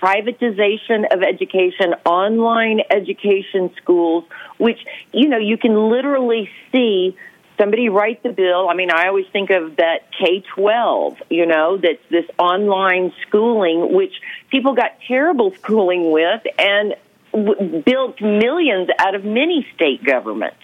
privatization 0.03 1.05
of 1.13 1.23
education, 1.23 1.95
online 2.05 2.81
education 2.91 3.71
schools, 3.81 4.25
which, 4.59 4.79
you 5.13 5.29
know, 5.29 5.39
you 5.39 5.57
can 5.57 5.91
literally 5.91 6.51
see 6.73 7.17
somebody 7.63 7.89
write 7.89 8.23
the 8.25 8.31
bill. 8.33 8.69
I 8.69 8.75
mean, 8.75 8.91
I 8.91 9.07
always 9.07 9.27
think 9.33 9.51
of 9.51 9.77
that 9.77 10.11
K 10.19 10.43
12, 10.55 11.23
you 11.31 11.47
know, 11.47 11.77
that's 11.77 12.03
this 12.11 12.27
online 12.37 13.13
schooling, 13.27 13.95
which 13.95 14.13
people 14.51 14.75
got 14.75 14.93
terrible 15.07 15.55
schooling 15.55 16.11
with 16.11 16.43
and 16.59 16.95
w- 17.33 17.83
built 17.83 18.21
millions 18.21 18.89
out 18.99 19.15
of 19.15 19.25
many 19.25 19.67
state 19.77 20.03
governments. 20.03 20.57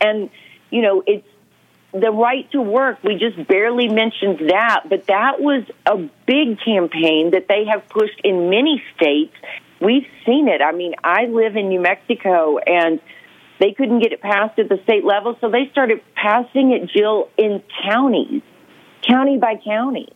And, 0.00 0.30
you 0.70 0.82
know, 0.82 1.04
it's 1.06 1.26
the 1.92 2.10
right 2.10 2.50
to 2.50 2.60
work. 2.60 2.98
We 3.04 3.16
just 3.16 3.46
barely 3.46 3.88
mentioned 3.88 4.50
that, 4.50 4.88
but 4.88 5.06
that 5.06 5.40
was 5.40 5.62
a 5.86 5.98
big 6.26 6.58
campaign 6.60 7.30
that 7.32 7.46
they 7.48 7.66
have 7.66 7.88
pushed 7.88 8.20
in 8.24 8.50
many 8.50 8.82
states. 8.96 9.34
We've 9.80 10.08
seen 10.26 10.48
it. 10.48 10.60
I 10.60 10.72
mean, 10.72 10.94
I 11.04 11.26
live 11.26 11.56
in 11.56 11.68
New 11.68 11.80
Mexico 11.80 12.58
and 12.58 13.00
they 13.62 13.70
couldn't 13.70 14.00
get 14.00 14.12
it 14.12 14.20
passed 14.20 14.58
at 14.58 14.68
the 14.68 14.80
state 14.82 15.04
level, 15.04 15.38
so 15.40 15.48
they 15.48 15.68
started 15.70 16.02
passing 16.16 16.72
it, 16.72 16.90
Jill, 16.90 17.28
in 17.36 17.62
counties, 17.84 18.42
county 19.02 19.38
by 19.38 19.54
county. 19.54 20.08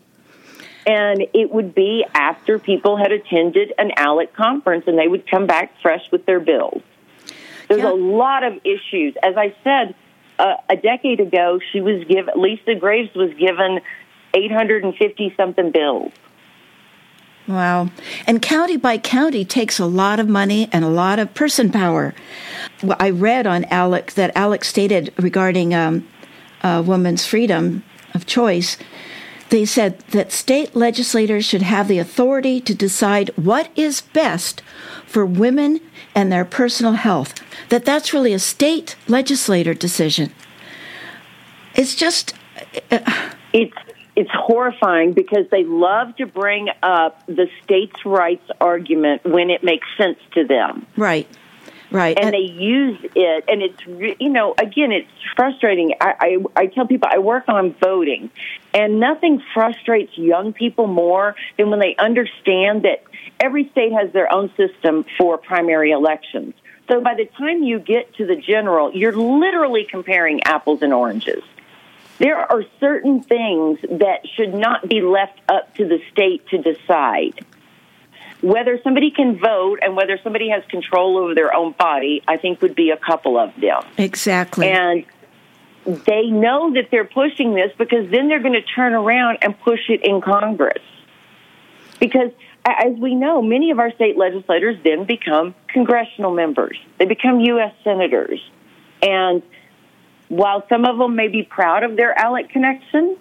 And 0.84 1.24
it 1.32 1.52
would 1.52 1.72
be 1.72 2.04
after 2.12 2.58
people 2.58 2.96
had 2.96 3.12
attended 3.12 3.72
an 3.78 3.92
ALEC 3.96 4.32
conference 4.32 4.88
and 4.88 4.98
they 4.98 5.06
would 5.06 5.30
come 5.30 5.46
back 5.46 5.72
fresh 5.80 6.10
with 6.10 6.26
their 6.26 6.40
bills. 6.40 6.82
There's 7.68 7.82
yeah. 7.82 7.92
a 7.92 7.94
lot 7.94 8.42
of 8.42 8.54
issues. 8.64 9.14
As 9.22 9.36
I 9.36 9.54
said, 9.62 9.94
uh, 10.40 10.56
a 10.68 10.76
decade 10.76 11.20
ago, 11.20 11.60
she 11.72 11.80
was 11.80 12.02
given, 12.02 12.34
Lisa 12.36 12.74
Graves 12.74 13.14
was 13.14 13.32
given 13.34 13.80
850 14.34 15.34
something 15.36 15.70
bills. 15.70 16.10
Wow. 17.48 17.90
And 18.26 18.42
county 18.42 18.76
by 18.76 18.98
county 18.98 19.44
takes 19.44 19.78
a 19.78 19.86
lot 19.86 20.18
of 20.18 20.28
money 20.28 20.68
and 20.72 20.84
a 20.84 20.88
lot 20.88 21.18
of 21.18 21.32
person 21.34 21.70
power. 21.70 22.14
Well, 22.82 22.96
I 22.98 23.10
read 23.10 23.46
on 23.46 23.64
ALEC 23.64 24.14
that 24.14 24.34
ALEC 24.34 24.64
stated 24.64 25.12
regarding 25.16 25.72
um, 25.72 26.06
a 26.62 26.82
woman's 26.82 27.24
freedom 27.24 27.84
of 28.14 28.26
choice. 28.26 28.76
They 29.50 29.64
said 29.64 30.00
that 30.10 30.32
state 30.32 30.74
legislators 30.74 31.44
should 31.44 31.62
have 31.62 31.86
the 31.86 32.00
authority 32.00 32.60
to 32.62 32.74
decide 32.74 33.30
what 33.36 33.70
is 33.76 34.00
best 34.00 34.60
for 35.06 35.24
women 35.24 35.80
and 36.16 36.32
their 36.32 36.44
personal 36.44 36.94
health. 36.94 37.34
That 37.68 37.84
that's 37.84 38.12
really 38.12 38.32
a 38.32 38.40
state 38.40 38.96
legislator 39.06 39.72
decision. 39.72 40.32
It's 41.76 41.94
just. 41.94 42.34
Uh, 42.90 43.30
it's 43.52 43.76
it's 44.16 44.30
horrifying 44.32 45.12
because 45.12 45.46
they 45.50 45.64
love 45.64 46.16
to 46.16 46.26
bring 46.26 46.68
up 46.82 47.24
the 47.26 47.48
states' 47.62 48.04
rights 48.04 48.48
argument 48.60 49.24
when 49.24 49.50
it 49.50 49.62
makes 49.62 49.86
sense 49.98 50.18
to 50.32 50.44
them. 50.44 50.86
Right. 50.96 51.28
Right. 51.90 52.16
And, 52.16 52.26
and 52.26 52.34
they 52.34 52.50
use 52.52 52.98
it, 53.14 53.44
and 53.46 53.62
it's, 53.62 54.18
you 54.20 54.28
know, 54.28 54.54
again, 54.58 54.90
it's 54.90 55.08
frustrating. 55.36 55.92
I, 56.00 56.14
I, 56.56 56.62
I 56.62 56.66
tell 56.66 56.86
people 56.86 57.08
I 57.12 57.18
work 57.18 57.44
on 57.48 57.74
voting, 57.74 58.30
and 58.74 58.98
nothing 58.98 59.40
frustrates 59.54 60.18
young 60.18 60.52
people 60.52 60.88
more 60.88 61.36
than 61.56 61.70
when 61.70 61.78
they 61.78 61.94
understand 61.96 62.82
that 62.82 63.04
every 63.38 63.68
state 63.68 63.92
has 63.92 64.12
their 64.12 64.32
own 64.32 64.50
system 64.56 65.04
for 65.16 65.38
primary 65.38 65.92
elections. 65.92 66.54
So 66.88 67.00
by 67.00 67.14
the 67.14 67.26
time 67.38 67.62
you 67.62 67.78
get 67.78 68.14
to 68.16 68.26
the 68.26 68.36
general, 68.36 68.92
you're 68.92 69.16
literally 69.16 69.86
comparing 69.88 70.42
apples 70.42 70.82
and 70.82 70.92
oranges 70.92 71.44
there 72.18 72.38
are 72.38 72.62
certain 72.80 73.22
things 73.22 73.78
that 73.82 74.26
should 74.36 74.54
not 74.54 74.88
be 74.88 75.00
left 75.02 75.40
up 75.48 75.74
to 75.76 75.86
the 75.86 76.00
state 76.12 76.46
to 76.48 76.58
decide. 76.58 77.44
Whether 78.42 78.80
somebody 78.82 79.10
can 79.10 79.38
vote 79.38 79.80
and 79.82 79.96
whether 79.96 80.18
somebody 80.22 80.50
has 80.50 80.62
control 80.68 81.18
over 81.18 81.34
their 81.34 81.54
own 81.54 81.72
body, 81.72 82.22
I 82.28 82.36
think 82.36 82.62
would 82.62 82.74
be 82.74 82.90
a 82.90 82.96
couple 82.96 83.38
of 83.38 83.54
them. 83.60 83.82
Exactly. 83.98 84.68
And 84.68 85.04
they 85.84 86.26
know 86.26 86.72
that 86.74 86.88
they're 86.90 87.04
pushing 87.04 87.54
this 87.54 87.72
because 87.78 88.10
then 88.10 88.28
they're 88.28 88.42
going 88.42 88.60
to 88.60 88.62
turn 88.62 88.92
around 88.92 89.38
and 89.42 89.58
push 89.60 89.88
it 89.88 90.04
in 90.04 90.20
Congress. 90.20 90.82
Because 91.98 92.30
as 92.66 92.94
we 92.98 93.14
know, 93.14 93.40
many 93.40 93.70
of 93.70 93.78
our 93.78 93.92
state 93.92 94.16
legislators 94.16 94.76
then 94.82 95.04
become 95.04 95.54
congressional 95.68 96.34
members. 96.34 96.76
They 96.98 97.04
become 97.04 97.40
U.S. 97.40 97.72
senators. 97.84 98.40
And 99.02 99.42
while 100.28 100.64
some 100.68 100.84
of 100.84 100.98
them 100.98 101.16
may 101.16 101.28
be 101.28 101.42
proud 101.42 101.82
of 101.82 101.96
their 101.96 102.14
ALEC 102.14 102.50
connection, 102.50 103.16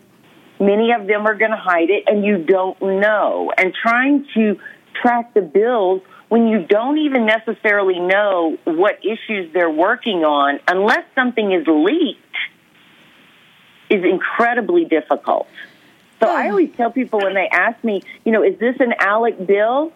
many 0.60 0.92
of 0.92 1.08
them 1.08 1.26
are 1.26 1.36
going 1.36 1.52
to 1.52 1.58
hide 1.58 1.90
it 1.90 2.04
and 2.08 2.24
you 2.24 2.44
don't 2.44 2.82
know. 2.82 3.52
And 3.58 3.74
trying 3.74 4.26
to 4.34 4.60
track 5.02 5.34
the 5.34 5.42
bills 5.42 6.02
when 6.30 6.48
you 6.48 6.66
don't 6.66 6.98
even 6.98 7.26
necessarily 7.26 8.00
know 8.00 8.58
what 8.64 9.00
issues 9.06 9.54
they're 9.54 9.70
working 9.70 10.24
on, 10.24 10.60
unless 10.68 11.06
something 11.14 11.52
is 11.52 11.66
leaked, 11.68 12.22
is 13.90 14.04
incredibly 14.04 14.86
difficult. 14.86 15.48
So 16.20 16.30
I 16.30 16.46
hmm. 16.46 16.50
always 16.50 16.70
tell 16.76 16.92
people 16.92 17.20
when 17.20 17.36
they 17.36 17.48
ask 17.52 17.84
me, 17.84 18.02
you 18.24 18.32
know, 18.32 18.44
is 18.44 18.58
this 18.58 18.76
an 18.80 18.94
ALEC 19.00 19.46
bill? 19.46 19.92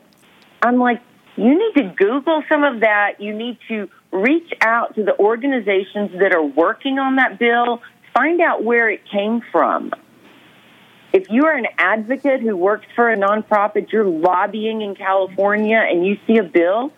I'm 0.62 0.78
like, 0.78 1.02
you 1.36 1.58
need 1.58 1.82
to 1.82 1.96
Google 1.96 2.44
some 2.50 2.64
of 2.64 2.82
that. 2.82 3.20
You 3.20 3.34
need 3.34 3.58
to 3.70 3.90
reach 4.12 4.52
out 4.62 4.96
to 4.96 5.04
the 5.04 5.18
organizations 5.18 6.12
that 6.20 6.34
are 6.34 6.44
working 6.44 7.00
on 7.00 7.18
that 7.18 7.40
bill, 7.40 7.82
find 8.14 8.42
out 8.42 8.64
where 8.64 8.90
it 8.90 9.02
came 9.12 9.42
from. 9.52 9.92
If 11.12 11.30
you 11.30 11.46
are 11.46 11.56
an 11.56 11.68
advocate 11.78 12.42
who 12.42 12.56
works 12.56 12.86
for 12.96 13.10
a 13.10 13.18
nonprofit, 13.18 13.92
you're 13.92 14.06
lobbying 14.06 14.82
in 14.82 14.96
California 14.96 15.78
and 15.78 16.06
you 16.06 16.18
see 16.28 16.38
a 16.38 16.44
bill, 16.44 16.92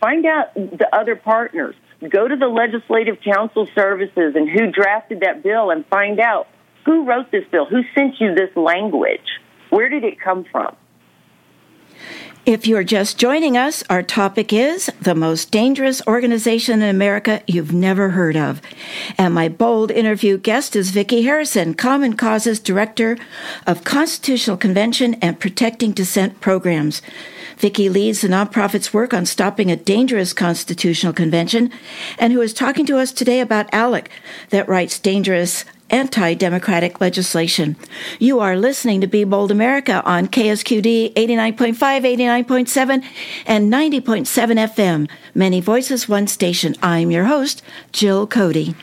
find 0.00 0.24
out 0.24 0.54
the 0.54 0.88
other 0.92 1.16
partners. 1.16 1.74
go 2.08 2.26
to 2.26 2.36
the 2.36 2.48
Legislative 2.48 3.18
Council 3.22 3.68
Services 3.74 4.34
and 4.34 4.48
who 4.48 4.70
drafted 4.70 5.20
that 5.20 5.42
bill 5.42 5.70
and 5.70 5.86
find 5.86 6.18
out 6.18 6.48
who 6.84 7.04
wrote 7.04 7.30
this 7.30 7.44
bill, 7.50 7.66
who 7.66 7.82
sent 7.94 8.20
you 8.20 8.34
this 8.34 8.54
language, 8.56 9.38
where 9.70 9.88
did 9.88 10.02
it 10.02 10.20
come 10.20 10.44
from? 10.50 10.74
If 12.44 12.66
you're 12.66 12.82
just 12.82 13.18
joining 13.18 13.56
us, 13.56 13.84
our 13.88 14.02
topic 14.02 14.52
is 14.52 14.90
the 15.00 15.14
most 15.14 15.52
dangerous 15.52 16.02
organization 16.08 16.82
in 16.82 16.88
America 16.88 17.40
you've 17.46 17.72
never 17.72 18.10
heard 18.10 18.36
of. 18.36 18.60
And 19.16 19.32
my 19.32 19.48
bold 19.48 19.92
interview 19.92 20.38
guest 20.38 20.74
is 20.74 20.90
Viki 20.90 21.22
Harrison, 21.22 21.74
Common 21.74 22.14
Causes 22.16 22.58
Director 22.58 23.16
of 23.64 23.84
Constitutional 23.84 24.56
Convention 24.56 25.14
and 25.22 25.38
Protecting 25.38 25.92
Dissent 25.92 26.40
Programs. 26.40 27.00
Viki 27.58 27.88
leads 27.88 28.22
the 28.22 28.28
nonprofit's 28.28 28.92
work 28.92 29.14
on 29.14 29.24
stopping 29.24 29.70
a 29.70 29.76
dangerous 29.76 30.32
constitutional 30.32 31.12
convention 31.12 31.70
and 32.18 32.32
who 32.32 32.40
is 32.40 32.52
talking 32.52 32.84
to 32.86 32.98
us 32.98 33.12
today 33.12 33.38
about 33.38 33.70
ALEC 33.70 34.08
that 34.50 34.68
writes 34.68 34.98
dangerous 34.98 35.64
anti 35.92 36.34
democratic 36.34 37.00
legislation. 37.00 37.76
You 38.18 38.40
are 38.40 38.56
listening 38.56 39.00
to 39.02 39.06
Be 39.06 39.24
Bold 39.24 39.50
America 39.50 40.02
on 40.04 40.26
KSQD 40.26 41.14
89.5, 41.14 41.76
89.7, 41.76 43.04
and 43.46 43.72
90.7 43.72 44.74
FM. 44.74 45.08
Many 45.34 45.60
voices, 45.60 46.08
one 46.08 46.26
station. 46.26 46.74
I'm 46.82 47.10
your 47.10 47.26
host, 47.26 47.62
Jill 47.92 48.26
Cody. 48.26 48.74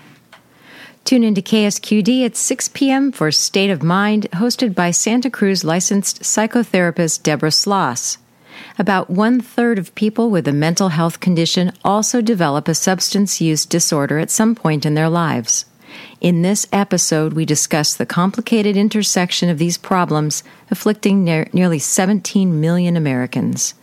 Tune 1.03 1.23
into 1.23 1.41
KSQD 1.41 2.23
at 2.23 2.35
6 2.35 2.67
p.m. 2.69 3.11
for 3.11 3.31
State 3.31 3.71
of 3.71 3.81
Mind, 3.81 4.29
hosted 4.31 4.75
by 4.75 4.91
Santa 4.91 5.31
Cruz 5.31 5.63
licensed 5.63 6.21
psychotherapist 6.21 7.23
Deborah 7.23 7.49
Sloss. 7.49 8.17
About 8.77 9.09
one 9.09 9.41
third 9.41 9.79
of 9.79 9.95
people 9.95 10.29
with 10.29 10.47
a 10.47 10.53
mental 10.53 10.89
health 10.89 11.19
condition 11.19 11.71
also 11.83 12.21
develop 12.21 12.67
a 12.67 12.75
substance 12.75 13.41
use 13.41 13.65
disorder 13.65 14.19
at 14.19 14.29
some 14.29 14.53
point 14.53 14.85
in 14.85 14.93
their 14.93 15.09
lives. 15.09 15.65
In 16.21 16.41
this 16.41 16.67
episode, 16.71 17.33
we 17.33 17.45
discuss 17.45 17.95
the 17.95 18.05
complicated 18.05 18.75
intersection 18.75 19.49
of 19.49 19.57
these 19.57 19.77
problems 19.77 20.43
afflicting 20.69 21.23
ne- 21.23 21.49
nearly 21.53 21.79
17 21.79 22.59
million 22.59 22.97
Americans. 22.97 23.73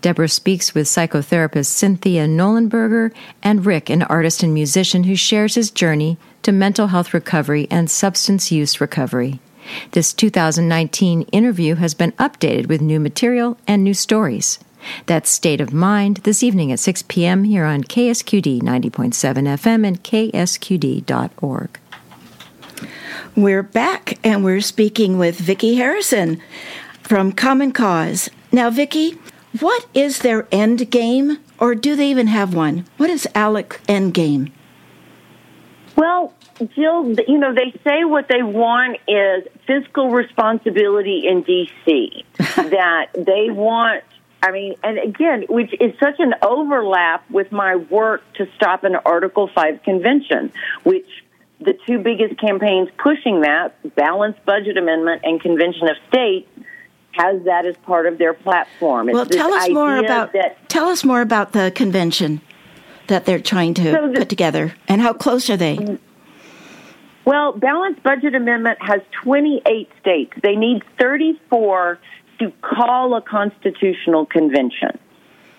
Deborah 0.00 0.28
speaks 0.28 0.74
with 0.74 0.86
psychotherapist 0.86 1.66
Cynthia 1.66 2.26
Knollenberger 2.26 3.12
and 3.42 3.66
Rick, 3.66 3.90
an 3.90 4.02
artist 4.04 4.42
and 4.42 4.54
musician 4.54 5.04
who 5.04 5.16
shares 5.16 5.54
his 5.54 5.70
journey 5.70 6.16
to 6.42 6.52
mental 6.52 6.88
health 6.88 7.12
recovery 7.12 7.66
and 7.70 7.90
substance 7.90 8.52
use 8.52 8.80
recovery. 8.80 9.40
This 9.92 10.12
2019 10.12 11.22
interview 11.32 11.74
has 11.74 11.94
been 11.94 12.12
updated 12.12 12.68
with 12.68 12.80
new 12.80 13.00
material 13.00 13.58
and 13.66 13.84
new 13.84 13.94
stories. 13.94 14.58
That's 15.06 15.30
State 15.30 15.60
of 15.60 15.72
Mind 15.72 16.18
this 16.18 16.42
evening 16.42 16.72
at 16.72 16.80
6 16.80 17.02
p.m. 17.08 17.44
here 17.44 17.64
on 17.64 17.84
KSQD 17.84 18.62
90.7 18.62 19.12
FM 19.12 19.86
and 19.86 20.02
KSQD.org. 20.02 21.78
We're 23.36 23.62
back 23.62 24.18
and 24.24 24.44
we're 24.44 24.60
speaking 24.60 25.18
with 25.18 25.40
Viki 25.40 25.76
Harrison 25.76 26.42
from 27.02 27.32
Common 27.32 27.72
Cause. 27.72 28.30
Now, 28.50 28.70
Viki, 28.70 29.18
what 29.60 29.86
is 29.94 30.20
their 30.20 30.46
end 30.52 30.90
game, 30.90 31.38
or 31.58 31.74
do 31.74 31.96
they 31.96 32.10
even 32.10 32.26
have 32.26 32.54
one? 32.54 32.84
What 32.96 33.10
is 33.10 33.26
ALEC 33.34 33.78
end 33.88 34.14
game? 34.14 34.52
Well, 35.96 36.32
Jill, 36.74 37.12
you 37.26 37.38
know, 37.38 37.54
they 37.54 37.72
say 37.84 38.04
what 38.04 38.28
they 38.28 38.42
want 38.42 38.98
is 39.06 39.44
fiscal 39.66 40.10
responsibility 40.10 41.26
in 41.26 41.42
D.C., 41.42 42.24
that 42.38 43.08
they 43.14 43.50
want 43.50 44.04
I 44.42 44.52
mean, 44.52 44.74
and 44.84 44.98
again, 44.98 45.44
which 45.48 45.72
is 45.80 45.92
such 45.98 46.16
an 46.18 46.34
overlap 46.42 47.28
with 47.30 47.50
my 47.50 47.76
work 47.76 48.22
to 48.34 48.46
stop 48.56 48.84
an 48.84 48.94
Article 48.94 49.50
5 49.52 49.82
convention, 49.82 50.52
which 50.84 51.06
the 51.60 51.74
two 51.86 51.98
biggest 51.98 52.40
campaigns 52.40 52.88
pushing 52.98 53.40
that, 53.40 53.74
Balanced 53.96 54.44
Budget 54.44 54.76
Amendment 54.76 55.22
and 55.24 55.40
Convention 55.40 55.88
of 55.88 55.96
States, 56.08 56.48
has 57.12 57.42
that 57.44 57.66
as 57.66 57.76
part 57.78 58.06
of 58.06 58.18
their 58.18 58.32
platform. 58.32 59.08
It's 59.08 59.14
well, 59.14 59.26
tell 59.26 59.52
us 59.52 59.68
more 59.70 59.96
about 59.96 60.32
that, 60.34 60.68
tell 60.68 60.86
us 60.86 61.02
more 61.02 61.20
about 61.20 61.52
the 61.52 61.72
convention 61.74 62.40
that 63.08 63.24
they're 63.24 63.40
trying 63.40 63.74
to 63.74 63.92
so 63.92 64.08
the, 64.08 64.18
put 64.20 64.28
together, 64.28 64.74
and 64.86 65.00
how 65.00 65.12
close 65.12 65.50
are 65.50 65.56
they? 65.56 65.98
Well, 67.24 67.52
Balanced 67.52 68.02
Budget 68.02 68.34
Amendment 68.34 68.78
has 68.80 69.00
28 69.24 69.90
states. 70.00 70.32
They 70.42 70.54
need 70.54 70.82
34 70.98 71.98
to 72.38 72.52
call 72.62 73.14
a 73.14 73.22
constitutional 73.22 74.26
convention. 74.26 74.98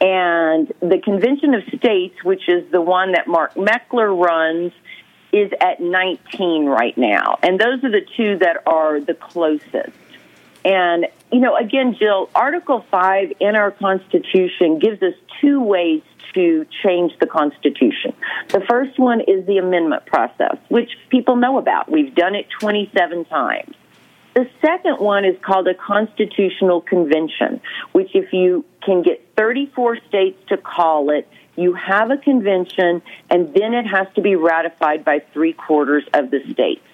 And 0.01 0.71
the 0.80 0.99
Convention 1.03 1.53
of 1.53 1.63
States, 1.77 2.23
which 2.23 2.47
is 2.47 2.71
the 2.71 2.82
one 2.82 3.11
that 3.13 3.27
Mark 3.27 3.55
Meckler 3.55 4.17
runs, 4.17 4.71
is 5.32 5.51
at 5.61 5.82
19 5.82 6.65
right 6.65 6.97
now. 6.97 7.38
And 7.43 7.59
those 7.59 7.84
are 7.84 7.91
the 7.91 8.05
two 8.15 8.38
that 8.38 8.63
are 8.65 8.99
the 8.99 9.13
closest. 9.13 9.91
And, 10.65 11.07
you 11.32 11.39
know, 11.39 11.55
again, 11.55 11.95
Jill, 11.97 12.30
Article 12.34 12.86
5 12.89 13.34
in 13.39 13.55
our 13.55 13.71
Constitution 13.71 14.80
gives 14.80 15.01
us 15.01 15.13
two 15.41 15.61
ways 15.61 16.01
to 16.34 16.65
change 16.84 17.13
the 17.19 17.27
Constitution. 17.27 18.13
The 18.49 18.61
first 18.69 18.99
one 18.99 19.21
is 19.21 19.45
the 19.45 19.57
amendment 19.57 20.05
process, 20.05 20.57
which 20.69 20.89
people 21.09 21.36
know 21.36 21.57
about. 21.57 21.91
We've 21.91 22.13
done 22.13 22.36
it 22.36 22.47
27 22.59 23.25
times. 23.25 23.75
The 24.36 24.47
second 24.61 24.99
one 24.99 25.25
is 25.25 25.36
called 25.41 25.67
a 25.67 25.73
constitutional 25.73 26.82
convention, 26.82 27.61
which 27.91 28.11
if 28.13 28.32
you 28.32 28.63
can 28.84 29.01
get 29.01 29.25
34 29.36 29.97
states 30.07 30.38
to 30.49 30.57
call 30.57 31.09
it, 31.09 31.27
you 31.55 31.73
have 31.73 32.11
a 32.11 32.17
convention 32.17 33.01
and 33.30 33.53
then 33.53 33.73
it 33.73 33.86
has 33.86 34.07
to 34.15 34.21
be 34.21 34.36
ratified 34.36 35.03
by 35.03 35.19
three 35.34 35.53
quarters 35.53 36.03
of 36.13 36.32
the 36.32 36.39
states. 36.51 36.86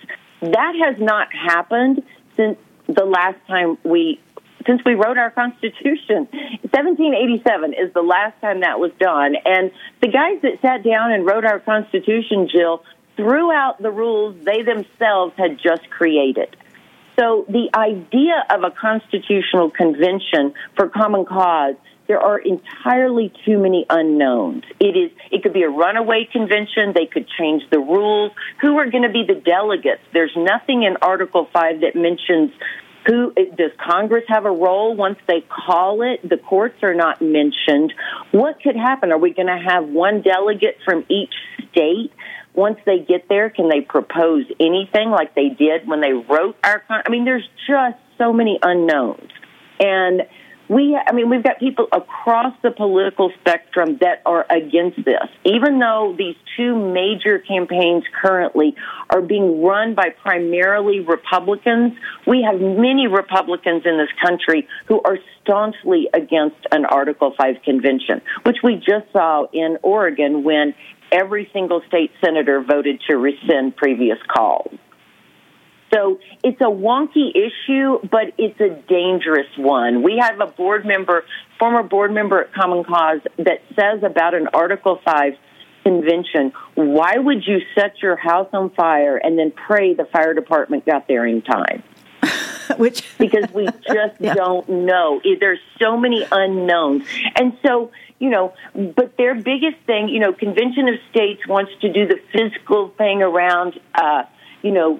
That 0.41 0.73
has 0.83 0.99
not 0.99 1.33
happened 1.33 2.03
since 2.35 2.57
the 2.87 3.05
last 3.05 3.37
time 3.47 3.77
we 3.83 4.19
since 4.65 4.81
we 4.83 4.95
wrote 4.95 5.17
our 5.17 5.29
Constitution. 5.29 6.27
1787 6.71 7.73
is 7.73 7.93
the 7.93 8.01
last 8.01 8.39
time 8.41 8.61
that 8.61 8.79
was 8.79 8.91
done. 8.99 9.35
And 9.45 9.69
the 10.01 10.07
guys 10.07 10.41
that 10.41 10.59
sat 10.61 10.83
down 10.83 11.11
and 11.11 11.23
wrote 11.23 11.45
our 11.45 11.59
Constitution, 11.59 12.49
Jill, 12.51 12.83
threw 13.15 13.51
out 13.51 13.81
the 13.81 13.91
rules 13.91 14.35
they 14.43 14.63
themselves 14.63 15.33
had 15.37 15.59
just 15.59 15.87
created. 15.91 16.55
So 17.17 17.45
the 17.47 17.69
idea 17.73 18.43
of 18.49 18.63
a 18.63 18.71
constitutional 18.71 19.71
convention 19.71 20.53
for 20.75 20.89
common 20.89 21.25
cause 21.25 21.75
there 22.07 22.19
are 22.19 22.37
entirely 22.37 23.33
too 23.45 23.57
many 23.57 23.85
unknowns. 23.89 24.63
It 24.79 24.95
is 24.95 25.11
it 25.31 25.41
could 25.41 25.53
be 25.53 25.63
a 25.63 25.69
runaway 25.69 26.27
convention, 26.31 26.93
they 26.93 27.07
could 27.07 27.27
change 27.39 27.63
the 27.71 27.79
rules. 27.79 28.31
Who 28.61 28.77
are 28.77 28.89
going 28.89 29.03
to 29.03 29.09
be 29.09 29.23
the 29.27 29.41
delegates? 29.41 30.01
There's 30.13 30.35
nothing 30.35 30.83
in 30.83 30.97
Article 31.01 31.47
5 31.51 31.81
that 31.81 31.95
mentions 31.95 32.51
who 33.07 33.33
does 33.33 33.71
Congress 33.77 34.23
have 34.27 34.45
a 34.45 34.51
role 34.51 34.95
once 34.95 35.19
they 35.27 35.41
call 35.41 36.01
it? 36.01 36.27
The 36.27 36.37
courts 36.37 36.81
are 36.81 36.95
not 36.95 37.21
mentioned. 37.21 37.93
What 38.31 38.59
could 38.61 38.75
happen? 38.75 39.11
Are 39.11 39.17
we 39.19 39.31
going 39.31 39.47
to 39.47 39.63
have 39.63 39.87
one 39.87 40.21
delegate 40.21 40.77
from 40.83 41.05
each 41.07 41.33
state? 41.71 42.11
Once 42.55 42.77
they 42.85 42.99
get 42.99 43.27
there, 43.29 43.49
can 43.49 43.69
they 43.69 43.81
propose 43.81 44.45
anything 44.59 45.09
like 45.09 45.35
they 45.35 45.49
did 45.49 45.87
when 45.87 46.01
they 46.01 46.13
wrote 46.13 46.55
our? 46.63 46.79
Con- 46.79 47.03
I 47.05 47.09
mean, 47.09 47.25
there's 47.25 47.47
just 47.67 47.97
so 48.17 48.33
many 48.33 48.59
unknowns, 48.61 49.31
and 49.79 50.23
we. 50.69 50.97
I 50.97 51.13
mean, 51.13 51.29
we've 51.29 51.43
got 51.43 51.59
people 51.59 51.87
across 51.91 52.53
the 52.63 52.71
political 52.71 53.31
spectrum 53.39 53.97
that 54.01 54.21
are 54.25 54.45
against 54.49 55.03
this. 55.05 55.27
Even 55.43 55.79
though 55.79 56.15
these 56.17 56.35
two 56.57 56.75
major 56.93 57.39
campaigns 57.39 58.03
currently 58.21 58.75
are 59.09 59.21
being 59.21 59.61
run 59.63 59.93
by 59.93 60.09
primarily 60.09 61.01
Republicans, 61.01 61.93
we 62.25 62.41
have 62.49 62.59
many 62.59 63.07
Republicans 63.07 63.83
in 63.85 63.97
this 63.97 64.09
country 64.25 64.67
who 64.87 65.01
are 65.03 65.19
staunchly 65.43 66.09
against 66.13 66.57
an 66.71 66.85
Article 66.85 67.33
5 67.37 67.55
convention, 67.63 68.21
which 68.43 68.57
we 68.63 68.75
just 68.75 69.11
saw 69.13 69.45
in 69.53 69.77
Oregon 69.83 70.43
when 70.43 70.73
every 71.15 71.49
single 71.53 71.81
state 71.87 72.11
senator 72.23 72.61
voted 72.61 73.01
to 73.09 73.15
rescind 73.15 73.75
previous 73.75 74.17
calls. 74.27 74.73
So 75.93 76.19
it's 76.43 76.59
a 76.59 76.65
wonky 76.65 77.29
issue, 77.29 77.99
but 78.11 78.33
it's 78.37 78.59
a 78.59 78.69
dangerous 78.89 79.47
one. 79.57 80.03
We 80.03 80.17
have 80.19 80.39
a 80.41 80.47
board 80.47 80.85
member, 80.85 81.23
former 81.57 81.83
board 81.83 82.11
member 82.11 82.41
at 82.41 82.53
Common 82.53 82.83
Cause, 82.83 83.21
that 83.37 83.61
says 83.79 84.03
about 84.03 84.33
an 84.33 84.47
Article 84.53 84.99
5 85.05 85.33
convention, 85.85 86.51
why 86.73 87.17
would 87.17 87.45
you 87.45 87.59
set 87.75 88.01
your 88.01 88.17
house 88.17 88.49
on 88.51 88.71
fire 88.71 89.17
and 89.17 89.37
then 89.37 89.51
pray 89.51 89.93
the 89.93 90.05
fire 90.05 90.33
department 90.33 90.85
got 90.85 91.07
there 91.07 91.25
in 91.25 91.41
time? 91.41 91.83
Which 92.77 93.05
because 93.17 93.45
we 93.53 93.65
just 93.87 94.19
yeah. 94.19 94.33
don't 94.33 94.67
know. 94.67 95.21
There's 95.39 95.59
so 95.79 95.95
many 95.95 96.25
unknowns. 96.29 97.05
And 97.35 97.55
so 97.65 97.91
you 98.19 98.29
know, 98.29 98.53
but 98.73 99.17
their 99.17 99.35
biggest 99.35 99.77
thing, 99.85 100.09
you 100.09 100.19
know, 100.19 100.33
Convention 100.33 100.87
of 100.87 100.95
States 101.11 101.41
wants 101.47 101.71
to 101.81 101.91
do 101.91 102.07
the 102.07 102.19
physical 102.31 102.89
thing 102.97 103.21
around, 103.21 103.79
uh, 103.93 104.23
you 104.61 104.71
know, 104.71 104.99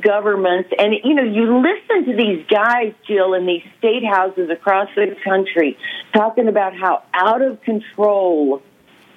governments. 0.00 0.70
And, 0.78 0.94
you 1.04 1.14
know, 1.14 1.22
you 1.22 1.60
listen 1.60 2.10
to 2.10 2.16
these 2.16 2.46
guys, 2.48 2.94
Jill, 3.06 3.34
in 3.34 3.46
these 3.46 3.62
state 3.78 4.04
houses 4.04 4.48
across 4.50 4.88
the 4.96 5.14
country 5.22 5.76
talking 6.14 6.48
about 6.48 6.74
how 6.74 7.02
out 7.12 7.42
of 7.42 7.60
control 7.62 8.62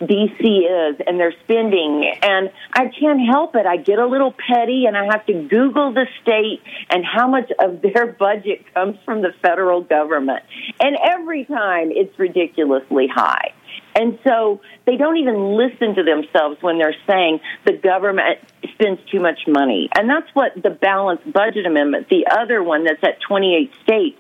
DC 0.02 0.42
is 0.42 1.02
and 1.06 1.20
their 1.20 1.34
spending. 1.44 2.12
And 2.22 2.52
I 2.74 2.88
can't 2.88 3.22
help 3.26 3.56
it. 3.56 3.66
I 3.66 3.78
get 3.78 4.00
a 4.00 4.06
little 4.06 4.34
petty 4.34 4.86
and 4.86 4.98
I 4.98 5.06
have 5.06 5.26
to 5.28 5.34
Google 5.34 5.94
the 5.94 6.08
state 6.22 6.62
and 6.90 7.04
how 7.06 7.28
much 7.28 7.52
of 7.60 7.82
their 7.82 8.08
budget 8.20 8.74
comes 8.74 8.98
from 9.06 9.22
the 9.22 9.34
federal 9.42 9.82
government. 9.82 10.44
And 10.80 10.98
every 11.04 11.46
time 11.46 11.92
it's 11.92 12.18
ridiculously 12.20 13.08
high. 13.08 13.54
And 13.96 14.20
so 14.26 14.62
they 14.86 14.98
don't 14.98 15.18
even 15.18 15.56
listen 15.56 15.96
to 15.96 16.04
themselves 16.04 16.62
when 16.62 16.78
they're 16.78 16.96
saying 17.08 17.40
the 17.66 17.74
government 17.74 18.40
spends 18.74 19.00
too 19.10 19.22
much 19.22 19.40
money. 19.48 19.90
And 19.96 20.10
that's 20.10 20.28
what 20.34 20.52
the 20.62 20.70
balanced 20.70 21.32
budget 21.32 21.66
amendment, 21.66 22.10
the 22.10 22.28
other 22.30 22.62
one 22.62 22.84
that's 22.84 23.04
at 23.04 23.22
28 23.22 23.72
states, 23.84 24.20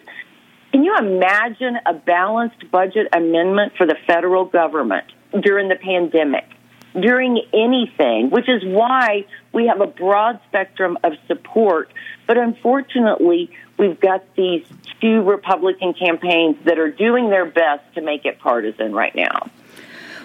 can 0.71 0.83
you 0.83 0.95
imagine 0.97 1.77
a 1.85 1.93
balanced 1.93 2.69
budget 2.69 3.07
amendment 3.13 3.73
for 3.77 3.85
the 3.85 3.95
federal 4.07 4.45
government 4.45 5.05
during 5.41 5.69
the 5.69 5.75
pandemic? 5.75 6.45
During 6.93 7.41
anything, 7.53 8.29
which 8.29 8.47
is 8.47 8.63
why 8.63 9.25
we 9.51 9.67
have 9.67 9.81
a 9.81 9.87
broad 9.87 10.39
spectrum 10.47 10.97
of 11.03 11.13
support. 11.27 11.91
But 12.25 12.37
unfortunately, 12.37 13.51
we've 13.77 13.99
got 13.99 14.23
these 14.35 14.65
two 15.01 15.21
Republican 15.23 15.93
campaigns 15.93 16.55
that 16.65 16.79
are 16.79 16.91
doing 16.91 17.29
their 17.29 17.45
best 17.45 17.83
to 17.95 18.01
make 18.01 18.25
it 18.25 18.39
partisan 18.39 18.93
right 18.93 19.13
now. 19.13 19.49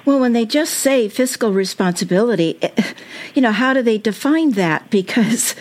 Well, 0.04 0.18
when 0.18 0.32
they 0.32 0.46
just 0.46 0.74
say 0.74 1.08
fiscal 1.08 1.52
responsibility, 1.52 2.58
eh, 2.62 2.94
you 3.34 3.42
know, 3.42 3.52
how 3.52 3.74
do 3.74 3.82
they 3.82 3.98
define 3.98 4.52
that? 4.52 4.90
Because, 4.90 5.54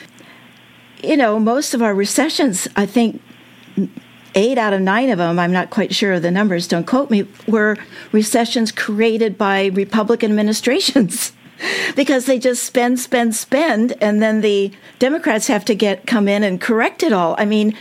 you 1.03 1.17
know, 1.17 1.39
most 1.39 1.73
of 1.73 1.81
our 1.81 1.93
recessions, 1.93 2.67
I 2.75 2.85
think 2.85 3.21
eight 4.35 4.57
out 4.57 4.73
of 4.73 4.81
nine 4.81 5.09
of 5.09 5.17
them, 5.17 5.39
I'm 5.39 5.51
not 5.51 5.69
quite 5.69 5.93
sure 5.93 6.13
of 6.13 6.21
the 6.21 6.31
numbers, 6.31 6.67
don't 6.67 6.87
quote 6.87 7.09
me, 7.09 7.27
were 7.47 7.77
recessions 8.11 8.71
created 8.71 9.37
by 9.37 9.67
Republican 9.67 10.31
administrations. 10.31 11.33
because 11.95 12.25
they 12.25 12.39
just 12.39 12.63
spend, 12.63 12.99
spend, 12.99 13.35
spend, 13.35 13.93
and 14.01 14.21
then 14.21 14.41
the 14.41 14.71
Democrats 14.97 15.47
have 15.47 15.65
to 15.65 15.75
get 15.75 16.05
come 16.07 16.27
in 16.27 16.43
and 16.43 16.61
correct 16.61 17.03
it 17.03 17.13
all. 17.13 17.35
I 17.37 17.45
mean, 17.45 17.75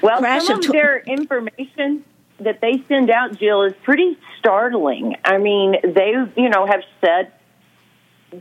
well, 0.00 0.22
some 0.40 0.58
of 0.58 0.64
tw- 0.64 0.72
their 0.72 1.00
information 1.00 2.04
that 2.40 2.60
they 2.60 2.82
send 2.88 3.10
out, 3.10 3.38
Jill, 3.38 3.62
is 3.64 3.74
pretty 3.82 4.16
startling. 4.38 5.16
I 5.24 5.38
mean, 5.38 5.76
they, 5.82 6.12
you 6.36 6.48
know, 6.48 6.66
have 6.66 6.82
said, 7.00 7.32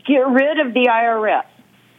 get 0.06 0.28
rid 0.28 0.60
of 0.60 0.74
the 0.74 0.88
IRS, 0.88 1.46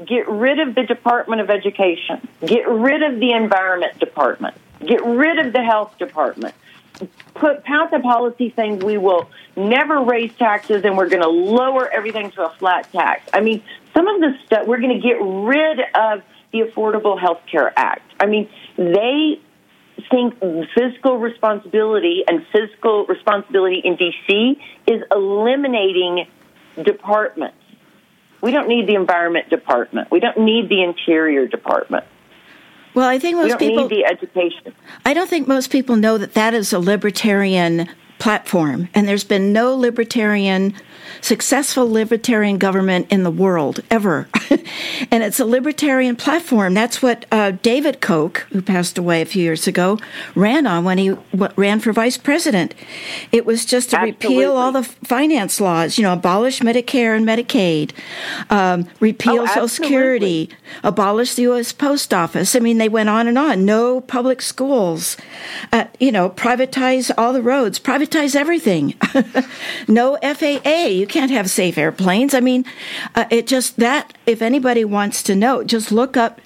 get 0.06 0.28
rid 0.28 0.61
of 0.61 0.74
the 0.74 0.84
Department 0.84 1.40
of 1.40 1.50
Education, 1.50 2.26
get 2.46 2.68
rid 2.68 3.02
of 3.02 3.18
the 3.18 3.32
Environment 3.32 3.98
Department, 3.98 4.54
get 4.84 5.04
rid 5.04 5.44
of 5.44 5.52
the 5.52 5.62
Health 5.62 5.96
Department. 5.98 6.54
Put 7.34 7.62
pass 7.62 7.92
a 7.92 8.00
policy 8.00 8.52
saying 8.56 8.80
we 8.80 8.98
will 8.98 9.30
never 9.56 10.02
raise 10.02 10.34
taxes 10.36 10.84
and 10.84 10.96
we're 10.96 11.08
going 11.08 11.22
to 11.22 11.28
lower 11.28 11.88
everything 11.88 12.30
to 12.32 12.46
a 12.46 12.50
flat 12.58 12.90
tax. 12.90 13.28
I 13.32 13.40
mean, 13.40 13.62
some 13.94 14.08
of 14.08 14.20
the 14.20 14.36
stuff 14.46 14.66
we're 14.66 14.80
going 14.80 15.00
to 15.00 15.06
get 15.06 15.18
rid 15.20 15.80
of 15.94 16.22
the 16.52 16.60
Affordable 16.60 17.20
Health 17.20 17.40
Care 17.50 17.72
Act. 17.76 18.10
I 18.18 18.26
mean, 18.26 18.48
they 18.76 19.40
think 20.10 20.38
fiscal 20.74 21.18
responsibility 21.18 22.24
and 22.26 22.44
fiscal 22.52 23.04
responsibility 23.06 23.80
in 23.84 23.96
DC 23.96 24.58
is 24.86 25.02
eliminating 25.10 26.26
departments. 26.82 27.56
We 28.40 28.52
don't 28.52 28.68
need 28.68 28.88
the 28.88 28.94
environment 28.94 29.50
department. 29.50 30.10
We 30.10 30.20
don't 30.20 30.38
need 30.38 30.68
the 30.68 30.82
interior 30.82 31.46
department. 31.46 32.04
Well, 32.99 33.09
I 33.09 33.20
think 33.20 33.36
most 33.36 33.44
we 33.44 33.51
don't 33.51 33.59
people 33.61 33.88
need 33.88 33.96
the 33.96 34.05
education. 34.07 34.74
I 35.07 35.14
don't 35.14 35.30
think 35.30 35.46
most 35.46 35.70
people 35.70 35.94
know 35.94 36.18
that 36.18 36.34
that 36.34 36.53
is 36.53 36.72
a 36.72 36.80
libertarian 36.80 37.88
platform, 38.18 38.88
and 38.92 39.07
there's 39.07 39.22
been 39.22 39.53
no 39.53 39.72
libertarian 39.76 40.74
successful 41.20 41.90
libertarian 41.90 42.59
government 42.59 43.06
in 43.11 43.22
the 43.22 43.30
world 43.30 43.80
ever. 43.90 44.28
and 45.11 45.22
it's 45.22 45.40
a 45.40 45.44
libertarian 45.44 46.16
platform. 46.16 46.74
That's 46.74 47.02
what 47.02 47.26
uh, 47.30 47.52
David 47.62 48.00
Koch, 48.00 48.40
who 48.50 48.62
passed 48.62 48.98
away 48.98 49.22
a 49.22 49.26
few 49.26 49.42
years 49.42 49.66
ago, 49.66 49.98
ran 50.34 50.66
on 50.66 50.84
when 50.84 50.98
he 50.98 51.09
w- 51.09 51.52
ran 51.56 51.80
for 51.80 51.92
vice 51.92 52.16
president. 52.16 52.74
It 53.32 53.46
was 53.46 53.64
just 53.64 53.90
to 53.90 53.98
Absolutely. 53.98 54.36
repeal 54.36 54.52
all 54.56 54.72
the 54.72 54.82
finance 54.82 55.61
laws, 55.61 55.98
you 55.98 56.04
know, 56.04 56.12
abolish 56.12 56.61
Medicare 56.61 57.16
and 57.16 57.26
Medicaid, 57.26 57.92
um, 58.50 58.88
repeal 59.00 59.42
oh, 59.42 59.46
Social 59.46 59.68
Security, 59.68 60.50
abolish 60.82 61.34
the 61.34 61.42
U.S. 61.42 61.72
Post 61.72 62.12
Office. 62.14 62.54
I 62.56 62.61
mean, 62.61 62.78
they 62.78 62.88
went 62.88 63.09
on 63.09 63.28
and 63.28 63.38
on. 63.38 63.64
No 63.64 64.00
public 64.00 64.42
schools, 64.42 65.16
uh, 65.72 65.84
you 65.98 66.12
know, 66.12 66.30
privatize 66.30 67.11
all 67.16 67.32
the 67.32 67.42
roads, 67.42 67.78
privatize 67.78 68.34
everything. 68.34 68.94
no 69.88 70.18
FAA 70.22 70.97
you 70.99 71.07
can't 71.07 71.30
have 71.30 71.49
safe 71.51 71.78
airplanes. 71.78 72.34
I 72.34 72.40
mean, 72.40 72.64
uh, 73.14 73.24
it 73.30 73.46
just 73.46 73.76
that, 73.76 74.16
if 74.26 74.42
anybody 74.42 74.84
wants 74.84 75.22
to 75.24 75.34
know, 75.34 75.64
just 75.64 75.92
look 75.92 76.16
up 76.16 76.40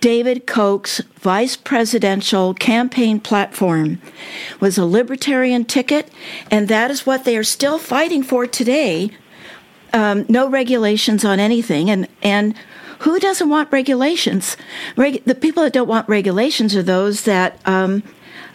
David 0.00 0.46
Koch's 0.46 1.00
vice 1.16 1.56
presidential 1.56 2.54
campaign 2.54 3.18
platform 3.18 4.00
was 4.60 4.78
a 4.78 4.84
libertarian 4.84 5.64
ticket, 5.64 6.08
and 6.50 6.68
that 6.68 6.90
is 6.90 7.04
what 7.04 7.24
they 7.24 7.36
are 7.36 7.44
still 7.44 7.78
fighting 7.78 8.22
for 8.22 8.46
today. 8.46 9.10
Um, 9.92 10.24
no 10.28 10.48
regulations 10.48 11.24
on 11.24 11.40
anything, 11.40 11.90
and 11.90 12.06
and 12.22 12.54
who 13.00 13.18
doesn't 13.18 13.48
want 13.48 13.72
regulations? 13.72 14.56
Reg- 14.96 15.24
the 15.24 15.34
people 15.34 15.62
that 15.62 15.72
don't 15.72 15.88
want 15.88 16.08
regulations 16.08 16.76
are 16.76 16.82
those 16.82 17.24
that 17.24 17.60
um, 17.64 18.02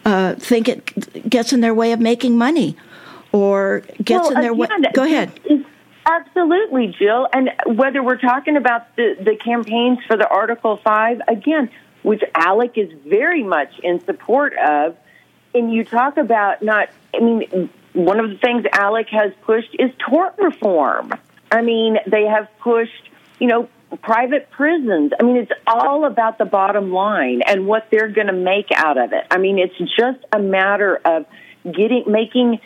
uh, 0.06 0.36
think 0.36 0.70
it 0.70 1.30
gets 1.30 1.52
in 1.52 1.62
their 1.62 1.74
way 1.74 1.92
of 1.92 2.00
making 2.00 2.38
money 2.38 2.78
or 3.34 3.82
gets 4.02 4.30
well, 4.30 4.36
in 4.36 4.42
their 4.42 4.54
way. 4.54 4.68
Go 4.94 5.04
ahead. 5.04 5.32
Absolutely, 6.06 6.96
Jill. 6.98 7.28
And 7.34 7.50
whether 7.66 8.02
we're 8.02 8.18
talking 8.18 8.56
about 8.56 8.96
the, 8.96 9.16
the 9.20 9.36
campaigns 9.36 10.00
for 10.08 10.16
the 10.16 10.28
Article 10.28 10.78
5, 10.78 11.22
again, 11.28 11.70
which 12.04 12.22
ALEC 12.36 12.78
is 12.78 12.92
very 13.06 13.44
much 13.44 13.80
in 13.82 14.00
support 14.06 14.54
of, 14.58 14.96
and 15.54 15.74
you 15.74 15.84
talk 15.84 16.18
about 16.18 16.62
not, 16.62 16.90
I 17.14 17.20
mean, 17.20 17.70
one 17.94 18.20
of 18.20 18.30
the 18.30 18.38
things 18.38 18.64
ALEC 18.74 19.10
has 19.10 19.32
pushed 19.44 19.76
is 19.80 19.92
tort 20.10 20.36
reform. 20.38 21.14
I 21.52 21.62
mean, 21.62 21.98
they 22.08 22.26
have 22.26 22.50
pushed, 22.60 23.10
you 23.40 23.48
know, 23.48 23.70
private 24.02 24.50
prisons. 24.50 25.14
I 25.20 25.24
mean, 25.24 25.38
it's 25.38 25.52
all 25.68 26.06
about 26.06 26.38
the 26.38 26.46
bottom 26.46 26.92
line 26.92 27.42
and 27.46 27.68
what 27.68 27.88
they're 27.92 28.10
going 28.10 28.28
to 28.28 28.34
make 28.34 28.72
out 28.76 28.98
of 28.98 29.14
it. 29.14 29.26
I 29.32 29.38
mean, 29.38 29.60
it's 29.60 29.78
just 29.78 30.26
a 30.34 30.40
matter 30.40 31.00
of 31.06 31.26
getting, 31.64 32.04
making 32.08 32.60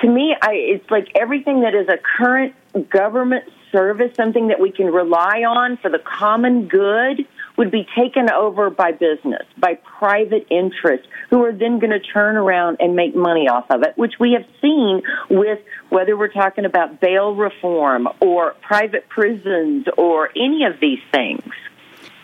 to 0.00 0.08
me, 0.08 0.34
I, 0.40 0.52
it's 0.52 0.90
like 0.90 1.08
everything 1.14 1.60
that 1.62 1.74
is 1.74 1.88
a 1.88 1.98
current 2.18 2.54
government 2.90 3.44
service, 3.72 4.14
something 4.16 4.48
that 4.48 4.60
we 4.60 4.70
can 4.70 4.86
rely 4.86 5.42
on 5.42 5.76
for 5.78 5.90
the 5.90 5.98
common 5.98 6.68
good, 6.68 7.26
would 7.56 7.70
be 7.70 7.86
taken 7.96 8.30
over 8.32 8.70
by 8.70 8.92
business, 8.92 9.46
by 9.58 9.74
private 9.98 10.46
interests, 10.50 11.06
who 11.30 11.44
are 11.44 11.52
then 11.52 11.78
going 11.78 11.90
to 11.90 12.00
turn 12.00 12.36
around 12.36 12.78
and 12.80 12.96
make 12.96 13.14
money 13.14 13.48
off 13.48 13.66
of 13.70 13.82
it, 13.82 13.96
which 13.96 14.14
we 14.18 14.32
have 14.32 14.44
seen 14.60 15.02
with 15.30 15.60
whether 15.90 16.16
we're 16.16 16.32
talking 16.32 16.64
about 16.64 17.00
bail 17.00 17.34
reform 17.34 18.08
or 18.20 18.54
private 18.62 19.08
prisons 19.08 19.86
or 19.96 20.30
any 20.30 20.64
of 20.64 20.80
these 20.80 21.00
things. 21.12 21.42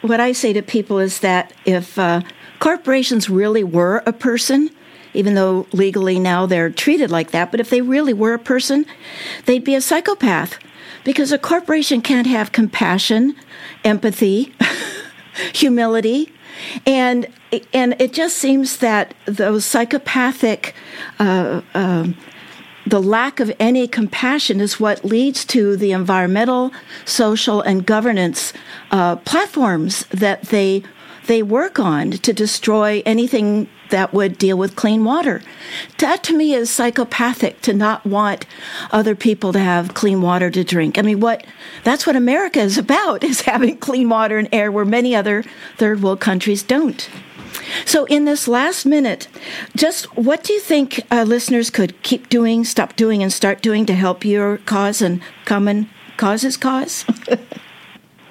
What 0.03 0.19
I 0.19 0.33
say 0.33 0.53
to 0.53 0.63
people 0.63 0.99
is 0.99 1.21
that 1.21 1.53
if 1.65 1.99
uh, 1.99 2.23
corporations 2.59 3.29
really 3.29 3.63
were 3.63 4.03
a 4.07 4.13
person, 4.13 4.71
even 5.15 5.35
though 5.35 5.67
legally 5.73 6.19
now 6.19 6.47
they're 6.47 6.71
treated 6.71 7.11
like 7.11 7.31
that. 7.31 7.51
But 7.51 7.61
if 7.61 7.71
they 7.71 7.81
really 7.81 8.13
were 8.13 8.35
a 8.35 8.39
person, 8.39 8.87
they'd 9.47 9.65
be 9.65 9.75
a 9.75 9.81
psychopath 9.81 10.59
because 11.05 11.33
a 11.33 11.39
corporation 11.39 12.01
can't 12.03 12.27
have 12.27 12.53
compassion, 12.53 13.35
empathy, 13.85 14.55
humility. 15.55 16.33
And 16.87 17.27
and 17.73 17.97
it 17.99 18.13
just 18.13 18.37
seems 18.37 18.79
that 18.79 19.15
those 19.25 19.65
psychopathic, 19.65 20.75
uh, 21.19 21.63
uh, 21.75 22.09
the 22.87 23.03
lack 23.03 23.41
of 23.41 23.53
any 23.59 23.89
compassion 23.89 24.61
is 24.61 24.79
what 24.79 25.05
leads 25.05 25.45
to 25.47 25.77
the 25.77 25.93
environmental, 25.93 26.71
social, 27.05 27.61
and 27.63 27.87
governance 27.87 28.53
uh, 28.91 29.17
platforms 29.17 30.05
that 30.11 30.43
they 30.43 30.83
they 31.31 31.45
work 31.45 31.79
on 31.79 32.11
to 32.11 32.33
destroy 32.33 33.05
anything 33.07 33.69
that 33.91 34.13
would 34.13 34.37
deal 34.37 34.59
with 34.59 34.75
clean 34.75 35.05
water. 35.05 35.41
That 35.99 36.25
to 36.25 36.37
me 36.37 36.55
is 36.55 36.71
psychopathic 36.71 37.61
to 37.61 37.73
not 37.73 38.05
want 38.05 38.47
other 38.91 39.15
people 39.15 39.53
to 39.53 39.61
have 39.61 39.95
clean 39.95 40.23
water 40.23 40.51
to 40.51 40.65
drink. 40.65 40.99
I 40.99 41.03
mean, 41.03 41.21
what 41.21 41.47
that's 41.85 42.05
what 42.05 42.17
America 42.17 42.59
is 42.59 42.77
about 42.77 43.23
is 43.31 43.43
having 43.43 43.77
clean 43.77 44.09
water 44.09 44.39
and 44.39 44.49
air 44.51 44.73
where 44.73 44.85
many 44.85 45.15
other 45.15 45.45
third 45.77 46.03
world 46.03 46.19
countries 46.19 46.65
don't. 46.65 47.09
So, 47.85 48.07
in 48.07 48.25
this 48.25 48.49
last 48.49 48.85
minute, 48.85 49.29
just 49.77 50.07
what 50.17 50.43
do 50.43 50.53
you 50.53 50.61
think 50.61 51.01
uh, 51.13 51.23
listeners 51.23 51.71
could 51.71 52.03
keep 52.03 52.29
doing, 52.29 52.65
stop 52.65 52.97
doing, 52.97 53.23
and 53.23 53.33
start 53.33 53.63
doing 53.63 53.87
to 53.87 53.95
help 53.95 54.25
your 54.25 54.59
cause 54.59 55.01
and 55.01 55.23
common 55.45 55.89
causes 56.17 56.57
cause? 56.57 57.05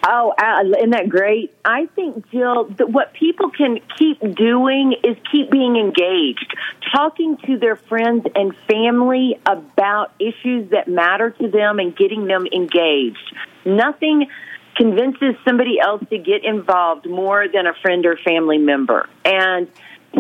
Oh, 0.06 0.34
uh, 0.38 0.64
isn't 0.78 0.92
that 0.92 1.10
great? 1.10 1.54
I 1.66 1.88
think, 1.88 2.30
Jill, 2.32 2.66
that 2.78 2.90
what 2.90 3.14
people 3.14 3.50
can 3.50 3.80
keep 3.98 4.20
doing 4.36 4.96
is 5.04 5.18
keep 5.32 5.52
being 5.52 5.76
engaged, 5.76 6.56
talking 6.94 7.38
to 7.46 7.58
their 7.58 7.76
friends 7.76 8.26
and 8.34 8.56
family 8.68 9.40
about 9.46 10.14
issues 10.20 10.72
that 10.72 10.88
matter 10.88 11.32
to 11.32 11.50
them 11.50 11.80
and 11.80 11.96
getting 11.96 12.28
them 12.28 12.48
engaged. 12.54 13.36
Nothing 13.66 14.28
convinces 14.76 15.36
somebody 15.44 15.80
else 15.82 16.02
to 16.10 16.18
get 16.18 16.46
involved 16.46 17.06
more 17.06 17.48
than 17.48 17.68
a 17.68 17.74
friend 17.82 18.06
or 18.06 18.16
family 18.18 18.58
member. 18.58 19.10
And 19.26 19.68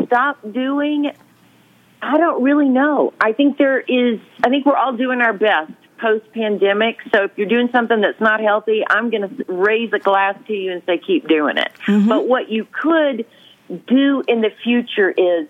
stop 0.06 0.40
doing, 0.52 1.12
I 2.02 2.18
don't 2.18 2.44
really 2.44 2.68
know. 2.68 3.14
I 3.22 3.32
think 3.32 3.58
there 3.58 3.80
is, 3.80 4.20
I 4.44 4.50
think 4.50 4.66
we're 4.66 4.76
all 4.76 4.98
doing 4.98 5.22
our 5.22 5.34
best 5.34 5.72
post 6.00 6.32
pandemic. 6.34 6.98
So 7.14 7.24
if 7.24 7.32
you're 7.38 7.48
doing 7.48 7.70
something 7.72 8.02
that's 8.02 8.20
not 8.20 8.40
healthy, 8.40 8.84
I'm 8.90 9.10
going 9.10 9.38
to 9.38 9.46
raise 9.52 9.92
a 9.94 10.00
glass 10.00 10.36
to 10.48 10.54
you 10.54 10.72
and 10.72 10.82
say 10.86 10.98
keep 10.98 11.28
doing 11.28 11.58
it. 11.58 11.72
Mm-hmm. 11.86 12.08
But 12.08 12.28
what 12.28 12.50
you 12.50 12.66
could 12.72 13.26
do 13.88 14.24
in 14.28 14.42
the 14.42 14.52
future 14.64 15.12
is 15.12 15.48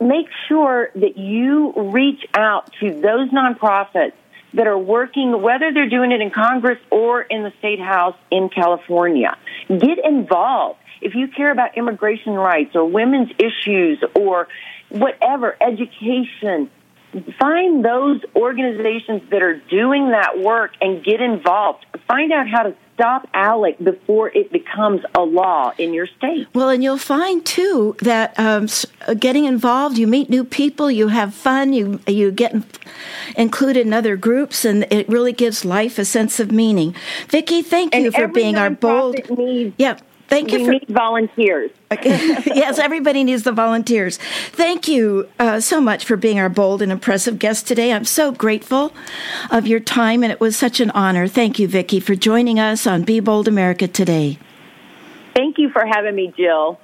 make 0.00 0.26
sure 0.48 0.90
that 0.94 1.16
you 1.16 1.72
reach 1.92 2.24
out 2.34 2.72
to 2.80 3.00
those 3.00 3.30
nonprofits 3.30 4.12
that 4.54 4.66
are 4.66 4.78
working, 4.78 5.42
whether 5.42 5.72
they're 5.72 5.88
doing 5.88 6.12
it 6.12 6.20
in 6.20 6.30
Congress 6.30 6.78
or 6.90 7.22
in 7.22 7.42
the 7.42 7.52
State 7.58 7.80
House 7.80 8.16
in 8.30 8.48
California. 8.48 9.36
Get 9.68 9.98
involved. 10.04 10.78
If 11.00 11.14
you 11.14 11.28
care 11.28 11.50
about 11.50 11.76
immigration 11.76 12.34
rights 12.34 12.76
or 12.76 12.84
women's 12.84 13.30
issues 13.38 14.02
or 14.14 14.48
whatever, 14.90 15.56
education, 15.60 16.70
find 17.38 17.84
those 17.84 18.20
organizations 18.34 19.22
that 19.30 19.42
are 19.42 19.60
doing 19.70 20.10
that 20.10 20.38
work 20.38 20.72
and 20.80 21.04
get 21.04 21.20
involved. 21.20 21.86
Find 22.06 22.32
out 22.32 22.48
how 22.48 22.64
to 22.64 22.74
stop 22.94 23.28
ALEC 23.32 23.82
before 23.82 24.28
it 24.28 24.52
becomes 24.52 25.02
a 25.14 25.20
law 25.20 25.72
in 25.78 25.92
your 25.92 26.06
state. 26.06 26.46
Well, 26.54 26.68
and 26.68 26.82
you'll 26.82 26.98
find 26.98 27.44
too 27.44 27.96
that 28.00 28.38
um, 28.38 28.68
uh, 29.06 29.14
getting 29.14 29.44
involved, 29.44 29.98
you 29.98 30.06
meet 30.06 30.30
new 30.30 30.44
people, 30.44 30.90
you 30.90 31.08
have 31.08 31.34
fun, 31.34 31.72
you 31.72 32.00
you 32.06 32.30
get 32.30 32.54
included 33.36 33.86
in 33.86 33.92
other 33.92 34.16
groups, 34.16 34.64
and 34.64 34.86
it 34.90 35.08
really 35.08 35.32
gives 35.32 35.64
life 35.64 35.98
a 35.98 36.04
sense 36.04 36.38
of 36.40 36.52
meaning. 36.52 36.94
Viki, 37.28 37.64
thank 37.64 37.94
you 37.94 38.06
and 38.06 38.14
for 38.14 38.28
being 38.28 38.56
our 38.56 38.70
bold. 38.70 39.16
Needs- 39.30 39.74
yeah, 39.78 39.98
Thank 40.28 40.52
you. 40.52 40.58
We 40.60 40.64
for- 40.64 40.70
need 40.72 40.88
volunteers. 40.88 41.70
yes, 42.02 42.78
everybody 42.78 43.24
needs 43.24 43.44
the 43.44 43.52
volunteers. 43.52 44.16
Thank 44.50 44.88
you 44.88 45.28
uh, 45.38 45.60
so 45.60 45.80
much 45.80 46.04
for 46.04 46.16
being 46.16 46.38
our 46.40 46.48
bold 46.48 46.82
and 46.82 46.90
impressive 46.90 47.38
guest 47.38 47.68
today. 47.68 47.92
I'm 47.92 48.04
so 48.04 48.32
grateful 48.32 48.92
of 49.50 49.66
your 49.66 49.80
time, 49.80 50.22
and 50.22 50.32
it 50.32 50.40
was 50.40 50.56
such 50.56 50.80
an 50.80 50.90
honor. 50.90 51.28
Thank 51.28 51.58
you, 51.58 51.68
Viki, 51.68 52.02
for 52.02 52.14
joining 52.14 52.58
us 52.58 52.86
on 52.86 53.02
Be 53.02 53.20
Bold 53.20 53.46
America 53.46 53.86
today. 53.86 54.38
Thank 55.36 55.58
you 55.58 55.70
for 55.70 55.84
having 55.86 56.14
me, 56.14 56.32
Jill. 56.36 56.80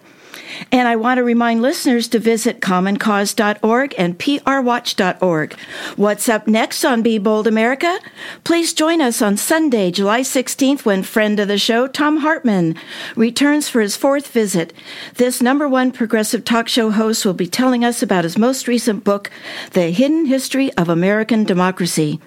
And 0.73 0.87
I 0.87 0.97
want 0.97 1.19
to 1.19 1.25
remind 1.25 1.63
listeners 1.63 2.09
to 2.09 2.19
visit 2.19 2.61
commoncause.org 2.61 3.95
and 3.99 4.19
prwatch.org. 4.19 5.55
What's 5.97 6.29
up 6.29 6.47
next 6.47 6.85
on 6.85 7.03
Be 7.03 7.19
Bold 7.19 7.47
America? 7.47 7.99
Please 8.45 8.73
join 8.73 9.01
us 9.01 9.23
on 9.23 9.37
Sunday, 9.37 9.91
July 9.91 10.21
16th, 10.21 10.85
when 10.85 11.03
friend 11.03 11.41
of 11.41 11.49
the 11.49 11.59
show, 11.59 11.87
Thom 11.87 12.19
Hartmann, 12.19 12.77
returns 13.17 13.69
for 13.69 13.81
his 13.81 13.97
fourth 13.97 14.29
visit. 14.29 14.73
This 15.15 15.43
number 15.43 15.69
one 15.69 15.93
progressive 15.93 16.45
talk 16.45 16.69
show 16.69 16.91
host 16.91 17.25
will 17.25 17.35
be 17.35 17.47
telling 17.47 17.85
us 17.85 18.03
about 18.03 18.25
his 18.25 18.39
most 18.39 18.69
recent 18.69 19.05
book, 19.05 19.31
The 19.73 19.91
Hidden 19.91 20.27
History 20.27 20.73
of 20.75 20.89
American 20.89 21.45
Democracy. 21.45 22.21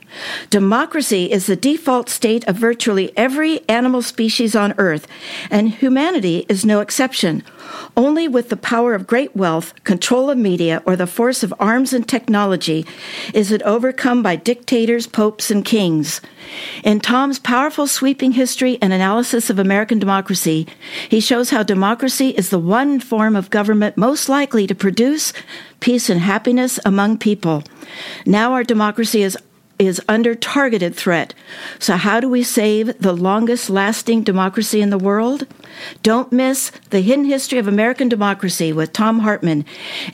Democracy 0.49 1.31
is 1.31 1.47
the 1.47 1.55
default 1.55 2.09
state 2.09 2.47
of 2.47 2.55
virtually 2.55 3.15
every 3.17 3.67
animal 3.69 4.01
species 4.01 4.55
on 4.55 4.73
Earth, 4.77 5.07
and 5.49 5.69
humanity 5.69 6.45
is 6.49 6.65
no 6.65 6.81
exception. 6.81 7.43
Only 7.95 8.27
with 8.27 8.49
the 8.49 8.57
power 8.57 8.95
of 8.95 9.05
great 9.05 9.35
wealth, 9.35 9.73
control 9.83 10.29
of 10.29 10.37
media, 10.37 10.81
or 10.85 10.95
the 10.95 11.07
force 11.07 11.43
of 11.43 11.53
arms 11.59 11.93
and 11.93 12.07
technology 12.07 12.85
is 13.33 13.51
it 13.51 13.61
overcome 13.61 14.23
by 14.23 14.35
dictators, 14.35 15.05
popes, 15.05 15.51
and 15.51 15.63
kings. 15.63 16.19
In 16.83 16.99
Thom's 16.99 17.39
powerful 17.39 17.87
sweeping 17.87 18.31
history 18.31 18.77
and 18.81 18.91
analysis 18.91 19.49
of 19.49 19.59
American 19.59 19.99
democracy, 19.99 20.67
he 21.07 21.19
shows 21.19 21.51
how 21.51 21.63
democracy 21.63 22.29
is 22.29 22.49
the 22.49 22.59
one 22.59 22.99
form 22.99 23.35
of 23.35 23.49
government 23.49 23.97
most 23.97 24.27
likely 24.27 24.65
to 24.67 24.75
produce 24.75 25.31
peace 25.79 26.09
and 26.09 26.19
happiness 26.19 26.79
among 26.85 27.17
people. 27.17 27.63
Now 28.25 28.53
our 28.53 28.63
democracy 28.63 29.21
is 29.23 29.37
is 29.79 30.01
under 30.07 30.35
targeted 30.35 30.95
threat. 30.95 31.33
So, 31.79 31.95
how 31.97 32.19
do 32.19 32.29
we 32.29 32.43
save 32.43 32.97
the 32.99 33.13
longest 33.13 33.69
lasting 33.69 34.23
democracy 34.23 34.81
in 34.81 34.89
the 34.89 34.97
world? 34.97 35.47
Don't 36.03 36.31
miss 36.31 36.71
The 36.91 37.01
Hidden 37.01 37.25
History 37.25 37.57
of 37.57 37.67
American 37.67 38.07
Democracy 38.07 38.71
with 38.71 38.93
Thom 38.93 39.19
Hartmann 39.19 39.65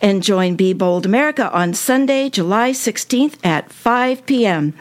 and 0.01 0.23
join 0.23 0.55
Be 0.55 0.73
Bold 0.73 1.05
America 1.05 1.51
on 1.51 1.73
Sunday, 1.73 2.29
July 2.29 2.71
16th 2.71 3.35
at 3.45 3.71
5 3.71 4.25
p.m. 4.25 4.73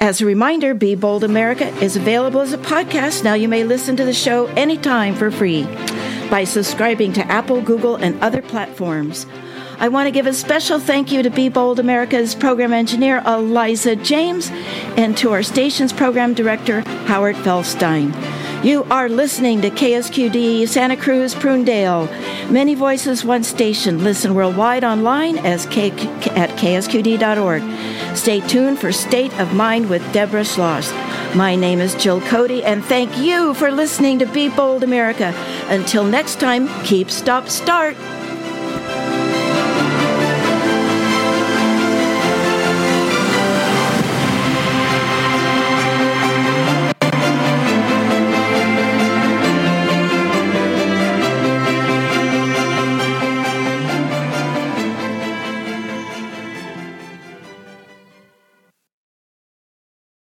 As 0.00 0.20
a 0.20 0.26
reminder, 0.26 0.74
Be 0.74 0.94
Bold 0.94 1.24
America 1.24 1.68
is 1.78 1.96
available 1.96 2.40
as 2.40 2.52
a 2.52 2.58
podcast. 2.58 3.22
Now 3.22 3.34
you 3.34 3.48
may 3.48 3.64
listen 3.64 3.96
to 3.96 4.04
the 4.04 4.14
show 4.14 4.46
anytime 4.48 5.14
for 5.14 5.30
free 5.30 5.64
by 6.30 6.44
subscribing 6.44 7.12
to 7.14 7.24
Apple, 7.26 7.60
Google, 7.60 7.96
and 7.96 8.20
other 8.20 8.42
platforms. 8.42 9.26
I 9.80 9.88
want 9.88 10.08
to 10.08 10.10
give 10.10 10.26
a 10.26 10.34
special 10.34 10.78
thank 10.78 11.10
you 11.10 11.22
to 11.22 11.30
Be 11.30 11.48
Bold 11.48 11.80
America's 11.80 12.34
program 12.34 12.74
engineer, 12.74 13.22
Eliza 13.24 13.96
James, 13.96 14.50
and 14.98 15.16
to 15.16 15.32
our 15.32 15.42
station's 15.42 15.90
program 15.90 16.34
director, 16.34 16.82
Howard 17.06 17.36
Felstein. 17.36 18.12
You 18.62 18.84
are 18.90 19.08
listening 19.08 19.62
to 19.62 19.70
KSQD 19.70 20.68
Santa 20.68 20.98
Cruz, 20.98 21.34
Prunedale. 21.34 22.10
Many 22.50 22.74
voices, 22.74 23.24
one 23.24 23.42
station. 23.42 24.04
Listen 24.04 24.34
worldwide 24.34 24.84
online 24.84 25.38
as 25.38 25.64
K- 25.64 25.92
at 25.92 26.50
ksqd.org. 26.58 28.14
Stay 28.14 28.40
tuned 28.40 28.78
for 28.78 28.92
State 28.92 29.32
of 29.40 29.54
Mind 29.54 29.88
with 29.88 30.02
Deborah 30.12 30.42
Sloss. 30.42 30.92
My 31.34 31.56
name 31.56 31.80
is 31.80 31.94
Jill 31.94 32.20
Cody, 32.20 32.62
and 32.62 32.84
thank 32.84 33.16
you 33.16 33.54
for 33.54 33.70
listening 33.70 34.18
to 34.18 34.26
Be 34.26 34.50
Bold 34.50 34.82
America. 34.82 35.32
Until 35.68 36.04
next 36.04 36.38
time, 36.38 36.68
keep, 36.84 37.10
stop, 37.10 37.48
start. 37.48 37.96